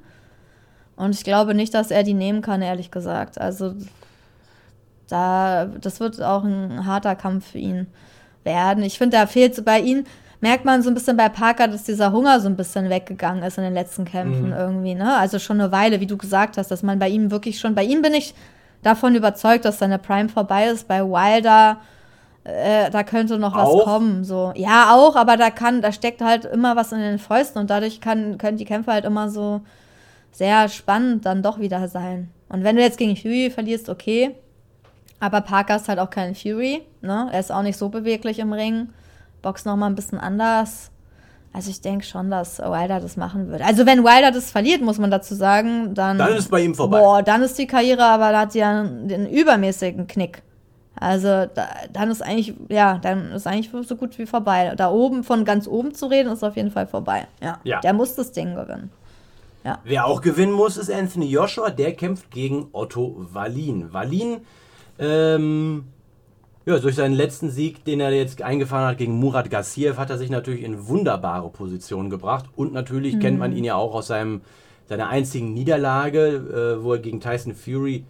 und 0.96 1.14
ich 1.14 1.22
glaube 1.22 1.54
nicht, 1.54 1.72
dass 1.72 1.92
er 1.92 2.02
die 2.02 2.14
nehmen 2.14 2.42
kann, 2.42 2.62
ehrlich 2.62 2.90
gesagt. 2.90 3.40
Also 3.40 3.74
da, 5.08 5.66
das 5.66 6.00
wird 6.00 6.20
auch 6.20 6.42
ein 6.42 6.84
harter 6.84 7.14
Kampf 7.14 7.52
für 7.52 7.58
ihn 7.58 7.86
werden. 8.42 8.82
Ich 8.82 8.98
finde, 8.98 9.16
da 9.16 9.26
fehlt 9.26 9.64
bei 9.64 9.80
ihm, 9.80 10.04
merkt 10.40 10.64
man 10.64 10.82
so 10.82 10.90
ein 10.90 10.94
bisschen 10.94 11.16
bei 11.16 11.28
Parker, 11.28 11.68
dass 11.68 11.84
dieser 11.84 12.12
Hunger 12.12 12.40
so 12.40 12.48
ein 12.48 12.56
bisschen 12.56 12.88
weggegangen 12.88 13.42
ist 13.42 13.58
in 13.58 13.64
den 13.64 13.74
letzten 13.74 14.04
Kämpfen 14.04 14.52
irgendwie, 14.52 14.94
ne? 14.94 15.16
Also 15.16 15.38
schon 15.38 15.60
eine 15.60 15.72
Weile, 15.72 16.00
wie 16.00 16.06
du 16.06 16.16
gesagt 16.16 16.56
hast, 16.56 16.70
dass 16.70 16.82
man 16.82 16.98
bei 16.98 17.08
ihm 17.08 17.30
wirklich 17.30 17.58
schon, 17.58 17.74
bei 17.74 17.84
ihm 17.84 18.02
bin 18.02 18.14
ich 18.14 18.34
davon 18.82 19.14
überzeugt, 19.14 19.64
dass 19.64 19.78
seine 19.78 19.98
Prime 19.98 20.28
vorbei 20.28 20.68
ist. 20.68 20.88
Bei 20.88 21.02
Wilder 21.02 21.78
äh, 22.44 22.90
da 22.90 23.02
könnte 23.02 23.38
noch 23.38 23.54
was 23.54 23.68
Auch? 23.68 23.84
kommen. 23.84 24.24
So. 24.24 24.52
Ja, 24.56 24.94
auch, 24.94 25.16
aber 25.16 25.36
da 25.36 25.50
kann, 25.50 25.82
da 25.82 25.92
steckt 25.92 26.22
halt 26.22 26.44
immer 26.46 26.76
was 26.76 26.92
in 26.92 27.00
den 27.00 27.18
Fäusten 27.18 27.60
und 27.60 27.70
dadurch 27.70 28.00
kann, 28.00 28.38
können 28.38 28.56
die 28.56 28.64
Kämpfe 28.64 28.92
halt 28.92 29.04
immer 29.04 29.28
so 29.28 29.60
sehr 30.32 30.68
spannend 30.68 31.26
dann 31.26 31.42
doch 31.42 31.58
wieder 31.58 31.86
sein. 31.88 32.30
Und 32.48 32.64
wenn 32.64 32.76
du 32.76 32.82
jetzt 32.82 32.98
gegen 32.98 33.16
Fury 33.16 33.50
verlierst, 33.50 33.88
okay. 33.88 34.34
Aber 35.18 35.42
Parker 35.42 35.76
ist 35.76 35.88
halt 35.88 35.98
auch 35.98 36.08
kein 36.08 36.34
Fury, 36.34 36.82
ne? 37.02 37.28
Er 37.30 37.40
ist 37.40 37.52
auch 37.52 37.62
nicht 37.62 37.76
so 37.76 37.90
beweglich 37.90 38.38
im 38.38 38.52
Ring. 38.54 38.88
Box 39.42 39.64
noch 39.64 39.76
mal 39.76 39.86
ein 39.86 39.94
bisschen 39.94 40.18
anders. 40.18 40.90
Also 41.52 41.70
ich 41.70 41.80
denke 41.80 42.04
schon, 42.04 42.30
dass 42.30 42.60
Wilder 42.60 43.00
das 43.00 43.16
machen 43.16 43.48
wird. 43.48 43.62
Also 43.62 43.84
wenn 43.84 44.04
Wilder 44.04 44.30
das 44.30 44.50
verliert, 44.52 44.82
muss 44.82 44.98
man 44.98 45.10
dazu 45.10 45.34
sagen, 45.34 45.94
dann 45.94 46.16
Dann 46.18 46.34
ist 46.34 46.48
bei 46.48 46.60
ihm 46.60 46.74
vorbei. 46.74 47.00
Boah, 47.00 47.22
dann 47.22 47.42
ist 47.42 47.58
die 47.58 47.66
Karriere, 47.66 48.04
aber 48.04 48.30
da 48.30 48.40
hat 48.40 48.52
sie 48.52 48.60
ja 48.60 48.84
den 48.84 49.28
übermäßigen 49.28 50.06
Knick. 50.06 50.42
Also 50.94 51.46
da, 51.52 51.66
dann 51.92 52.10
ist 52.10 52.22
eigentlich, 52.22 52.54
ja, 52.68 52.98
dann 52.98 53.32
ist 53.32 53.46
eigentlich 53.46 53.70
so 53.86 53.96
gut 53.96 54.18
wie 54.18 54.26
vorbei. 54.26 54.74
Da 54.76 54.90
oben, 54.90 55.24
von 55.24 55.44
ganz 55.44 55.66
oben 55.66 55.94
zu 55.94 56.06
reden, 56.06 56.30
ist 56.30 56.44
auf 56.44 56.56
jeden 56.56 56.70
Fall 56.70 56.86
vorbei. 56.86 57.26
Ja. 57.42 57.58
Ja. 57.64 57.80
Der 57.80 57.94
muss 57.94 58.14
das 58.14 58.32
Ding 58.32 58.54
gewinnen. 58.54 58.90
Wer 59.84 60.06
auch 60.06 60.22
gewinnen 60.22 60.52
muss, 60.52 60.76
ist 60.76 60.90
Anthony 60.90 61.26
Joshua. 61.26 61.70
Der 61.70 61.92
kämpft 61.94 62.30
gegen 62.30 62.68
Otto 62.72 63.26
Wallin. 63.32 63.92
Wallin, 63.92 64.38
ähm, 64.98 65.84
ja, 66.70 66.78
durch 66.78 66.94
seinen 66.96 67.14
letzten 67.14 67.50
Sieg, 67.50 67.84
den 67.84 68.00
er 68.00 68.10
jetzt 68.12 68.42
eingefahren 68.42 68.88
hat 68.88 68.98
gegen 68.98 69.14
Murat 69.14 69.50
Gassiev, 69.50 69.98
hat 69.98 70.10
er 70.10 70.18
sich 70.18 70.30
natürlich 70.30 70.62
in 70.62 70.86
wunderbare 70.88 71.50
Position 71.50 72.10
gebracht. 72.10 72.46
Und 72.56 72.72
natürlich 72.72 73.18
kennt 73.20 73.38
man 73.38 73.52
ihn 73.52 73.64
ja 73.64 73.74
auch 73.74 73.94
aus 73.94 74.06
seinem, 74.08 74.40
seiner 74.88 75.08
einzigen 75.08 75.52
Niederlage, 75.54 76.76
äh, 76.78 76.82
wo 76.84 76.94
er 76.94 76.98
gegen 77.00 77.20
Tyson 77.20 77.54
Fury 77.54 78.04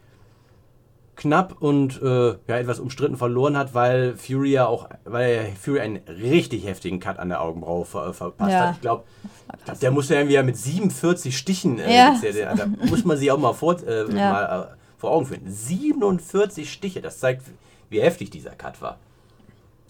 knapp 1.17 1.61
und 1.61 2.01
äh, 2.03 2.29
ja, 2.49 2.59
etwas 2.59 2.81
umstritten 2.81 3.17
verloren 3.17 3.57
hat, 3.57 3.75
weil 3.75 4.17
Fury 4.17 4.53
ja 4.53 4.67
auch, 4.67 4.89
weil 5.05 5.31
er 5.33 5.45
Fury 5.53 5.81
einen 5.81 5.99
richtig 6.09 6.67
heftigen 6.67 6.99
Cut 6.99 7.19
an 7.19 7.29
der 7.29 7.43
Augenbraue 7.43 7.85
ver, 7.85 8.15
verpasst 8.15 8.53
Ja. 8.53 8.61
hat. 8.69 8.75
Ich 8.77 8.81
glaube, 8.81 9.05
der 9.83 9.91
musste 9.91 10.15
ja 10.15 10.21
irgendwie 10.21 10.43
mit 10.43 10.57
47 10.57 11.37
Stichen, 11.37 11.79
äh, 11.79 11.95
Ja. 11.95 12.15
der, 12.23 12.33
der, 12.33 12.55
da 12.55 12.67
muss 12.89 13.05
man 13.05 13.19
sich 13.19 13.31
auch 13.31 13.39
mal 13.39 13.53
vor, 13.53 13.77
äh, 13.87 14.01
Ja. 14.17 14.31
mal, 14.31 14.69
äh, 14.73 14.77
vor 14.97 15.11
Augen 15.11 15.27
führen. 15.27 15.43
47 15.47 16.73
Stiche, 16.73 17.03
das 17.03 17.19
zeigt, 17.19 17.43
wie 17.91 18.01
heftig 18.01 18.31
dieser 18.31 18.51
Cut 18.53 18.81
war. 18.81 18.97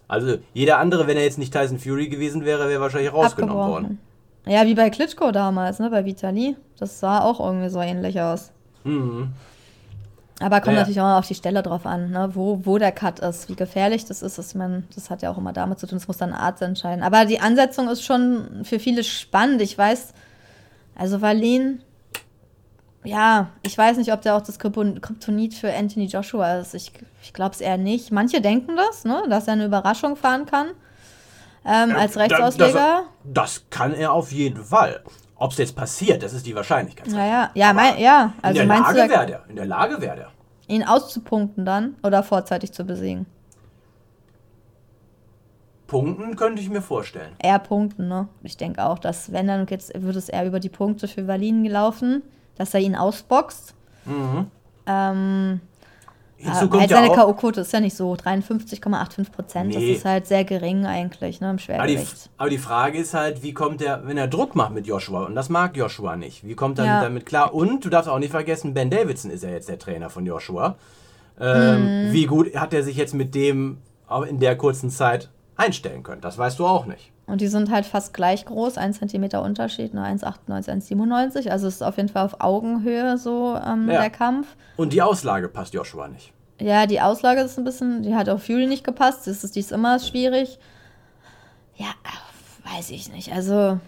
Also 0.08 0.38
jeder 0.54 0.78
andere, 0.78 1.06
wenn 1.06 1.16
er 1.16 1.22
jetzt 1.22 1.38
nicht 1.38 1.52
Tyson 1.52 1.78
Fury 1.78 2.08
gewesen 2.08 2.44
wäre, 2.44 2.68
wäre 2.68 2.80
wahrscheinlich 2.80 3.12
rausgenommen 3.12 3.68
worden. 3.70 3.98
Ja, 4.46 4.66
wie 4.66 4.74
bei 4.74 4.90
Klitschko 4.90 5.30
damals, 5.30 5.78
ne, 5.78 5.88
bei 5.90 6.04
Vitali. 6.04 6.56
Das 6.78 6.98
sah 6.98 7.20
auch 7.20 7.38
irgendwie 7.38 7.68
so 7.68 7.80
ähnlich 7.80 8.20
aus. 8.20 8.50
Mhm. 8.82 9.32
Aber 10.40 10.56
kommt 10.56 10.68
Naja. 10.68 10.80
natürlich 10.80 11.00
auch 11.00 11.18
auf 11.18 11.28
die 11.28 11.34
Stelle 11.34 11.62
drauf 11.62 11.84
an, 11.84 12.10
ne? 12.12 12.30
wo, 12.32 12.60
wo 12.64 12.78
der 12.78 12.92
Cut 12.92 13.20
ist, 13.20 13.50
wie 13.50 13.54
gefährlich 13.54 14.06
das 14.06 14.22
ist. 14.22 14.38
Das, 14.38 14.54
man, 14.54 14.84
das 14.94 15.10
hat 15.10 15.20
ja 15.20 15.30
auch 15.30 15.36
immer 15.36 15.52
damit 15.52 15.78
zu 15.78 15.86
tun, 15.86 15.98
das 15.98 16.08
muss 16.08 16.16
dann 16.16 16.32
ein 16.32 16.40
Arzt 16.40 16.62
entscheiden. 16.62 17.04
Aber 17.04 17.26
die 17.26 17.40
Ansetzung 17.40 17.88
ist 17.90 18.02
schon 18.02 18.64
für 18.64 18.78
viele 18.78 19.04
spannend. 19.04 19.60
Ich 19.60 19.76
weiß, 19.76 20.14
also 20.96 21.20
Valin, 21.20 21.82
ja, 23.04 23.48
ich 23.62 23.76
weiß 23.76 23.96
nicht, 23.96 24.12
ob 24.12 24.22
der 24.22 24.36
auch 24.36 24.42
das 24.42 24.60
Krypton- 24.60 25.00
Kryptonit 25.00 25.54
für 25.54 25.72
Anthony 25.74 26.06
Joshua 26.06 26.56
ist. 26.58 26.74
Ich, 26.74 26.92
ich 27.22 27.32
glaube 27.32 27.54
es 27.54 27.60
eher 27.60 27.78
nicht. 27.78 28.10
Manche 28.12 28.40
denken 28.40 28.76
das, 28.76 29.04
ne? 29.04 29.22
dass 29.28 29.46
er 29.46 29.54
eine 29.54 29.64
Überraschung 29.64 30.16
fahren 30.16 30.46
kann. 30.46 30.68
Ähm, 31.64 31.94
als 31.94 32.16
Rechtsausleger. 32.16 33.04
Das, 33.24 33.54
das 33.54 33.64
kann 33.70 33.92
er 33.92 34.12
auf 34.12 34.32
jeden 34.32 34.64
Fall. 34.64 35.02
Ob 35.36 35.52
es 35.52 35.58
jetzt 35.58 35.76
passiert, 35.76 36.22
das 36.22 36.32
ist 36.32 36.46
die 36.46 36.54
Wahrscheinlichkeit. 36.54 37.08
Ja, 37.08 37.26
ja, 37.26 37.50
ja, 37.54 37.72
mein, 37.72 37.98
ja. 37.98 38.32
Also 38.42 38.60
in 38.60 38.68
der 38.68 38.78
meinst 38.78 38.96
Lage 38.96 39.10
wäre 39.10 39.26
der. 39.26 39.44
In 39.48 39.56
der 39.56 39.66
Lage 39.66 40.00
wäre 40.00 40.16
der. 40.16 40.28
ihn 40.68 40.84
auszupunkten 40.84 41.64
dann 41.64 41.96
oder 42.02 42.22
vorzeitig 42.22 42.72
zu 42.72 42.84
besiegen? 42.84 43.26
Punkten 45.86 46.36
könnte 46.36 46.62
ich 46.62 46.68
mir 46.68 46.82
vorstellen. 46.82 47.32
Eher 47.38 47.58
Punkten, 47.58 48.06
ne? 48.06 48.28
Ich 48.42 48.56
denke 48.56 48.84
auch, 48.84 48.98
dass 48.98 49.32
wenn 49.32 49.48
dann 49.48 49.66
jetzt 49.68 49.92
wird 50.00 50.14
es 50.14 50.28
eher 50.28 50.46
über 50.46 50.60
die 50.60 50.68
Punkte 50.68 51.08
für 51.08 51.26
Valin 51.26 51.64
gelaufen, 51.64 52.22
dass 52.60 52.74
er 52.74 52.80
ihn 52.80 52.94
ausboxt. 52.94 53.74
Ähm, 54.86 55.60
Hinzu 56.36 56.64
äh, 56.64 56.68
kommt 56.68 56.80
halt 56.82 56.90
ja 56.90 56.96
seine 56.98 57.10
auch, 57.10 57.14
K.O.-Quote 57.16 57.60
ist 57.60 57.72
ja 57.72 57.80
nicht 57.80 57.96
so 57.96 58.12
53,85 58.14 59.30
Prozent. 59.30 59.74
Das 59.74 59.82
Nee. 59.82 59.92
ist 59.92 60.04
halt 60.04 60.26
sehr 60.26 60.44
gering 60.44 60.86
eigentlich, 60.86 61.40
ne, 61.40 61.46
im 61.48 61.50
aber 61.52 61.56
die, 61.86 61.94
Schwergewicht. 61.94 62.30
aber 62.38 62.50
die 62.50 62.58
Frage 62.58 62.98
ist 62.98 63.14
halt, 63.14 63.42
wie 63.42 63.52
kommt 63.52 63.82
er, 63.82 64.06
wenn 64.06 64.16
er 64.16 64.26
Druck 64.28 64.54
macht 64.54 64.72
mit 64.72 64.86
Joshua, 64.86 65.24
und 65.26 65.34
das 65.34 65.48
mag 65.48 65.76
Joshua 65.76 66.16
nicht, 66.16 66.46
wie 66.46 66.54
kommt 66.54 66.78
er 66.78 66.84
Ja. 66.86 67.02
damit 67.02 67.26
klar? 67.26 67.52
Und 67.54 67.84
du 67.84 67.90
darfst 67.90 68.08
auch 68.08 68.18
nicht 68.18 68.30
vergessen, 68.30 68.72
Ben 68.74 68.90
Davidson 68.90 69.30
ist 69.30 69.42
ja 69.42 69.50
jetzt 69.50 69.68
der 69.68 69.78
Trainer 69.78 70.08
von 70.10 70.24
Joshua. 70.26 70.76
Ähm, 71.38 72.08
Mhm. 72.08 72.12
Wie 72.12 72.26
gut 72.26 72.54
hat 72.54 72.74
er 72.74 72.82
sich 72.82 72.96
jetzt 72.96 73.14
mit 73.14 73.34
dem 73.34 73.78
auch 74.08 74.22
in 74.22 74.38
der 74.40 74.56
kurzen 74.56 74.90
Zeit 74.90 75.28
einstellen 75.56 76.02
können? 76.02 76.20
Das 76.20 76.36
weißt 76.38 76.58
du 76.58 76.66
auch 76.66 76.84
nicht. 76.86 77.10
Und 77.30 77.40
die 77.40 77.46
sind 77.48 77.70
halt 77.70 77.86
fast 77.86 78.12
gleich 78.12 78.44
groß, 78.44 78.76
1 78.76 78.98
Zentimeter 78.98 79.42
Unterschied, 79.42 79.94
ne, 79.94 80.02
1,98, 80.04 80.68
1,97. 80.68 81.48
Also 81.50 81.68
es 81.68 81.74
ist 81.76 81.82
auf 81.82 81.96
jeden 81.96 82.08
Fall 82.08 82.24
auf 82.24 82.40
Augenhöhe 82.40 83.16
so 83.18 83.56
ähm, 83.64 83.88
Ja. 83.88 84.00
der 84.00 84.10
Kampf. 84.10 84.48
Und 84.76 84.92
die 84.92 85.00
Auslage 85.02 85.48
passt 85.48 85.72
Joshua 85.74 86.08
nicht. 86.08 86.32
Ja, 86.60 86.86
die 86.86 87.00
Auslage 87.00 87.40
ist 87.40 87.56
ein 87.58 87.64
bisschen, 87.64 88.02
die 88.02 88.14
hat 88.14 88.28
auf 88.28 88.42
Fury 88.44 88.66
nicht 88.66 88.84
gepasst. 88.84 89.26
Das 89.26 89.44
ist, 89.44 89.54
die 89.56 89.60
ist 89.60 89.72
immer 89.72 89.98
schwierig. 89.98 90.58
Ja, 91.76 91.86
weiß 92.74 92.90
ich 92.90 93.10
nicht. 93.12 93.32
Also, 93.32 93.78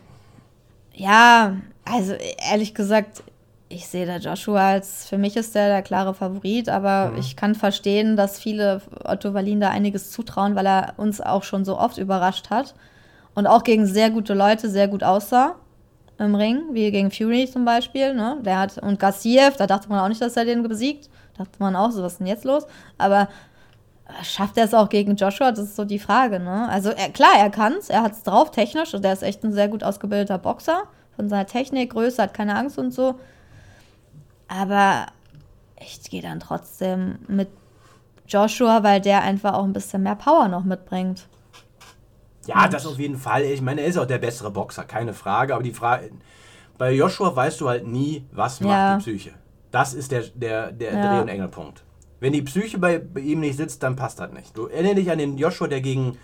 ja, 0.95 1.57
also 1.85 2.15
ehrlich 2.51 2.75
gesagt, 2.75 3.23
ich 3.69 3.87
sehe 3.87 4.07
da 4.07 4.17
Joshua 4.17 4.69
als, 4.69 5.07
für 5.09 5.19
mich 5.19 5.37
ist 5.37 5.55
der 5.55 5.69
der 5.69 5.83
klare 5.83 6.15
Favorit, 6.15 6.69
aber 6.69 7.13
ich 7.19 7.37
kann 7.37 7.55
verstehen, 7.55 8.17
dass 8.17 8.39
viele 8.39 8.83
Otto 9.05 9.35
Wallin 9.35 9.61
da 9.61 9.71
einiges 9.71 10.11
zutrauen, 10.11 10.55
weil 10.55 10.67
er 10.67 10.95
uns 10.99 11.21
auch 11.21 11.43
schon 11.43 11.65
so 11.65 11.79
oft 11.79 11.99
überrascht 11.99 12.51
hat 12.51 12.75
und 13.35 13.47
auch 13.47 13.65
gegen 13.65 13.87
sehr 13.87 14.11
gute 14.11 14.35
Leute 14.35 14.69
sehr 14.69 14.89
gut 14.89 15.03
aussah 15.03 15.57
im 16.19 16.35
Ring, 16.35 16.63
wie 16.73 16.91
gegen 16.91 17.11
Fury 17.11 17.49
zum 17.51 17.65
Beispiel. 17.65 18.15
Ne? 18.15 18.39
Der 18.43 18.59
hat, 18.59 18.79
und 18.79 18.99
Gassiev, 18.99 19.57
da 19.57 19.67
dachte 19.67 19.89
man 19.89 19.99
auch 20.01 20.09
nicht, 20.09 20.21
dass 20.21 20.37
er 20.37 20.45
den 20.45 20.63
besiegt. 20.63 21.11
Dachte 21.37 21.53
man 21.59 21.75
auch, 21.77 21.91
so 21.91 22.03
was 22.03 22.13
ist 22.13 22.19
denn 22.19 22.27
jetzt 22.27 22.45
los? 22.45 22.67
Aber 22.99 23.23
äh, 24.07 24.25
schafft 24.25 24.57
er 24.59 24.65
es 24.65 24.75
auch 24.75 24.89
gegen 24.89 25.17
Joshua? 25.17 25.51
Das 25.51 25.61
ist 25.61 25.77
so 25.77 25.85
die 25.85 25.99
Frage. 25.99 26.39
Ne? 26.39 26.69
Also 26.69 26.91
er, 26.91 27.11
klar, 27.11 27.33
er 27.39 27.51
kann 27.51 27.75
es, 27.75 27.91
er 27.91 28.03
hat 28.03 28.13
es 28.13 28.23
drauf 28.23 28.51
technisch. 28.51 28.95
Und 28.95 29.03
der 29.05 29.15
ist 29.15 29.23
echt 29.23 29.43
ein 29.45 29.53
sehr 29.53 29.69
gut 29.69 29.83
ausgebildeter 29.83 30.39
Boxer. 30.39 30.85
Von 31.17 31.29
seiner 31.29 31.47
Technik, 31.47 31.93
Größe, 31.93 32.23
hat 32.23 32.35
keine 32.35 32.57
Angst 32.57 32.79
und 32.79 32.93
so. 32.93 33.17
Aber 34.49 35.07
ich 35.81 36.03
gehe 36.11 36.23
dann 36.23 36.41
trotzdem 36.41 37.19
mit 37.27 37.49
Joshua, 38.29 38.83
weil 38.83 39.01
der 39.01 39.23
einfach 39.23 39.55
auch 39.55 39.65
ein 39.65 39.73
bisschen 39.73 40.03
mehr 40.03 40.15
Power 40.15 40.49
noch 40.49 40.65
mitbringt. 40.65 41.27
Ja, 42.47 42.69
das 42.69 42.87
auf 42.87 42.99
jeden 42.99 43.17
Fall. 43.17 43.43
Ich 43.45 43.61
meine, 43.63 43.83
er 43.83 43.87
ist 43.87 43.97
auch 43.99 44.07
der 44.07 44.19
bessere 44.19 44.51
Boxer, 44.51 44.85
keine 44.85 45.15
Frage. 45.15 45.55
Aber 45.55 45.63
die 45.63 45.73
Frage, 45.73 46.11
bei 46.79 46.93
Joshua 46.93 47.35
weißt 47.35 47.61
du 47.61 47.69
halt 47.69 47.87
nie, 47.87 48.25
was 48.33 48.61
macht 48.61 48.71
Ja. 48.71 48.97
die 48.97 49.03
Psyche. 49.03 49.31
Das 49.71 49.95
ist 49.95 50.11
der, 50.13 50.23
der, 50.35 50.73
der 50.73 50.93
Ja. 50.93 51.15
Dreh- 51.15 51.23
und 51.23 51.29
Engelpunkt. 51.29 51.83
Wenn 52.21 52.33
die 52.33 52.43
Psyche 52.43 52.79
bei, 52.79 52.99
bei 52.99 53.21
ihm 53.21 53.41
nicht 53.41 53.57
sitzt, 53.57 53.83
dann 53.83 53.97
passt 53.97 54.19
das 54.21 54.33
nicht. 54.33 54.57
Du 54.57 54.67
erinnerst 54.67 54.99
dich 54.99 55.11
an 55.11 55.19
den 55.19 55.39
Joshua, 55.39 55.67
der 55.69 55.81
gegen 55.81 56.19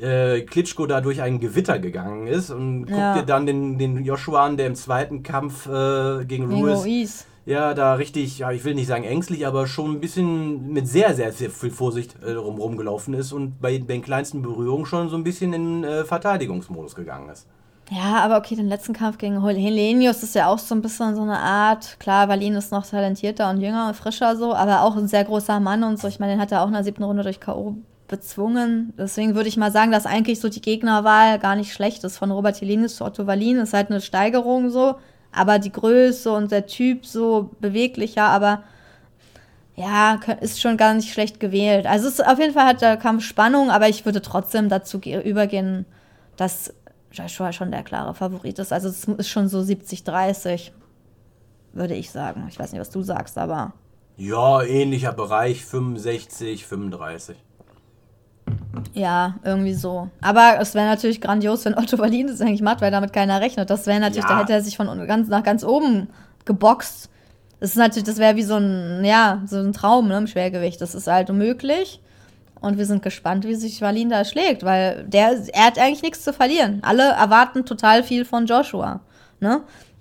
äh, 0.00 0.42
Klitschko 0.42 0.86
da 0.86 1.00
durch 1.00 1.20
ein 1.22 1.40
Gewitter 1.40 1.78
gegangen 1.80 2.26
ist 2.28 2.50
und 2.50 2.86
guck 2.86 2.96
Ja. 2.96 3.14
dir 3.14 3.22
dann 3.24 3.46
den, 3.46 3.78
den 3.78 4.04
Joshua 4.04 4.44
an, 4.46 4.56
der 4.56 4.66
im 4.68 4.74
zweiten 4.76 5.22
Kampf 5.24 5.66
äh, 5.66 6.24
gegen 6.24 6.48
Lewis 6.50 6.84
Ruiz. 6.84 7.26
Ja, 7.48 7.72
da 7.72 7.94
richtig, 7.94 8.38
ja, 8.40 8.52
ich 8.52 8.62
will 8.64 8.74
nicht 8.74 8.86
sagen 8.88 9.04
ängstlich, 9.04 9.46
aber 9.46 9.66
schon 9.66 9.92
ein 9.92 10.00
bisschen 10.00 10.70
mit 10.72 10.86
sehr, 10.86 11.14
sehr 11.14 11.32
viel 11.32 11.70
Vorsicht 11.70 12.16
äh, 12.22 12.32
rum, 12.32 12.58
rumgelaufen 12.58 13.14
ist 13.14 13.32
und 13.32 13.60
bei 13.60 13.78
den 13.78 14.02
kleinsten 14.02 14.42
Berührungen 14.42 14.84
schon 14.84 15.08
so 15.08 15.16
ein 15.16 15.24
bisschen 15.24 15.54
in 15.54 15.82
äh, 15.82 16.04
Verteidigungsmodus 16.04 16.94
gegangen 16.94 17.30
ist. 17.30 17.46
Ja, 17.90 18.18
aber 18.22 18.36
okay, 18.36 18.54
den 18.54 18.68
letzten 18.68 18.92
Kampf 18.92 19.16
gegen 19.16 19.42
Hel- 19.42 19.56
Helenius 19.56 20.22
ist 20.22 20.34
ja 20.34 20.48
auch 20.48 20.58
so 20.58 20.74
ein 20.74 20.82
bisschen 20.82 21.16
so 21.16 21.22
eine 21.22 21.38
Art. 21.38 21.98
Klar, 21.98 22.28
Valin 22.28 22.54
ist 22.54 22.70
noch 22.70 22.84
talentierter 22.86 23.48
und 23.48 23.62
jünger 23.62 23.88
und 23.88 23.96
frischer 23.96 24.36
so, 24.36 24.54
aber 24.54 24.82
auch 24.82 24.94
ein 24.96 25.08
sehr 25.08 25.24
großer 25.24 25.58
Mann 25.58 25.82
und 25.84 25.98
so. 25.98 26.06
Ich 26.06 26.20
meine, 26.20 26.34
den 26.34 26.40
hat 26.40 26.52
er 26.52 26.62
auch 26.62 26.66
in 26.66 26.74
der 26.74 26.84
siebten 26.84 27.02
Runde 27.04 27.22
durch 27.22 27.40
K.O. 27.40 27.76
bezwungen. 28.06 28.92
Deswegen 28.98 29.34
würde 29.34 29.48
ich 29.48 29.56
mal 29.56 29.72
sagen, 29.72 29.90
dass 29.90 30.04
eigentlich 30.04 30.38
so 30.38 30.50
die 30.50 30.60
Gegnerwahl 30.60 31.38
gar 31.38 31.56
nicht 31.56 31.72
schlecht 31.72 32.04
ist. 32.04 32.18
Von 32.18 32.30
Robert 32.30 32.60
Helenius 32.60 32.96
zu 32.96 33.06
Otto 33.06 33.26
Valin 33.26 33.56
ist 33.56 33.72
halt 33.72 33.90
eine 33.90 34.02
Steigerung 34.02 34.68
so, 34.68 34.96
aber 35.32 35.58
die 35.58 35.72
Größe 35.72 36.32
und 36.32 36.50
der 36.50 36.66
Typ 36.66 37.06
so 37.06 37.50
beweglicher, 37.60 38.24
aber 38.24 38.62
ja, 39.76 40.18
ist 40.40 40.60
schon 40.60 40.76
gar 40.76 40.94
nicht 40.94 41.12
schlecht 41.12 41.38
gewählt. 41.38 41.86
Also 41.86 42.08
es 42.08 42.20
auf 42.20 42.38
jeden 42.38 42.52
Fall 42.52 42.66
hat 42.66 42.80
der 42.82 42.96
Kampf 42.96 43.22
Spannung, 43.24 43.70
aber 43.70 43.88
ich 43.88 44.04
würde 44.04 44.20
trotzdem 44.22 44.68
dazu 44.68 44.98
ge- 44.98 45.22
übergehen, 45.22 45.86
dass 46.36 46.74
Joshua 47.12 47.52
schon 47.52 47.70
der 47.70 47.84
klare 47.84 48.14
Favorit 48.14 48.58
ist. 48.58 48.72
Also 48.72 48.88
es 48.88 49.04
ist 49.04 49.28
schon 49.28 49.48
so 49.48 49.60
70-30, 49.60 50.72
würde 51.72 51.94
ich 51.94 52.10
sagen. 52.10 52.46
Ich 52.48 52.58
weiß 52.58 52.72
nicht, 52.72 52.80
was 52.80 52.90
du 52.90 53.02
sagst, 53.02 53.38
aber 53.38 53.72
Ja, 54.16 54.62
ähnlicher 54.62 55.12
Bereich, 55.12 55.64
65, 55.64 56.66
35. 56.66 57.36
ja, 58.94 59.34
irgendwie 59.44 59.74
so. 59.74 60.08
Aber 60.20 60.58
es 60.60 60.74
wäre 60.74 60.86
natürlich 60.86 61.20
grandios, 61.20 61.64
wenn 61.64 61.76
Otto 61.76 61.98
Wallin 61.98 62.26
das 62.26 62.40
eigentlich 62.40 62.62
macht, 62.62 62.80
weil 62.80 62.90
damit 62.90 63.12
keiner 63.12 63.40
rechnet. 63.40 63.70
Das 63.70 63.86
wäre 63.86 64.00
natürlich, 64.00 64.24
Ja. 64.24 64.30
da 64.36 64.40
hätte 64.40 64.52
er 64.52 64.62
sich 64.62 64.76
von 64.76 65.06
ganz 65.06 65.28
nach 65.28 65.42
ganz 65.42 65.64
oben 65.64 66.08
geboxt. 66.44 67.08
Das 67.60 67.70
ist 67.70 67.76
natürlich, 67.76 68.04
das 68.04 68.18
wäre 68.18 68.36
wie 68.36 68.42
so 68.42 68.56
ein, 68.56 69.04
ja, 69.04 69.42
so 69.46 69.58
ein 69.58 69.72
Traum 69.72 70.08
ne, 70.08 70.18
im 70.18 70.26
Schwergewicht. 70.26 70.80
Das 70.80 70.94
ist 70.94 71.06
halt 71.06 71.30
unmöglich. 71.30 72.00
Und 72.60 72.76
wir 72.76 72.86
sind 72.86 73.02
gespannt, 73.02 73.44
wie 73.46 73.54
sich 73.54 73.80
Wallin 73.82 74.10
da 74.10 74.24
schlägt, 74.24 74.64
weil 74.64 75.04
der, 75.04 75.36
er 75.52 75.66
hat 75.66 75.78
eigentlich 75.78 76.02
nichts 76.02 76.24
zu 76.24 76.32
verlieren. 76.32 76.80
Alle 76.82 77.04
erwarten 77.12 77.64
total 77.64 78.02
viel 78.02 78.24
von 78.24 78.46
Joshua. 78.46 79.00
Ne? 79.40 79.60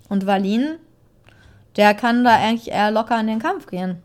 Und 0.09 0.25
Wallin, 0.25 0.75
der 1.75 1.93
kann 1.93 2.23
da 2.23 2.35
eigentlich 2.35 2.71
eher 2.71 2.89
locker 2.91 3.19
in 3.19 3.27
den 3.27 3.39
Kampf 3.39 3.67
gehen. 3.67 4.01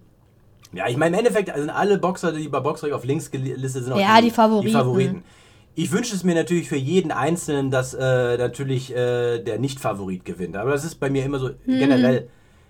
Ja, 0.73 0.89
ich 0.89 0.97
meine, 0.97 1.17
im 1.17 1.27
Endeffekt 1.27 1.55
sind 1.55 1.71
alle 1.71 1.99
Boxer, 1.99 2.33
die 2.33 2.49
bei 2.49 2.61
Boxrec 2.61 2.93
auf 2.93 3.05
links 3.05 3.31
gelistet 3.31 3.85
sind, 3.85 3.93
auch 3.93 4.01
Ja, 4.01 4.21
die 4.21 4.31
Favoriten. 4.31 5.23
Ich 5.75 5.91
wünsche 5.91 6.15
es 6.15 6.23
mir 6.23 6.35
natürlich 6.35 6.69
für 6.69 6.77
jeden 6.77 7.13
Einzelnen, 7.13 7.71
dass 7.71 7.95
äh, 7.95 8.37
natürlich 8.37 8.95
äh, 8.95 9.39
der 9.39 9.59
Nicht-Favorit 9.59 10.25
gewinnt. 10.25 10.57
Aber 10.57 10.71
das 10.71 10.85
ist 10.85 10.97
bei 10.97 11.09
mir 11.09 11.25
immer 11.25 11.39
so 11.39 11.49
Mhm. 11.49 11.79
generell 11.79 12.29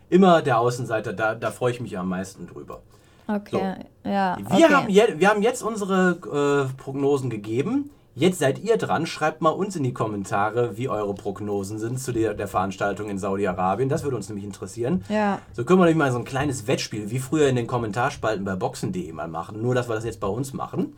immer 0.08 0.42
der 0.42 0.58
Außenseiter. 0.58 1.12
Da, 1.12 1.34
da 1.34 1.50
freue 1.50 1.72
ich 1.72 1.80
mich 1.80 1.98
am 1.98 2.08
meisten 2.08 2.46
drüber. 2.46 2.82
Okay, 3.26 3.74
ja. 4.04 4.36
Wir, 4.36 4.46
okay. 4.46 4.74
haben 4.74 4.88
je, 4.88 5.02
wir 5.16 5.28
haben 5.28 5.42
jetzt 5.42 5.62
unsere 5.62 6.68
äh, 6.70 6.80
Prognosen 6.80 7.30
gegeben. 7.30 7.90
Jetzt 8.14 8.40
seid 8.40 8.58
ihr 8.58 8.76
dran. 8.76 9.06
Schreibt 9.06 9.40
mal 9.40 9.50
uns 9.50 9.74
in 9.74 9.84
die 9.84 9.94
Kommentare, 9.94 10.76
wie 10.76 10.88
eure 10.88 11.14
Prognosen 11.14 11.78
sind 11.78 11.98
zu 11.98 12.12
der, 12.12 12.34
der 12.34 12.46
Veranstaltung 12.46 13.08
in 13.08 13.18
Saudi-Arabien. 13.18 13.88
Das 13.88 14.02
würde 14.02 14.16
uns 14.16 14.28
nämlich 14.28 14.44
interessieren. 14.44 15.02
Ja. 15.08 15.38
So 15.54 15.64
können 15.64 15.80
wir 15.80 15.86
nämlich 15.86 15.98
mal 15.98 16.12
so 16.12 16.18
ein 16.18 16.24
kleines 16.24 16.66
Wettspiel 16.66 17.10
wie 17.10 17.18
früher 17.18 17.48
in 17.48 17.56
den 17.56 17.66
Kommentarspalten 17.66 18.44
bei 18.44 18.54
Boxen.de 18.54 19.10
mal 19.12 19.28
machen. 19.28 19.62
Nur, 19.62 19.74
dass 19.74 19.88
wir 19.88 19.94
das 19.94 20.04
jetzt 20.04 20.20
bei 20.20 20.26
uns 20.26 20.52
machen. 20.52 20.94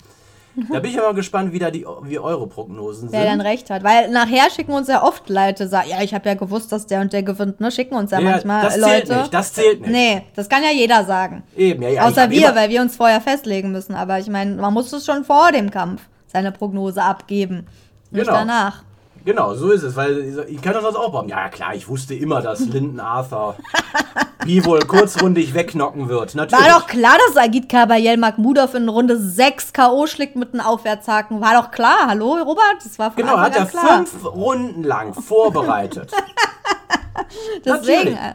Da 0.72 0.78
bin 0.78 0.90
ich 0.92 1.00
aber 1.00 1.14
gespannt, 1.14 1.52
wie, 1.52 1.58
da 1.58 1.70
die, 1.72 1.84
wie 2.02 2.18
eure 2.18 2.46
Prognosen 2.46 3.10
Wer 3.10 3.24
dann 3.24 3.40
sind. 3.40 3.40
recht 3.40 3.70
hat. 3.70 3.82
Weil 3.82 4.08
nachher 4.10 4.50
schicken 4.50 4.72
uns 4.72 4.86
ja 4.86 5.02
oft 5.02 5.28
Leute, 5.28 5.66
sagen, 5.66 5.88
ja, 5.90 6.00
ich 6.02 6.14
habe 6.14 6.28
ja 6.28 6.34
gewusst, 6.34 6.70
dass 6.70 6.86
der 6.86 7.00
und 7.00 7.12
der 7.12 7.24
gewinnt. 7.24 7.60
Ne? 7.60 7.72
Schicken 7.72 7.96
uns 7.96 8.12
ja, 8.12 8.20
Ja, 8.20 8.30
manchmal 8.30 8.62
das 8.62 8.76
Leute. 8.76 9.06
zählt 9.06 9.18
nicht. 9.20 9.34
Das 9.34 9.52
zählt 9.52 9.80
nicht. 9.80 9.90
Nee, 9.90 10.22
das 10.36 10.48
kann 10.48 10.62
ja 10.62 10.70
jeder 10.70 11.04
sagen. 11.04 11.42
Eben, 11.56 11.82
ja, 11.82 11.88
ja, 11.88 12.06
Außer 12.06 12.30
wir, 12.30 12.54
weil 12.54 12.70
wir 12.70 12.82
uns 12.82 12.96
vorher 12.96 13.20
festlegen 13.20 13.72
müssen. 13.72 13.94
Aber 13.94 14.18
ich 14.20 14.28
meine, 14.28 14.54
man 14.54 14.72
muss 14.72 14.92
es 14.92 15.04
schon 15.04 15.24
vor 15.24 15.50
dem 15.50 15.70
Kampf 15.70 16.02
seine 16.34 16.52
Prognose 16.52 17.02
abgeben. 17.02 17.66
Nicht 18.10 18.26
Genau. 18.26 18.32
danach. 18.38 18.82
Genau, 19.24 19.54
so 19.54 19.70
ist 19.70 19.84
es, 19.84 19.96
weil 19.96 20.44
ich 20.50 20.60
kann 20.60 20.74
das 20.74 20.94
auch 20.96 21.10
bauen. 21.10 21.28
Ja, 21.28 21.48
klar, 21.48 21.74
ich 21.74 21.88
wusste 21.88 22.14
immer, 22.14 22.42
dass 22.42 22.60
Lyndon 22.66 23.00
Arthur 23.00 23.54
Bivol 24.44 24.80
kurzrundig 24.80 25.54
wegknocken 25.54 26.08
wird. 26.10 26.34
Natürlich. 26.34 26.62
War 26.66 26.78
doch 26.80 26.86
klar, 26.86 27.16
dass 27.28 27.36
Agit 27.42 27.68
Kabayel 27.70 28.18
Makhmudov 28.18 28.74
in 28.74 28.88
Runde 28.90 29.16
6 29.18 29.72
K.O. 29.72 30.06
schlägt 30.06 30.36
mit 30.36 30.52
einem 30.52 30.60
Aufwärtshaken. 30.66 31.40
War 31.40 31.54
doch 31.62 31.70
klar. 31.70 32.06
Hallo, 32.08 32.34
Robert? 32.42 32.76
Das 32.84 32.98
war 32.98 33.12
von 33.12 33.22
Genau, 33.24 33.38
hat 33.38 33.56
er 33.56 33.64
klar. 33.64 33.96
fünf 34.04 34.24
Runden 34.26 34.82
lang 34.82 35.14
vorbereitet. 35.14 36.10
Deswegen, 37.64 38.12
Natürlich. 38.12 38.14
äh, 38.18 38.34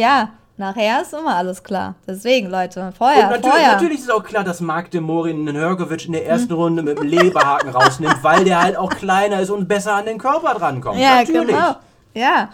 ja, 0.00 0.28
nachher 0.56 1.02
ist 1.02 1.12
immer 1.12 1.36
alles 1.36 1.62
klar. 1.62 1.94
Deswegen, 2.06 2.48
Leute, 2.50 2.92
vorher, 2.96 3.24
Und 3.24 3.30
natürlich, 3.30 3.50
vorher. 3.50 3.72
natürlich 3.72 3.98
ist 4.00 4.10
auch 4.12 4.22
klar, 4.24 4.44
dass 4.44 4.60
Mark 4.60 4.90
Demorin 4.90 5.46
den 5.46 5.56
Hörgewitsch 5.56 6.06
in 6.06 6.12
der 6.12 6.26
ersten 6.26 6.52
Runde 6.52 6.82
mit 6.82 6.98
dem 6.98 7.06
Leberhaken 7.06 7.70
rausnimmt, 7.74 8.22
weil 8.22 8.44
der 8.44 8.62
halt 8.62 8.76
auch 8.76 8.90
kleiner 8.90 9.40
ist 9.40 9.50
und 9.50 9.66
besser 9.68 9.94
an 9.94 10.06
den 10.06 10.18
Körper 10.18 10.54
drankommt. 10.54 10.98
Ja, 10.98 11.16
natürlich. 11.16 11.48
genau. 11.48 11.76
Ja. 12.14 12.50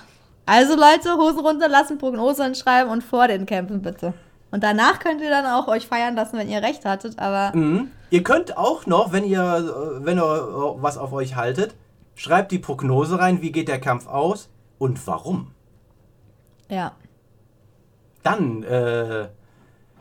Also 0.46 0.74
Leute, 0.74 1.14
Hosen 1.16 1.40
runterlassen, 1.40 1.98
Prognosen 1.98 2.54
schreiben 2.54 2.90
und 2.90 3.04
vor 3.04 3.28
den 3.28 3.46
Kämpfen 3.46 3.82
bitte. 3.82 4.14
Und 4.50 4.64
danach 4.64 4.98
könnt 4.98 5.20
ihr 5.20 5.30
dann 5.30 5.46
auch 5.46 5.68
euch 5.68 5.86
feiern 5.86 6.16
lassen, 6.16 6.36
wenn 6.38 6.48
ihr 6.48 6.60
recht 6.62 6.84
hattet, 6.84 7.18
aber 7.18 7.56
Mhm. 7.56 7.90
Ihr 8.12 8.24
könnt 8.24 8.56
auch 8.56 8.86
noch, 8.86 9.12
wenn 9.12 9.24
ihr, 9.24 9.98
wenn 10.00 10.18
ihr 10.18 10.24
was 10.80 10.98
auf 10.98 11.12
euch 11.12 11.36
haltet, 11.36 11.76
schreibt 12.16 12.50
die 12.50 12.58
Prognose 12.58 13.20
rein, 13.20 13.40
wie 13.42 13.52
geht 13.52 13.68
der 13.68 13.78
Kampf 13.80 14.08
aus 14.08 14.48
und 14.80 15.06
warum. 15.06 15.52
ja. 16.68 16.92
Dann, 18.22 18.62
äh, 18.62 19.28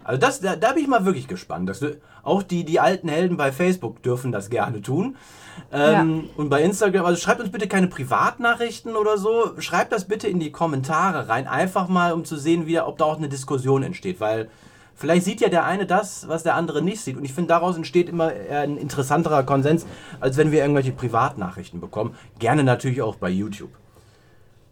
also 0.03 0.19
das, 0.19 0.41
da, 0.41 0.55
da 0.55 0.73
bin 0.73 0.83
ich 0.83 0.89
mal 0.89 1.05
wirklich 1.05 1.27
gespannt. 1.27 1.69
Das, 1.69 1.83
auch 2.23 2.43
die, 2.43 2.63
die 2.63 2.79
alten 2.79 3.09
Helden 3.09 3.37
bei 3.37 3.51
Facebook 3.51 4.03
dürfen 4.03 4.31
das 4.31 4.49
gerne 4.49 4.81
tun. 4.81 5.15
Ähm, 5.71 6.29
Und 6.35 6.49
bei 6.49 6.61
Instagram, 6.63 7.05
also 7.05 7.19
schreibt 7.19 7.41
uns 7.41 7.51
bitte 7.51 7.67
keine 7.67 7.87
Privatnachrichten 7.87 8.95
oder 8.95 9.17
so. 9.17 9.53
Schreibt 9.59 9.91
das 9.91 10.05
bitte 10.05 10.27
in 10.27 10.39
die 10.39 10.51
Kommentare 10.51 11.27
rein. 11.29 11.47
Einfach 11.47 11.87
mal, 11.87 12.13
um 12.13 12.25
zu 12.25 12.37
sehen, 12.37 12.65
wie, 12.67 12.79
ob 12.79 12.97
da 12.97 13.05
auch 13.05 13.17
eine 13.17 13.29
Diskussion 13.29 13.83
entsteht. 13.83 14.19
Weil 14.19 14.49
vielleicht 14.95 15.25
sieht 15.25 15.41
ja 15.41 15.49
der 15.49 15.65
eine 15.65 15.85
das, 15.85 16.27
was 16.27 16.43
der 16.43 16.55
andere 16.55 16.81
nicht 16.81 17.01
sieht. 17.01 17.17
Und 17.17 17.25
ich 17.25 17.33
finde, 17.33 17.49
daraus 17.49 17.75
entsteht 17.75 18.09
immer 18.09 18.33
eher 18.33 18.61
ein 18.61 18.77
interessanterer 18.77 19.43
Konsens, 19.43 19.85
als 20.19 20.37
wenn 20.37 20.51
wir 20.51 20.61
irgendwelche 20.61 20.91
Privatnachrichten 20.91 21.79
bekommen. 21.79 22.15
Gerne 22.39 22.63
natürlich 22.63 23.01
auch 23.01 23.15
bei 23.15 23.29
YouTube. 23.29 23.71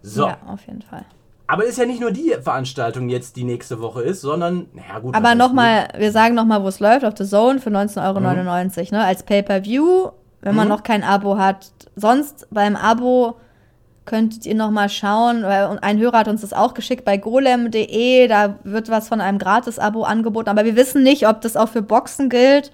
So. 0.02 0.28
Ja, 0.28 0.38
auf 0.48 0.66
jeden 0.68 0.82
Fall. 0.82 1.06
Aber 1.48 1.64
ist 1.64 1.78
ja 1.78 1.86
nicht 1.86 2.02
nur 2.02 2.12
die 2.12 2.36
Veranstaltung 2.42 3.08
jetzt, 3.10 3.36
die 3.38 3.46
nächste 3.46 3.80
Woche 3.80 4.02
ist, 4.02 4.22
sondern, 4.22 4.66
naja 4.74 5.00
gut. 5.00 5.16
Aber 5.16 5.34
nochmal, 5.34 5.88
wir 5.98 6.12
sagen 6.12 6.36
nochmal, 6.36 6.62
wo 6.62 6.68
es 6.68 6.80
läuft, 6.82 7.06
auf 7.06 7.14
The 7.18 7.26
Zone 7.26 7.60
für 7.60 7.70
19,99 7.70 8.78
Euro, 8.80 8.96
ne? 8.96 9.04
Als 9.06 9.24
Pay-Per-View, 9.24 10.10
wenn 10.42 10.56
man 10.56 10.68
Mhm. 10.68 10.74
noch 10.74 10.84
kein 10.84 11.04
Abo 11.04 11.38
hat. 11.38 11.72
Sonst 11.96 12.48
beim 12.52 12.76
Abo 12.76 13.38
könntet 14.06 14.46
ihr 14.46 14.56
nochmal 14.56 14.90
schauen, 14.90 15.44
weil 15.44 15.80
ein 15.82 15.98
Hörer 16.00 16.20
hat 16.20 16.28
uns 16.28 16.42
das 16.42 16.54
auch 16.54 16.74
geschickt 16.74 17.04
bei 17.06 17.18
golem.de, 17.18 18.28
da 18.28 18.56
wird 18.64 18.90
was 18.90 19.08
von 19.08 19.20
einem 19.22 19.38
Gratis-Abo 19.38 20.04
angeboten, 20.04 20.50
aber 20.50 20.64
wir 20.66 20.76
wissen 20.76 21.04
nicht, 21.04 21.28
ob 21.28 21.42
das 21.42 21.58
auch 21.58 21.68
für 21.70 21.82
Boxen 21.82 22.30
gilt. 22.30 22.72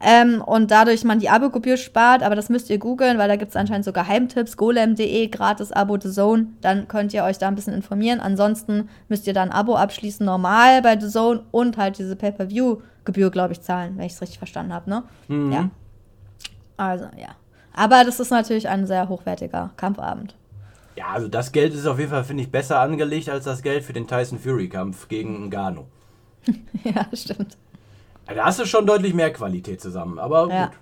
Ähm, 0.00 0.42
und 0.42 0.70
dadurch 0.70 1.04
man 1.04 1.18
die 1.18 1.30
Abogebühr 1.30 1.76
spart, 1.76 2.22
aber 2.22 2.34
das 2.34 2.48
müsst 2.48 2.70
ihr 2.70 2.78
googeln, 2.78 3.18
weil 3.18 3.28
da 3.28 3.36
gibt 3.36 3.50
es 3.50 3.56
anscheinend 3.56 3.84
so 3.84 3.92
Geheimtipps, 3.92 4.56
golem.de, 4.56 5.28
gratis 5.28 5.72
Abo 5.72 5.98
The 6.00 6.10
Zone, 6.10 6.48
dann 6.60 6.88
könnt 6.88 7.14
ihr 7.14 7.24
euch 7.24 7.38
da 7.38 7.48
ein 7.48 7.54
bisschen 7.54 7.74
informieren. 7.74 8.20
Ansonsten 8.20 8.88
müsst 9.08 9.26
ihr 9.26 9.34
da 9.34 9.42
ein 9.42 9.52
Abo 9.52 9.76
abschließen, 9.76 10.24
normal 10.24 10.82
bei 10.82 10.98
The 10.98 11.08
Zone 11.08 11.42
und 11.50 11.76
halt 11.76 11.98
diese 11.98 12.16
Pay-Per-View-Gebühr, 12.16 13.30
glaube 13.30 13.52
ich, 13.52 13.60
zahlen, 13.60 13.96
wenn 13.96 14.06
ich 14.06 14.12
es 14.12 14.20
richtig 14.20 14.38
verstanden 14.38 14.72
habe, 14.72 14.90
ne? 14.90 15.02
Mhm. 15.28 15.52
Ja. 15.52 15.70
Also, 16.76 17.04
ja. 17.16 17.28
Aber 17.72 18.04
das 18.04 18.20
ist 18.20 18.30
natürlich 18.30 18.68
ein 18.68 18.86
sehr 18.86 19.08
hochwertiger 19.08 19.70
Kampfabend. 19.76 20.34
Ja, 20.96 21.08
also 21.08 21.26
das 21.26 21.50
Geld 21.50 21.74
ist 21.74 21.86
auf 21.86 21.98
jeden 21.98 22.10
Fall, 22.10 22.24
finde 22.24 22.44
ich, 22.44 22.50
besser 22.50 22.78
angelegt 22.78 23.28
als 23.28 23.44
das 23.44 23.62
Geld 23.62 23.84
für 23.84 23.92
den 23.92 24.06
Tyson 24.06 24.38
Fury-Kampf 24.38 25.08
gegen 25.08 25.48
Ngannou. 25.48 25.86
ja, 26.84 27.06
stimmt. 27.12 27.56
Da 28.26 28.44
hast 28.46 28.58
du 28.60 28.64
schon 28.66 28.86
deutlich 28.86 29.14
mehr 29.14 29.32
Qualität 29.32 29.80
zusammen, 29.80 30.18
aber 30.18 30.48
Ja. 30.48 30.66
gut. 30.66 30.74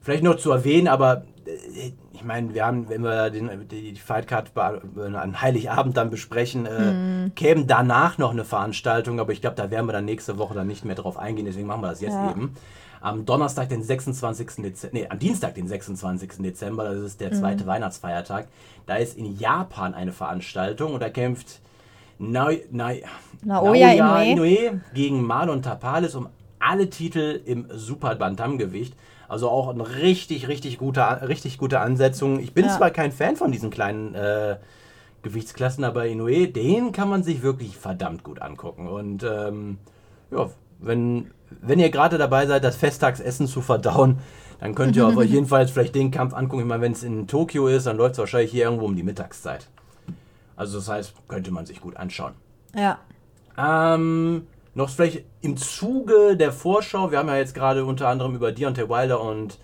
Vielleicht 0.00 0.22
noch 0.24 0.36
zu 0.36 0.50
erwähnen, 0.50 0.88
aber 0.88 1.24
äh, 1.46 1.92
ich 2.12 2.24
meine, 2.24 2.54
wir 2.54 2.64
haben, 2.66 2.88
wenn 2.88 3.02
wir 3.02 3.30
den, 3.30 3.68
die, 3.68 3.94
Fightcard 3.96 4.54
be- 4.54 4.80
an 5.20 5.40
Heiligabend 5.40 5.96
dann 5.96 6.10
besprechen, 6.10 6.66
äh, 6.66 6.92
Mhm. 6.92 7.34
käme 7.34 7.64
danach 7.66 8.18
noch 8.18 8.30
eine 8.30 8.44
Veranstaltung, 8.44 9.18
aber 9.20 9.32
ich 9.32 9.40
glaube, 9.40 9.56
da 9.56 9.70
werden 9.70 9.86
wir 9.86 9.92
dann 9.92 10.04
nächste 10.04 10.38
Woche 10.38 10.54
dann 10.54 10.66
nicht 10.66 10.84
mehr 10.84 10.94
drauf 10.94 11.16
eingehen, 11.18 11.46
deswegen 11.46 11.66
machen 11.66 11.82
wir 11.82 11.88
das 11.88 12.00
jetzt 12.00 12.14
Ja. 12.14 12.30
eben. 12.30 12.54
Am 13.00 13.24
Donnerstag, 13.26 13.68
den 13.68 13.82
26. 13.82 14.62
Dezember, 14.62 14.96
nee, 14.96 15.08
am 15.08 15.18
Dienstag, 15.18 15.54
den 15.56 15.66
26. 15.66 16.40
Dezember, 16.42 16.84
das 16.84 16.98
ist 17.02 17.20
der 17.20 17.32
zweite 17.32 17.66
Weihnachtsfeiertag, 17.66 18.46
da 18.86 18.94
ist 18.96 19.16
in 19.18 19.36
Japan 19.38 19.94
eine 19.94 20.12
Veranstaltung 20.12 20.94
und 20.94 21.00
da 21.00 21.10
kämpft 21.10 21.60
Nai, 22.22 22.62
Nai, 22.70 23.02
Naoya 23.44 23.92
Inoue. 23.92 24.32
Inoue 24.32 24.80
gegen 24.94 25.22
Marlon 25.22 25.60
Tapalis 25.60 26.14
um 26.14 26.28
alle 26.60 26.88
Titel 26.88 27.40
im 27.44 27.66
Super 27.74 28.14
Bantam-Gewicht. 28.14 28.94
Also 29.28 29.48
auch 29.48 29.68
eine 29.70 29.96
richtig, 29.96 30.46
richtig 30.46 30.78
gute, 30.78 31.00
richtig 31.26 31.58
gute 31.58 31.80
Ansetzung. 31.80 32.38
Ich 32.38 32.54
bin 32.54 32.66
Ja. 32.66 32.76
zwar 32.76 32.90
kein 32.90 33.10
Fan 33.10 33.34
von 33.34 33.50
diesen 33.50 33.70
kleinen 33.70 34.14
äh, 34.14 34.56
Gewichtsklassen, 35.22 35.82
aber 35.82 36.06
Inoue, 36.06 36.46
den 36.46 36.92
kann 36.92 37.08
man 37.08 37.24
sich 37.24 37.42
wirklich 37.42 37.76
verdammt 37.76 38.22
gut 38.22 38.40
angucken. 38.40 38.86
Und 38.88 39.24
ähm, 39.24 39.78
ja, 40.30 40.48
wenn, 40.78 41.30
wenn 41.60 41.80
ihr 41.80 41.90
gerade 41.90 42.18
dabei 42.18 42.46
seid, 42.46 42.62
das 42.62 42.76
Festtagsessen 42.76 43.48
zu 43.48 43.62
verdauen, 43.62 44.18
dann 44.60 44.76
könnt 44.76 44.94
ihr 44.94 45.08
auf 45.08 45.24
jeden 45.24 45.46
Fall 45.46 45.66
vielleicht 45.66 45.96
den 45.96 46.12
Kampf 46.12 46.34
angucken. 46.34 46.62
Ich 46.62 46.68
meine, 46.68 46.82
wenn 46.82 46.92
es 46.92 47.02
in 47.02 47.26
Tokio 47.26 47.66
ist, 47.66 47.86
dann 47.88 47.96
läuft 47.96 48.12
es 48.12 48.18
wahrscheinlich 48.18 48.52
hier 48.52 48.64
irgendwo 48.64 48.84
um 48.86 48.94
die 48.94 49.02
Mittagszeit. 49.02 49.68
Also 50.56 50.78
das 50.78 50.88
heißt, 50.88 51.14
könnte 51.28 51.50
man 51.50 51.66
sich 51.66 51.80
gut 51.80 51.96
anschauen. 51.96 52.34
Ja. 52.74 52.98
Ähm, 53.56 54.46
noch 54.74 54.88
vielleicht 54.88 55.24
im 55.42 55.56
Zuge 55.56 56.36
der 56.36 56.52
Vorschau, 56.52 57.10
wir 57.10 57.18
haben 57.18 57.28
ja 57.28 57.36
jetzt 57.36 57.54
gerade 57.54 57.84
unter 57.84 58.08
anderem 58.08 58.34
über 58.34 58.52
Deontay 58.52 58.88
Wilder 58.88 59.20
und 59.20 59.58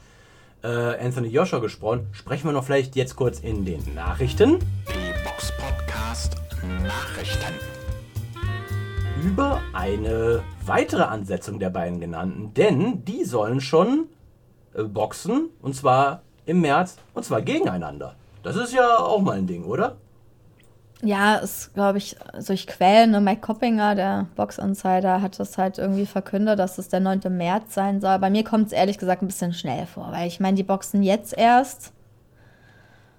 äh, 0.62 0.68
Anthony 0.68 1.28
Joshua 1.28 1.60
gesprochen, 1.60 2.08
sprechen 2.12 2.46
wir 2.48 2.52
noch 2.52 2.64
vielleicht 2.64 2.96
jetzt 2.96 3.16
kurz 3.16 3.40
in 3.40 3.64
den 3.64 3.94
Nachrichten 3.94 4.58
Die 4.88 5.24
Box 5.24 5.52
Podcast 5.56 6.36
Nachrichten. 6.82 7.54
über 9.24 9.60
eine 9.72 10.42
weitere 10.66 11.02
Ansetzung 11.04 11.58
der 11.58 11.70
beiden 11.70 12.00
genannten, 12.00 12.52
denn 12.54 13.04
die 13.04 13.24
sollen 13.24 13.60
schon 13.60 14.08
äh, 14.74 14.82
boxen 14.82 15.48
und 15.62 15.74
zwar 15.74 16.22
im 16.44 16.60
März 16.60 16.96
und 17.14 17.24
zwar 17.24 17.40
gegeneinander. 17.42 18.16
Das 18.42 18.56
ist 18.56 18.72
ja 18.72 18.98
auch 18.98 19.20
mal 19.20 19.38
ein 19.38 19.46
Ding, 19.46 19.64
oder? 19.64 19.96
Ja, 21.02 21.36
ist, 21.36 21.72
glaube 21.74 21.98
ich, 21.98 22.16
durch 22.46 22.66
Quellen, 22.66 23.12
ne? 23.12 23.20
Mike 23.20 23.40
Coppinger, 23.40 23.94
der 23.94 24.26
Box 24.34 24.58
Insider, 24.58 25.22
hat 25.22 25.38
das 25.38 25.56
halt 25.56 25.78
irgendwie 25.78 26.06
verkündet, 26.06 26.58
dass 26.58 26.78
es 26.78 26.88
der 26.88 26.98
9. 27.00 27.20
März 27.30 27.74
sein 27.74 28.00
soll. 28.00 28.18
Bei 28.18 28.30
mir 28.30 28.42
kommt 28.42 28.66
es 28.66 28.72
ehrlich 28.72 28.98
gesagt 28.98 29.22
ein 29.22 29.28
bisschen 29.28 29.52
schnell 29.52 29.86
vor, 29.86 30.08
weil 30.10 30.26
ich 30.26 30.40
meine, 30.40 30.56
die 30.56 30.64
boxen 30.64 31.02
jetzt 31.04 31.38
erst. 31.38 31.92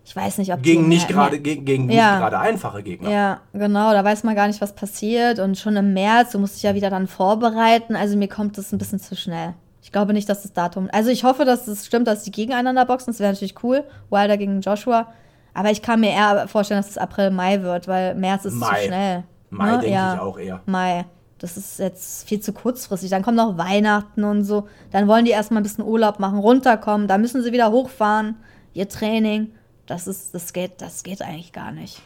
Ich 0.03 0.15
weiß 0.15 0.39
nicht, 0.39 0.51
ob 0.51 0.63
Gegen 0.63 0.87
nicht 0.89 1.07
gerade 1.07 1.39
gegen, 1.39 1.65
gegen 1.65 1.85
nicht 1.85 1.95
Ja. 1.95 2.17
gerade 2.17 2.39
einfache 2.39 2.81
Gegner. 2.83 3.09
Ja, 3.11 3.41
genau, 3.53 3.93
da 3.93 4.03
weiß 4.03 4.23
man 4.23 4.35
gar 4.35 4.47
nicht, 4.47 4.59
was 4.59 4.73
passiert. 4.73 5.39
Und 5.39 5.57
schon 5.57 5.75
im 5.75 5.93
März, 5.93 6.31
du 6.31 6.39
musst 6.39 6.55
dich 6.55 6.63
ja 6.63 6.73
wieder 6.73 6.89
dann 6.89 7.07
vorbereiten. 7.07 7.95
Also 7.95 8.17
mir 8.17 8.27
kommt 8.27 8.57
das 8.57 8.71
ein 8.73 8.77
bisschen 8.79 8.99
zu 8.99 9.15
schnell. 9.15 9.53
Ich 9.81 9.89
Ich 9.89 9.91
glaube 9.93 10.13
nicht, 10.13 10.27
dass 10.27 10.41
das 10.43 10.53
Datum. 10.53 10.89
Also 10.91 11.09
ich 11.09 11.23
hoffe, 11.23 11.45
dass 11.45 11.67
es 11.67 11.85
stimmt, 11.85 12.07
dass 12.07 12.23
die 12.23 12.31
gegeneinander 12.31 12.85
boxen. 12.85 13.11
Das 13.13 13.19
wäre 13.19 13.31
natürlich 13.31 13.63
cool. 13.63 13.83
Wilder 14.09 14.37
gegen 14.37 14.61
Joshua. 14.61 15.07
Aber 15.53 15.71
ich 15.71 15.81
kann 15.81 15.99
mir 15.99 16.11
eher 16.11 16.47
vorstellen, 16.47 16.79
dass 16.81 16.89
es 16.91 16.97
April, 16.97 17.31
Mai 17.31 17.61
wird, 17.61 17.87
weil 17.87 18.15
März 18.15 18.45
ist 18.45 18.53
Mai. 18.55 18.79
zu 18.81 18.85
schnell. 18.87 19.23
Mai 19.49 19.65
Ne? 19.65 19.71
denke 19.79 19.93
Ja. 19.93 20.13
ich 20.15 20.19
auch 20.19 20.37
eher. 20.39 20.61
Mai. 20.65 21.05
Das 21.39 21.55
ist 21.57 21.79
jetzt 21.79 22.27
viel 22.27 22.39
zu 22.41 22.51
kurzfristig. 22.53 23.09
Dann 23.09 23.23
kommt 23.23 23.37
noch 23.37 23.57
Weihnachten 23.57 24.23
und 24.25 24.43
so. 24.43 24.67
Dann 24.91 25.07
wollen 25.07 25.25
die 25.25 25.31
erstmal 25.31 25.61
ein 25.61 25.63
bisschen 25.63 25.85
Urlaub 25.85 26.19
machen, 26.19 26.37
runterkommen. 26.37 27.07
Dann 27.07 27.21
müssen 27.21 27.41
sie 27.41 27.51
wieder 27.53 27.71
hochfahren. 27.71 28.35
Ihr 28.73 28.89
Training. 28.89 29.51
Das 29.85 30.05
ist, 30.05 30.35
das 30.35 30.53
geht, 30.53 30.81
das 30.81 31.01
geht 31.03 31.21
eigentlich 31.21 31.53
gar 31.53 31.71
nicht. 31.71 32.01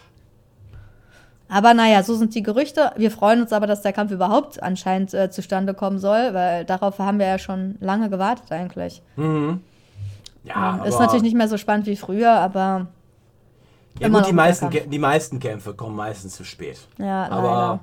Aber 1.49 1.73
naja, 1.73 2.01
so 2.03 2.15
sind 2.15 2.33
die 2.33 2.41
Gerüchte. 2.43 2.91
Wir 2.95 3.11
freuen 3.11 3.41
uns 3.41 3.51
aber, 3.53 3.67
dass 3.67 3.81
der 3.81 3.91
Kampf 3.93 4.11
überhaupt 4.11 4.63
anscheinend 4.63 5.13
äh, 5.13 5.29
zustande 5.29 5.73
kommen 5.73 5.99
soll, 5.99 6.33
weil 6.33 6.63
darauf 6.65 6.97
haben 6.99 7.19
wir 7.19 7.27
ja 7.27 7.37
schon 7.37 7.75
lange 7.79 8.09
gewartet 8.09 8.51
eigentlich. 8.51 9.01
Ja, 10.45 10.83
ist 10.85 10.95
aber- 10.95 11.05
natürlich 11.05 11.23
nicht 11.23 11.35
mehr 11.35 11.47
so 11.47 11.57
spannend 11.57 11.85
wie 11.87 11.95
früher, 11.95 12.31
aber 12.31 12.87
Ja 13.99 14.07
immer 14.07 14.19
gut, 14.19 14.29
die 14.29 14.33
meisten, 14.33 14.69
Kampf. 14.69 14.89
Die 14.89 14.99
meisten 14.99 15.39
Kämpfe 15.39 15.73
kommen 15.73 15.95
meistens 15.95 16.35
zu 16.35 16.43
spät. 16.43 16.79
ja, 16.97 17.27
Aber 17.29 17.43
leider. 17.47 17.79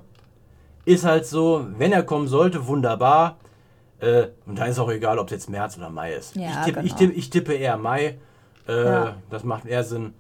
ist 0.84 1.04
halt 1.04 1.26
so, 1.26 1.66
wenn 1.78 1.92
er 1.92 2.02
kommen 2.02 2.26
sollte, 2.28 2.66
wunderbar. 2.66 3.36
Äh, 4.00 4.28
und 4.46 4.58
dann 4.58 4.68
ist 4.68 4.78
auch 4.78 4.90
egal, 4.90 5.18
ob 5.18 5.26
es 5.26 5.32
jetzt 5.32 5.50
März 5.50 5.76
oder 5.76 5.90
Mai 5.90 6.14
ist. 6.14 6.34
Ja, 6.34 6.48
ich, 6.50 6.56
tippe, 6.64 6.80
ich, 6.80 6.86
genau. 6.86 6.98
tippe, 6.98 7.12
ich 7.12 7.30
tippe 7.30 7.52
eher 7.54 7.76
Mai. 7.76 8.18
Äh, 8.68 8.84
Ja. 8.84 9.14
Das 9.30 9.44
macht 9.44 9.66
eher 9.66 9.84
Sinn. 9.84 10.14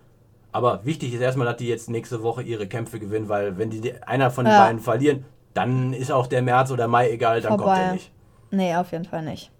Aber 0.52 0.84
wichtig 0.84 1.14
ist 1.14 1.20
erstmal, 1.20 1.46
dass 1.46 1.56
die 1.56 1.68
jetzt 1.68 1.88
nächste 1.88 2.22
Woche 2.22 2.42
ihre 2.42 2.66
Kämpfe 2.66 2.98
gewinnen, 2.98 3.28
weil 3.28 3.56
wenn 3.58 3.70
die 3.70 3.80
die- 3.80 4.02
einer 4.02 4.30
von 4.30 4.44
den 4.44 4.52
Ja. 4.54 4.64
beiden 4.66 4.80
verlieren, 4.80 5.24
dann 5.54 5.92
ist 5.92 6.12
auch 6.12 6.26
der 6.26 6.42
März 6.42 6.70
oder 6.70 6.88
Mai 6.88 7.10
egal, 7.10 7.40
dann 7.40 7.56
kommt 7.56 7.68
er 7.70 7.76
Vorbei. 7.76 7.92
nicht. 7.92 8.12
Nee, 8.50 8.74
auf 8.76 8.92
jeden 8.92 9.04
Fall 9.04 9.22
nicht. 9.22 9.50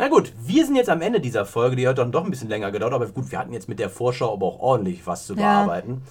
Na 0.00 0.06
gut, 0.06 0.32
wir 0.40 0.64
sind 0.64 0.76
jetzt 0.76 0.88
am 0.90 1.02
Ende 1.02 1.20
dieser 1.20 1.44
Folge, 1.44 1.74
die 1.74 1.88
hat 1.88 1.98
dann 1.98 2.12
doch 2.12 2.24
ein 2.24 2.30
bisschen 2.30 2.48
länger 2.48 2.70
gedauert, 2.70 2.94
aber 2.94 3.06
gut, 3.06 3.32
wir 3.32 3.38
hatten 3.38 3.52
jetzt 3.52 3.68
mit 3.68 3.80
der 3.80 3.90
Vorschau 3.90 4.32
aber 4.32 4.46
auch 4.46 4.60
ordentlich 4.60 5.04
was 5.08 5.26
zu 5.26 5.34
Ja. 5.34 5.40
bearbeiten. 5.64 6.02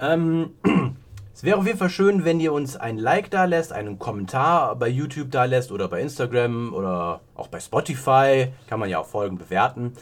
Ähm, 0.00 0.52
es 1.34 1.44
wäre 1.44 1.58
auf 1.58 1.66
jeden 1.66 1.76
Fall 1.78 1.90
schön, 1.90 2.24
wenn 2.24 2.40
ihr 2.40 2.54
uns 2.54 2.76
ein 2.76 2.96
Like 2.96 3.30
da 3.30 3.44
lässt, 3.44 3.70
einen 3.74 3.98
Kommentar 3.98 4.76
bei 4.76 4.88
YouTube 4.88 5.30
da 5.30 5.44
lässt 5.44 5.70
oder 5.72 5.88
bei 5.88 6.00
Instagram 6.00 6.72
oder 6.72 7.20
auch 7.34 7.48
bei 7.48 7.60
Spotify, 7.60 8.48
kann 8.66 8.80
man 8.80 8.88
ja 8.88 8.98
auch 8.98 9.06
Folgen 9.06 9.36
bewerten. 9.36 9.92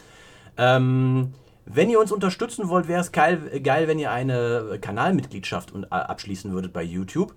Ähm, 0.55 1.33
wenn 1.65 1.89
ihr 1.89 1.99
uns 1.99 2.13
unterstützen 2.13 2.69
wollt, 2.69 2.87
wäre 2.87 3.01
es 3.01 3.11
geil, 3.11 3.59
geil, 3.61 3.89
wenn 3.89 3.99
ihr 3.99 4.09
eine 4.09 4.77
Kanalmitgliedschaft 4.79 5.73
abschließen 5.91 6.53
würdet 6.53 6.71
bei 6.71 6.81
YouTube, 6.81 7.33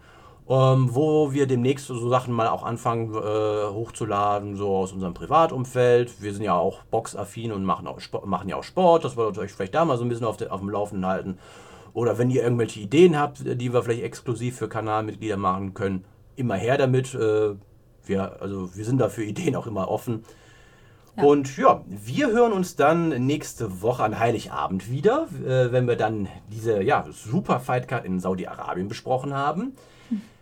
ähm, 0.51 0.93
wo 0.93 1.33
wir 1.33 1.47
demnächst 1.47 1.87
so 1.87 2.09
Sachen 2.09 2.35
mal 2.35 2.49
auch 2.49 2.65
anfangen 2.65 3.15
äh, 3.15 3.73
hochzuladen, 3.73 4.57
so 4.57 4.77
aus 4.77 4.93
unserem 4.93 5.15
Privatumfeld. 5.15 6.21
Wir 6.21 6.35
sind 6.35 6.43
ja 6.43 6.55
auch 6.55 6.83
boxaffin 6.91 7.53
und 7.53 7.65
machen, 7.65 7.87
auch 7.87 8.01
Sport, 8.01 8.27
machen 8.27 8.49
ja 8.49 8.57
auch 8.57 8.65
Sport, 8.65 9.05
das 9.05 9.17
wollt 9.17 9.37
ihr 9.37 9.43
euch 9.43 9.53
vielleicht 9.53 9.77
da 9.77 9.85
mal 9.85 9.97
so 9.97 10.05
ein 10.05 10.09
bisschen 10.09 10.27
auf, 10.27 10.37
de, 10.37 10.49
auf 10.49 10.59
dem 10.59 10.69
Laufenden 10.69 11.07
halten. 11.07 11.39
Oder 11.93 12.19
wenn 12.19 12.31
ihr 12.31 12.43
irgendwelche 12.43 12.81
Ideen 12.81 13.17
habt, 13.17 13.43
die 13.45 13.73
wir 13.73 13.83
vielleicht 13.83 14.03
exklusiv 14.03 14.57
für 14.57 14.69
Kanalmitglieder 14.69 15.37
machen 15.37 15.73
können, 15.73 16.05
immer 16.35 16.57
her 16.57 16.77
damit. 16.77 17.15
Äh, 17.15 17.55
wir, 18.05 18.43
also 18.43 18.75
wir 18.75 18.85
sind 18.85 18.99
da 18.99 19.09
für 19.09 19.23
Ideen 19.23 19.55
auch 19.55 19.69
immer 19.69 19.89
offen. 19.89 20.25
Und 21.15 21.57
ja, 21.59 21.85
wir 21.87 22.31
hören 22.31 22.53
uns 22.53 22.75
dann 22.75 23.27
nächste 23.27 23.83
Woche 23.83 24.03
an 24.03 24.19
Heiligabend 24.19 24.91
wieder, 24.91 25.29
äh, 25.45 25.71
wenn 25.71 25.87
wir 25.87 25.97
dann 25.97 26.29
diese 26.51 26.83
ja, 26.83 27.05
Super 27.11 27.61
Fight 27.61 27.87
Card 27.87 28.05
in 28.05 28.19
Saudi-Arabien 28.19 28.89
besprochen 28.89 29.35
haben. 29.35 29.75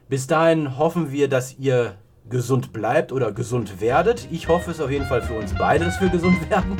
Bis 0.09 0.26
dahin 0.26 0.78
hoffen 0.78 1.12
wir, 1.12 1.28
dass 1.28 1.59
ihr 1.59 1.94
gesund 2.30 2.72
bleibt 2.72 3.12
oder 3.12 3.30
gesund 3.32 3.80
werdet. 3.82 4.26
Ich 4.30 4.48
hoffe 4.48 4.70
es 4.70 4.80
auf 4.80 4.90
jeden 4.90 5.04
Fall 5.04 5.20
für 5.20 5.34
uns 5.34 5.54
beide, 5.54 5.84
dass 5.84 6.00
wir 6.00 6.09
gesund 6.09 6.48
werden. 6.50 6.76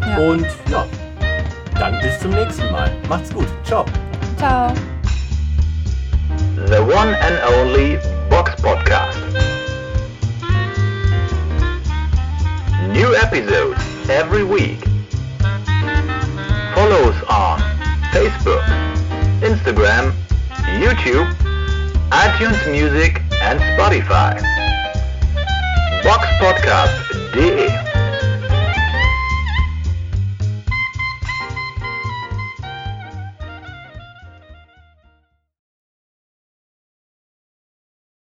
Ja. 0.00 0.16
Und 0.18 0.46
ja, 0.68 0.84
dann 1.78 2.00
bis 2.00 2.18
zum 2.18 2.32
nächsten 2.32 2.68
Mal. 2.72 2.90
Macht's 3.08 3.32
gut. 3.32 3.46
Ciao. 3.62 3.84
Ciao. 4.36 4.72
The 6.66 6.78
one 6.80 7.16
and 7.20 7.40
only 7.56 7.98
Box 8.28 8.60
Podcast. 8.60 9.18
New 12.92 13.14
episodes 13.14 13.80
every 14.08 14.42
week. 14.44 14.84
Follow 16.74 17.10
us 17.10 17.22
on 17.28 17.60
Facebook, 18.12 18.62
Instagram, 19.40 20.12
YouTube, 20.80 21.28
iTunes 22.10 22.58
Music 22.72 23.22
and 23.40 23.60
Spotify. 23.60 24.34
Box 26.02 26.26
podcast. 26.40 26.90
Podcast.de 27.32 27.89